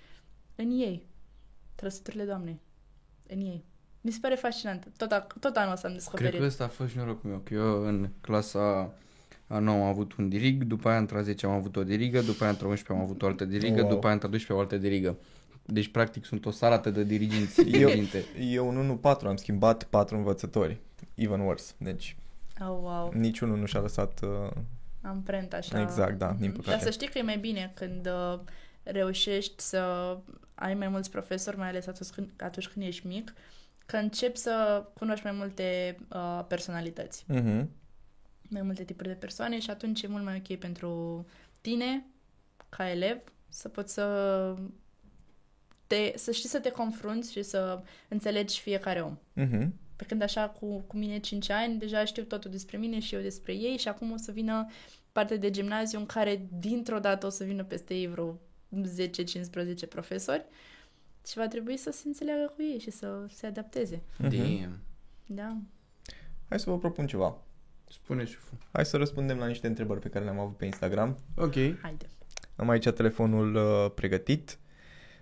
[0.56, 1.06] în ei.
[1.76, 2.60] Trăsăturile doamnei
[3.28, 3.66] în ei.
[4.02, 4.88] Mi se pare fascinant.
[4.98, 6.28] Tot, a, tot anul ăsta am descoperit.
[6.30, 8.94] Cred că ăsta a fost și norocul meu, că eu în clasa
[9.52, 12.22] a 9 am avut un dirig, după aia între a 10 am avut o dirigă,
[12.22, 13.90] după aia între a 11 am avut o altă dirigă, Wow.
[13.90, 15.18] după aia între a 12 o altă dirigă.
[15.66, 17.62] Deci, practic, sunt o salată de diriginți.
[17.80, 18.24] Eu- diriginte.
[18.52, 20.78] Eu în 1-4 am schimbat 4 învățători.
[21.16, 21.74] Even worse.
[21.78, 22.16] Deci
[22.62, 23.12] Oh, wow.
[23.16, 24.20] niciunul nu și-a lăsat...
[24.24, 24.52] Uh,
[25.02, 25.82] Amprent așa.
[25.82, 26.56] Exact, da, din Mhm.
[26.56, 26.72] păcate.
[26.76, 28.40] Dar să știi că e mai bine când uh,
[28.84, 30.18] reușești să
[30.56, 33.34] ai mai mulți profesori, mai ales atunci când, atunci când ești mic,
[33.86, 37.64] că începi să cunoști mai multe uh, personalități, uh-huh.
[38.50, 41.26] Mai multe tipuri de persoane și atunci e mult mai ok pentru
[41.62, 42.06] tine,
[42.70, 43.18] ca elev,
[43.50, 44.56] să poți să
[45.88, 49.18] te, să știi să te confrunți și să înțelegi fiecare om.
[49.38, 49.68] Uh-huh.
[49.96, 53.22] Pe când așa cu, cu mine 5 ani, deja știu totul despre mine și eu
[53.22, 54.68] despre ei și acum o să vină
[55.12, 58.40] parte de gimnaziu în care dintr-o dată o să vină peste ei vreo
[59.86, 60.46] 10-15 profesori
[61.28, 64.02] și va trebui să se înțeleagă cu ei și să se adapteze.
[64.18, 64.30] Mhm.
[64.30, 64.80] Damn.
[65.26, 65.58] Da.
[66.50, 67.38] Hai să vă propun ceva.
[67.92, 68.58] Spune șeful.
[68.72, 71.18] Hai să răspundem la niște întrebări pe care le-am avut pe Instagram.
[71.36, 71.54] Ok.
[71.54, 72.06] Haide.
[72.56, 74.58] Am aici telefonul uh, pregătit.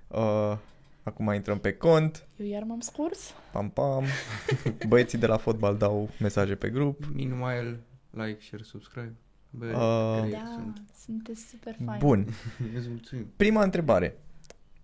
[0.07, 0.57] Uh,
[1.03, 2.27] Acum intrăm pe cont.
[2.37, 3.33] Eu iar m-am scurs.
[3.51, 4.03] Pam, pam.
[4.87, 7.03] Băieții de la fotbal dau mesaje pe grup.
[7.15, 7.79] Meanwhile,
[8.09, 9.13] like, share, subscribe.
[9.49, 10.81] Bă, Uh, care Da, sunt.
[11.03, 11.99] sunteți super faini.
[11.99, 12.27] Bun.
[12.77, 13.31] Îți mulțumim.
[13.35, 14.17] Prima întrebare.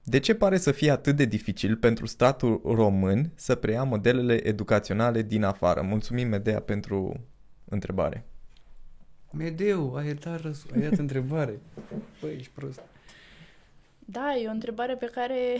[0.03, 5.21] De ce pare să fie atât de dificil pentru statul român să preia modelele educaționale
[5.21, 5.81] din afară?
[5.81, 7.19] Mulțumim, Medea, pentru
[7.73, 8.25] întrebare.
[9.31, 11.59] Medeu, ai dat, răs- ai dat întrebare.
[12.21, 12.81] Băi, ești prost.
[13.99, 15.57] Da, e o întrebare pe care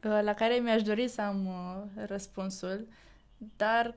[0.22, 2.88] la care mi-aș dori să am uh, răspunsul,
[3.56, 3.94] dar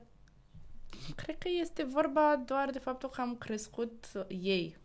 [1.16, 4.76] cred că este vorba doar de faptul că am crescut uh, ei,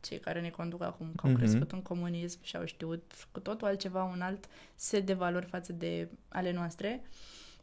[0.00, 1.40] cei care ne conduc acum, că au Mhm.
[1.40, 5.72] crescut în comunism și au știut cu totul altceva, un alt set de valori față
[5.72, 7.02] de ale noastre.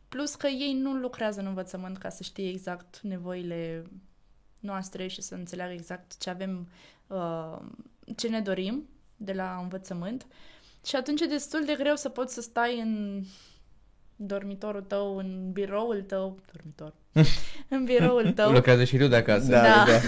[0.09, 3.85] Plus că ei nu lucrează în învățământ ca să știe exact nevoile
[4.59, 6.67] noastre și să înțeleagă exact ce avem,
[7.07, 7.57] uh,
[8.15, 10.27] ce ne dorim de la învățământ.
[10.85, 13.23] Și atunci e destul de greu să poți să stai în
[14.15, 16.93] dormitorul tău, în biroul tău, dormitor,
[17.75, 19.51] în biroul tău, Lucrează și tu de acasă.
[19.51, 19.85] Da, Da.
[19.85, 19.99] da.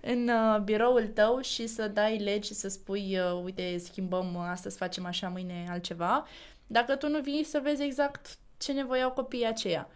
[0.12, 4.46] în uh, biroul tău și să dai legi și să spui, uh, uite, schimbăm, uh,
[4.50, 6.26] astăzi facem așa, mâine altceva,
[6.66, 9.88] dacă tu nu vii să vezi exact ce nevoie au copiii aceia.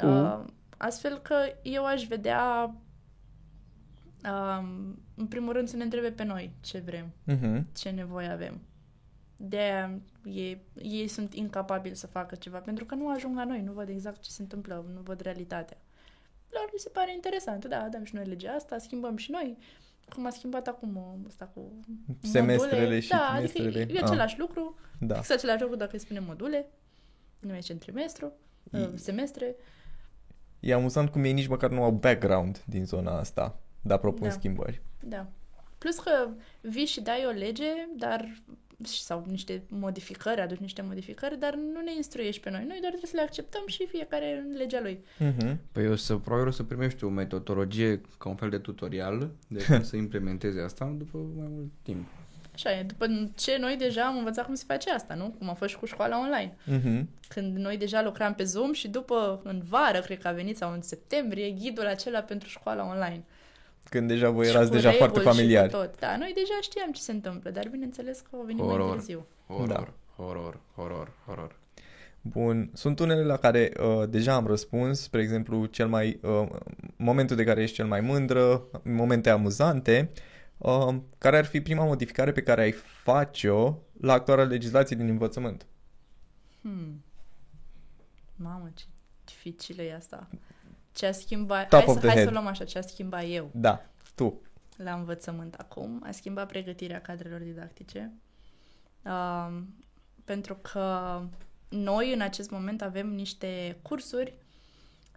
[0.00, 0.44] Cu- Uh,
[0.76, 2.74] astfel că eu aș vedea,
[4.24, 7.66] um, în primul rând, să ne întrebe pe noi ce vrem, Mhm.
[7.76, 8.60] ce nevoie avem.
[9.44, 13.62] de aia ei, ei sunt incapabili să facă ceva, pentru că nu ajung la noi,
[13.62, 15.76] nu văd exact ce se întâmplă, nu văd realitatea.
[16.50, 19.58] Lor li se pare interesant, da, dăm și noi legea asta, schimbăm și noi,
[20.14, 21.72] cum a schimbat acum uh, ăsta cu
[22.20, 23.00] Semestrele module.
[23.00, 23.68] și da, trimestrele.
[23.68, 24.02] adică e, e Ah.
[24.08, 25.14] același lucru, Da.
[25.14, 26.66] fix același lucru dacă îi spunem module,
[27.42, 28.32] nu merge în trimestru,
[28.70, 29.54] uh, semestre,
[30.60, 34.30] E amuzant cum ei nici măcar nu au background din zona asta, dar propun Da.
[34.32, 34.80] schimbări.
[35.00, 35.26] Da.
[35.78, 36.28] Plus că
[36.60, 37.64] vii și dai o lege,
[37.96, 38.42] dar
[38.84, 42.60] sau niște modificări, aduci niște modificări, dar nu ne instruiești pe noi.
[42.60, 45.04] Noi doar trebuie să le acceptăm și fiecare în legea lui.
[45.18, 45.58] Mhm.
[45.72, 49.64] Păi o să, probabil o să primești o metodologie ca un fel de tutorial de
[49.64, 52.06] cum să implementeze asta după mai mult timp.
[52.54, 52.82] Așa e.
[52.82, 53.06] După
[53.36, 55.34] ce noi deja am învățat cum se face asta, nu?
[55.38, 56.56] Cum a fost și cu școala online.
[56.64, 57.08] Mhm.
[57.28, 60.72] Când noi deja lucram pe Zoom și după, în vară, cred că a venit, sau
[60.72, 63.22] în septembrie, ghidul acela pentru școala online.
[63.88, 65.70] Când deja voi Și erați cu deja foarte reguli și cu familiari.
[65.70, 65.98] Tot.
[65.98, 68.86] Da, noi deja știam ce se întâmplă, dar bineînțeles că au venit Horror.
[68.86, 69.26] mai târziu.
[69.46, 70.22] Horror, Da.
[70.22, 71.56] horror, horror, horror.
[72.20, 76.48] Bun, sunt unele la care uh, deja am răspuns, spre exemplu, cel mai, uh,
[76.96, 80.20] momentul de care ești cel mai mândră, momente amuzante, uh,
[81.18, 85.66] care ar fi prima modificare pe care ai face-o la actuala legislație din învățământ?
[86.60, 87.04] Hmm.
[88.36, 88.84] Mamă, ce
[89.24, 90.28] dificilă e asta.
[90.92, 91.68] Ce a schimbat...
[91.68, 92.28] Top hai of să, the hai head.
[92.28, 93.84] să luăm așa, ce a schimbat eu Da,
[94.14, 94.40] tu.
[94.76, 96.02] la învățământ acum.
[96.06, 98.12] A schimbat pregătirea cadrelor didactice.
[99.04, 99.74] Um,
[100.24, 101.20] pentru că
[101.68, 104.34] noi în acest moment avem niște cursuri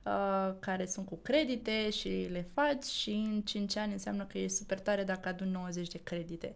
[0.05, 4.47] uh, care sunt cu credite și le faci și în 5 ani înseamnă că e
[4.47, 6.55] super tare dacă aduni 90 de credite.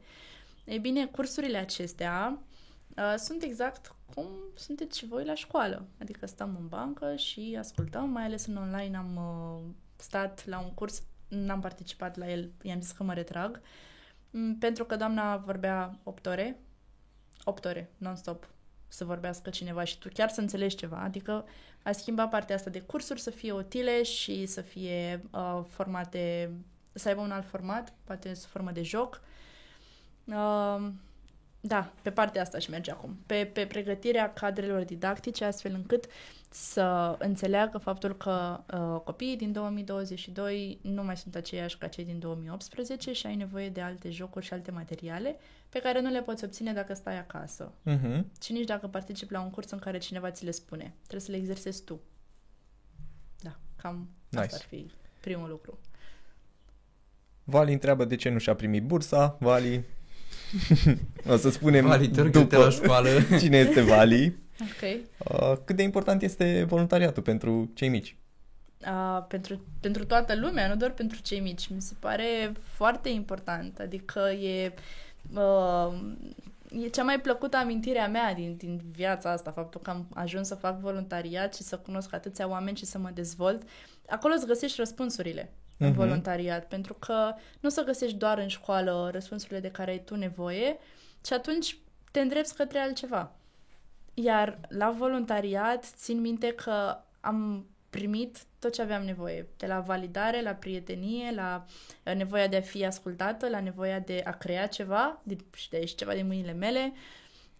[0.65, 2.41] Ei bine, cursurile acestea
[2.97, 5.87] uh, sunt exact cum sunteți și voi la școală.
[5.99, 10.73] Adică stăm în bancă și ascultăm, mai ales în online am uh, stat la un
[10.73, 13.61] curs, n-am participat la el, i-am zis că mă retrag,
[14.29, 16.59] m, pentru că doamna vorbea 8 ore,
[17.43, 18.49] 8 ore, non-stop,
[18.89, 20.97] să vorbească cineva și tu chiar să înțelegi ceva.
[20.97, 21.45] Adică
[21.83, 26.53] a schimbat partea asta de cursuri să fie utile și să fie uh, formate,
[26.93, 29.21] să aibă un alt format, poate sub formă de joc.
[30.25, 30.87] Uh,
[31.61, 33.17] da, pe partea asta și merge acum.
[33.25, 36.05] Pe, pe pregătirea cadrelor didactice, astfel încât
[36.51, 42.19] să înțeleagă faptul că uh, copiii din 2022 nu mai sunt aceiași ca cei din
[42.19, 45.35] 2018 și ai nevoie de alte jocuri și alte materiale
[45.69, 47.71] pe care nu le poți obține dacă stai acasă.
[47.83, 48.31] Mhm.
[48.41, 50.93] Și nici dacă participi la un curs în care cineva ți le spune.
[50.99, 51.99] Trebuie să le exersezi tu.
[53.39, 54.43] Da, cam Nice.
[54.43, 55.79] asta ar fi primul lucru.
[57.43, 59.37] Vali întreabă de ce nu și-a primit bursa.
[59.39, 59.83] Vali...
[61.33, 63.09] o să spunem Vali, te rog, după te la școală.
[63.41, 64.37] cine este Vali.
[64.61, 64.99] Ok.
[65.31, 68.15] Uh, cât de important este voluntariatul pentru cei mici?
[68.87, 71.67] Uh, pentru, pentru toată lumea, nu doar pentru cei mici.
[71.67, 73.79] Mi se pare foarte important.
[73.79, 74.73] Adică e,
[75.35, 75.93] uh,
[76.83, 80.47] e cea mai plăcută amintire a mea din, din viața asta, faptul că am ajuns
[80.47, 83.61] să fac voluntariat și să cunosc atâția oameni și să mă dezvolt.
[84.09, 85.95] Acolo îți găsești răspunsurile în Mhm.
[85.97, 90.15] voluntariat, pentru că nu o să găsești doar în școală răspunsurile de care ai tu
[90.15, 90.77] nevoie
[91.25, 91.77] și atunci
[92.11, 93.31] te îndrepți către altceva.
[94.23, 100.41] Iar la voluntariat țin minte că am primit tot ce aveam nevoie, de la validare,
[100.41, 101.65] la prietenie, la
[102.05, 105.77] uh, nevoia de a fi ascultată, la nevoia de a crea ceva de, și de
[105.77, 106.93] a ieși ceva din mâinile mele.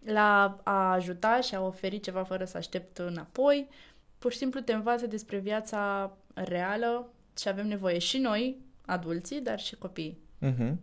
[0.05, 3.67] la a ajuta și a oferi ceva fără să aștept înapoi.
[4.17, 9.59] Pur și simplu te învață despre viața reală ce avem nevoie și noi, adulții, dar
[9.59, 10.19] și copiii.
[10.37, 10.79] Mhm.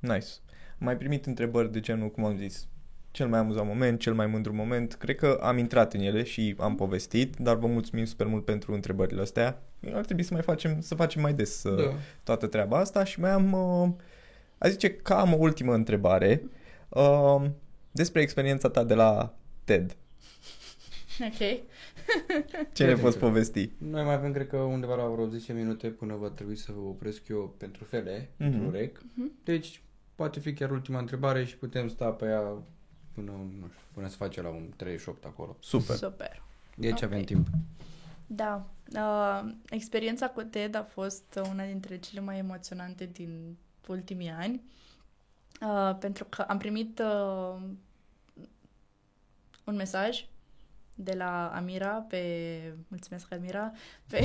[0.00, 0.28] Nice.
[0.78, 2.68] Mai primit întrebări de genul, cum am zis,
[3.10, 4.94] cel mai amuzant moment, cel mai mândru moment.
[4.94, 8.72] Cred că am intrat în ele și am povestit, dar vă mulțumim super mult pentru
[8.74, 9.62] întrebările astea.
[9.92, 11.92] Ar trebui să mai facem, să facem mai des uh, Da.
[12.22, 13.88] toată treaba asta și mai am, uh,
[14.58, 16.42] a zice că am o ultimă întrebare
[16.88, 17.42] uh,
[17.92, 19.34] despre experiența ta de la
[19.64, 19.96] TED.
[21.20, 21.38] Ok.
[22.72, 23.18] Ce ne Ia poți zi.
[23.18, 23.70] povesti?
[23.78, 26.80] Noi mai avem, cred că, undeva la vreo 10 minute până va trebui să vă
[26.88, 28.50] opresc eu pentru fele, Mhm.
[28.50, 29.00] pentru rec.
[29.44, 29.82] Deci,
[30.14, 32.42] poate fi chiar ultima întrebare și putem sta pe ea
[33.14, 35.56] până, nu știu, până să face la un 38 acolo.
[35.60, 35.96] Super.
[35.96, 36.42] Super.
[36.76, 37.02] Deci Ok.
[37.02, 37.46] avem timp.
[38.26, 38.66] Da.
[38.94, 43.56] Uh, experiența cu TED a fost una dintre cele mai emoționante din
[43.86, 44.62] ultimii ani.
[45.60, 47.60] Uh, pentru că am primit uh,
[49.64, 50.24] un mesaj
[50.94, 52.22] de la Amira pe
[52.88, 53.72] mulțumesc Amira
[54.08, 54.20] pe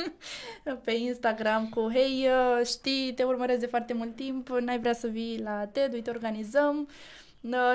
[0.84, 5.06] pe Instagram cu hei uh, știi te urmăresc de foarte mult timp n-ai vrea să
[5.06, 7.25] vii la TED uite organizăm Uh,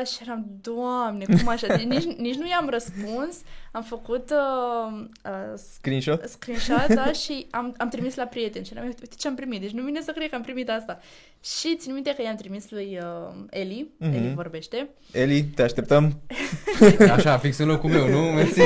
[0.06, 1.68] și eram, doamne, cum așa?
[1.68, 3.36] Deci nici, nici nu i-am răspuns.
[3.72, 6.24] Am făcut uh, uh, Screenshot?
[6.30, 9.62] screenshot, da, și am, am trimis la prieteni și am uite, uite ce am primit,
[9.62, 11.00] deci nu vine să cred că am primit asta.
[11.44, 14.14] Și țin minte că i-am trimis lui uh, Eli, Mhm.
[14.14, 16.20] Eli vorbește, Eli, te așteptăm?
[17.16, 18.20] Așa, fix în locul meu, nu?
[18.22, 18.60] Mersi.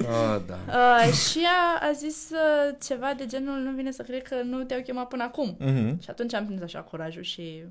[0.00, 0.58] oh, da.
[0.68, 4.62] uh, și a, a zis uh, ceva de genul, nu vine să cred că nu
[4.62, 5.56] te-au chemat până acum.
[5.58, 6.00] Mhm.
[6.02, 7.64] Și atunci am prins așa curajul și...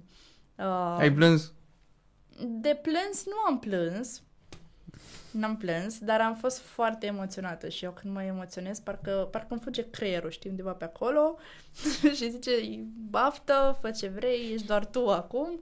[0.55, 1.51] Uh, Ai plâns?
[2.39, 4.21] De plâns nu am plâns,
[5.31, 9.61] n-am plâns, dar am fost foarte emoționată și eu când mă emoționez, parcă, parcă îmi
[9.61, 11.37] fuge creierul, știi, undeva pe acolo
[12.15, 12.51] și zice,
[13.09, 15.59] baftă, fă ce vrei, ești doar tu acum.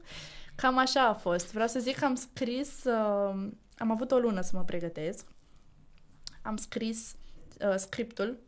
[0.56, 1.52] Cam așa a fost.
[1.52, 5.28] Vreau să zic că am scris, uh, am avut o lună să mă pregătesc,
[6.41, 7.16] am scris
[7.68, 8.40] uh, scriptul,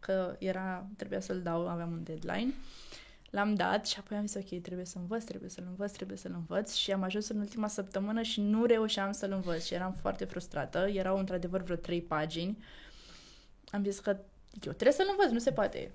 [0.00, 2.54] că era, trebuia să-l dau, aveam un deadline,
[3.30, 6.32] L-am dat și apoi am zis, ok, trebuie să învăț, trebuie să-l învăț, trebuie să-l
[6.34, 10.24] învăț și am ajuns în ultima săptămână și nu reușeam să-l învăț și eram foarte
[10.24, 10.78] frustrată.
[10.78, 12.58] Erau într-adevăr vreo trei pagini.
[13.70, 14.18] Am zis că
[14.52, 15.90] eu trebuie să-l învăț, nu se poate.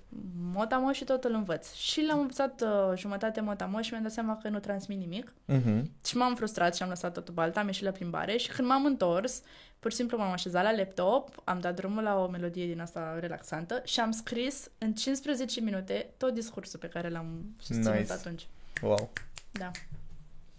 [0.52, 1.72] Motamo și tot îl învăț.
[1.72, 5.32] Și l-am învățat uh, jumătate motamo și mi-am dat seama că nu transmit nimic.
[5.44, 5.90] Mhm.
[6.06, 8.84] Și m-am frustrat și am lăsat totul balta, am ieșit la plimbare și când m-am
[8.84, 9.42] întors,
[9.78, 13.16] pur și simplu m-am așezat la laptop, am dat drumul la o melodie din asta
[13.20, 18.12] relaxantă și am scris în 15 minute tot discursul pe care l-am susținut Nice.
[18.12, 18.46] atunci.
[18.82, 19.10] Wow.
[19.50, 19.70] Da.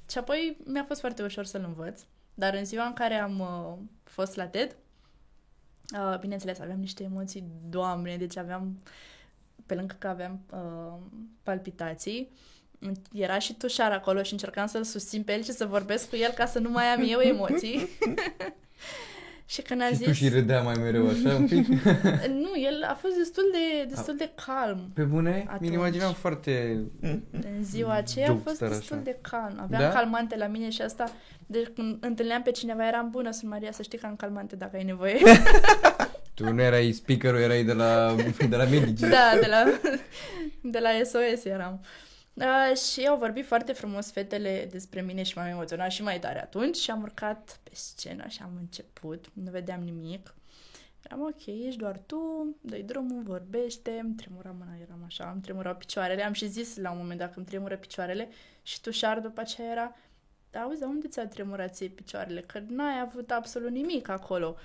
[0.10, 2.02] Și apoi mi-a fost foarte ușor să-l învăț,
[2.34, 4.76] dar în ziua în care am uh, fost la TED,
[5.94, 8.80] uh, bineînțeles, aveam niște emoții, doamne, deci aveam,
[9.66, 12.32] pe lângă că aveam uh, palpitații,
[13.14, 16.32] era și tușar acolo și încercam să-l susțin pe el și să vorbesc cu el
[16.32, 17.90] ca să nu mai am eu emoții.
[19.46, 20.06] și când a Și zis...
[20.06, 21.68] tu și râdea mai mereu așa un pic?
[22.44, 24.92] Nu, el a fost destul de, destul de calm.
[24.94, 25.46] Pe bune?
[25.48, 25.70] Atunci.
[25.70, 26.78] Mi-l imaginam foarte...
[27.32, 29.04] În ziua aceea a fost Jokester, destul așa.
[29.06, 29.60] de calm.
[29.62, 29.90] Aveam Da?
[29.90, 31.12] calmante la mine și asta,
[31.46, 34.76] deci când întâlneam pe cineva eram bună, sunt Maria, să știi că am calmante dacă
[34.76, 35.18] ai nevoie.
[36.34, 38.16] Tu nu erai speakerul, erai de la,
[38.50, 39.00] de la medici.
[39.00, 39.64] da, de la,
[40.62, 41.82] de la SOS eram.
[42.36, 46.42] Uh, și au vorbit foarte frumos fetele despre mine și m-am emoționat și mai tare
[46.42, 50.34] atunci și am urcat pe scenă și am început, nu vedeam nimic.
[51.04, 55.76] Eram ok, ești doar tu, dă drumul, vorbește, îmi tremura mâna, eram așa, îmi tremurau
[55.76, 58.30] picioarele, am și zis la un moment dat că îmi tremură picioarele
[58.64, 59.96] și tușar după aceea era,
[60.64, 62.42] auzi, dar unde ți-a tremurat ție picioarele?
[62.42, 64.56] Că n-ai avut absolut nimic acolo.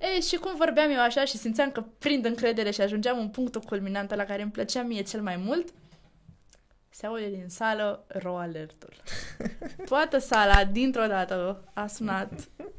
[0.00, 3.60] Ei, și cum vorbeam eu așa și simțeam că prind încredere și ajungeam în punctul
[3.60, 5.72] culminant la care îmi plăcea mie cel mai mult,
[6.90, 8.92] se aude din sală ro alertul.
[9.84, 12.32] Toată sala, dintr-o dată, a sunat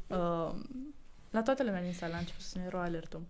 [0.06, 0.50] uh,
[1.30, 3.22] la toată lumea din sală a început să sune ro alertul.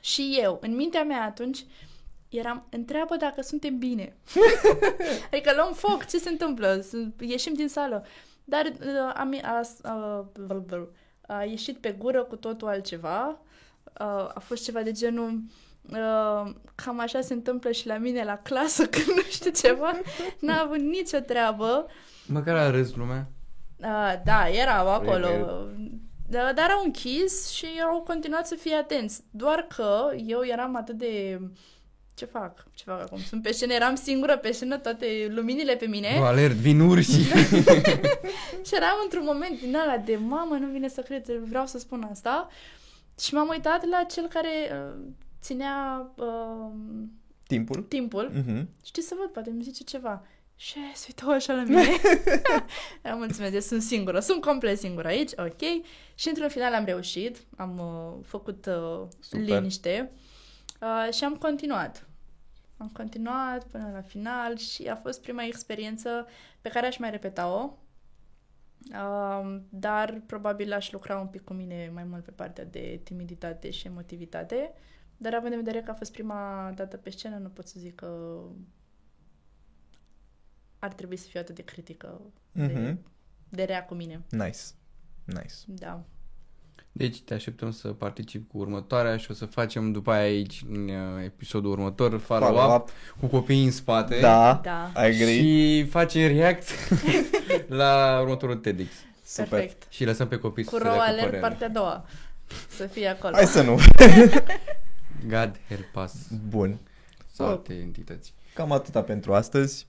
[0.00, 1.64] Și eu, în mintea mea atunci,
[2.28, 4.16] eram, întreabă dacă suntem bine.
[5.30, 6.84] adică luăm foc, ce se întâmplă?
[7.18, 8.06] Ieșim din sală.
[8.44, 10.88] Dar uh, am, a, a, a,
[11.26, 13.28] a ieșit pe gură cu totul altceva.
[13.28, 15.40] Uh, a fost ceva de genul uh,
[16.74, 20.00] cam așa se întâmplă și la mine la clasă când nu știu ceva.
[20.38, 21.86] N-a avut nicio treabă.
[22.26, 23.28] Măcar a râs lumea.
[23.76, 25.28] Uh, da, erau acolo.
[25.76, 26.00] Bine.
[26.30, 29.20] Da, dar au închis și au continuat să fie atenți.
[29.30, 31.40] Doar că eu eram atât de...
[32.14, 32.64] Ce fac?
[32.74, 33.18] Ce fac acum?
[33.18, 36.16] Sunt pe scenă, eram singură pe scenă, toate luminile pe mine.
[36.18, 37.22] Bă, alert, vin urși.
[38.66, 42.06] Și eram într-un moment din ăla de mamă, nu vine să cred, vreau să spun
[42.10, 42.48] asta.
[43.20, 45.02] Și m-am uitat la cel care uh,
[45.40, 46.72] ținea uh,
[47.46, 47.82] Timpul?
[47.82, 48.30] timpul.
[48.34, 48.68] Mhm.
[48.84, 50.26] Știi să văd, poate îmi zice ceva.
[50.56, 51.82] și se uită așa la mine.
[53.12, 55.60] Am mulțumesc, deci sunt singură, sunt complet singură aici, ok.
[56.14, 59.40] Și într-un final am reușit, am uh, făcut uh, Super.
[59.44, 60.12] liniște
[60.80, 62.08] uh, și am continuat.
[62.76, 66.26] Am continuat până la final și a fost prima experiență
[66.60, 67.72] pe care aș mai repeta-o.
[68.90, 73.70] Uh, dar probabil aș lucra un pic cu mine mai mult pe partea de timiditate
[73.70, 74.72] și emotivitate.
[75.22, 77.94] Dar având în vedere că a fost prima dată pe scenă, nu pot să zic
[77.94, 78.38] că
[80.78, 82.20] ar trebui să fiu atât de critică,
[82.52, 82.98] de, Mhm.
[83.48, 84.22] de rea cu mine.
[84.30, 84.58] Nice.
[85.24, 85.54] Nice.
[85.66, 86.02] Da.
[86.92, 90.88] Deci te așteptăm să particip cu următoarea și o să facem după aia aici în
[90.88, 92.90] uh, episodul următor follow-up, Follow-up.
[93.20, 94.90] cu copiii în spate Da, Da.
[94.94, 95.40] I agree.
[95.42, 96.68] și facem react
[97.80, 98.92] la următorul TEDx
[99.24, 99.48] Super.
[99.48, 99.86] Perfect.
[99.92, 101.48] și lăsăm pe copii Cu să se dea cu Roaler, părerea.
[101.48, 102.04] partea a doua.
[102.68, 103.34] Să fie acolo.
[103.34, 103.78] Hai să nu.
[105.28, 106.12] God help us
[106.48, 106.78] Bun.
[107.32, 108.32] sau alte entități.
[108.54, 109.86] Cam atâta pentru astăzi.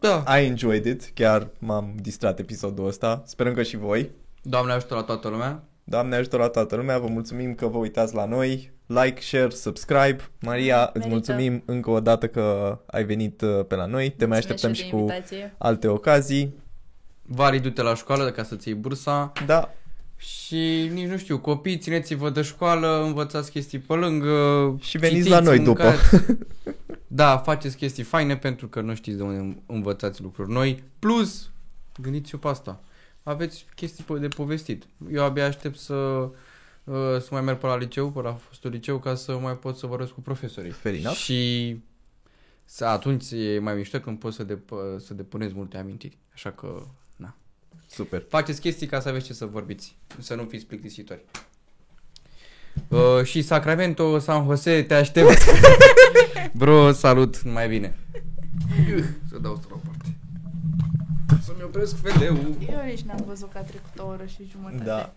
[0.00, 0.38] Da.
[0.38, 1.10] I enjoyed it.
[1.14, 3.22] Chiar m-am distrat episodul ăsta.
[3.26, 4.10] Sperăm că și voi.
[4.42, 5.62] Doamne ajută la toată lumea.
[5.84, 8.72] Doamne ajută la toată lumea, vă mulțumim că vă uitați la noi.
[8.86, 10.16] Like, share, subscribe.
[10.40, 11.08] Maria, îți Merită.
[11.08, 14.10] mulțumim încă o dată că ai venit uh, pe la noi.
[14.10, 15.54] Te mai Mulțumesc așteptăm și și de cu invitație.
[15.58, 16.54] alte ocazii.
[17.22, 19.70] Vari, du-te la școală ca să-ți iei bursa Da,
[20.18, 24.76] și nici nu știu, copii, țineți-vă de școală, învățați chestii pe lângă.
[24.80, 25.82] Și veniți citiți, la noi după.
[25.82, 26.24] mâncați.
[27.20, 30.82] da, faceți chestii faine pentru că nu știți de unde învățați lucruri noi.
[30.98, 31.50] Plus,
[32.00, 32.80] gândiți-vă pe asta.
[33.22, 34.84] Aveți chestii pe- de povestit.
[35.12, 38.98] Eu abia aștept să, uh, să mai merg pe la liceu, pe la fostul liceu,
[38.98, 40.70] ca să mai pot să vorbesc cu profesorii.
[40.70, 41.16] Fair enough.
[41.16, 41.76] Și
[42.64, 46.16] să, atunci e mai mișto când poți să, dep- să depuneți multe amintiri.
[46.34, 46.86] Așa că, na.
[47.90, 48.24] Super.
[48.28, 51.20] Faceți chestii ca să aveți ce să vorbiți, să nu fiți plictisitori.
[52.88, 55.38] Uh, și Sacramento, San Jose, te aștept.
[56.52, 57.96] Bro, salut, numai bine.
[59.28, 60.16] Să dau asta la o parte.
[61.44, 62.56] Să-mi opresc fedeul.
[62.70, 64.84] Eu nici n-am văzut că a trecut o oră și jumătate.
[64.84, 65.12] Da.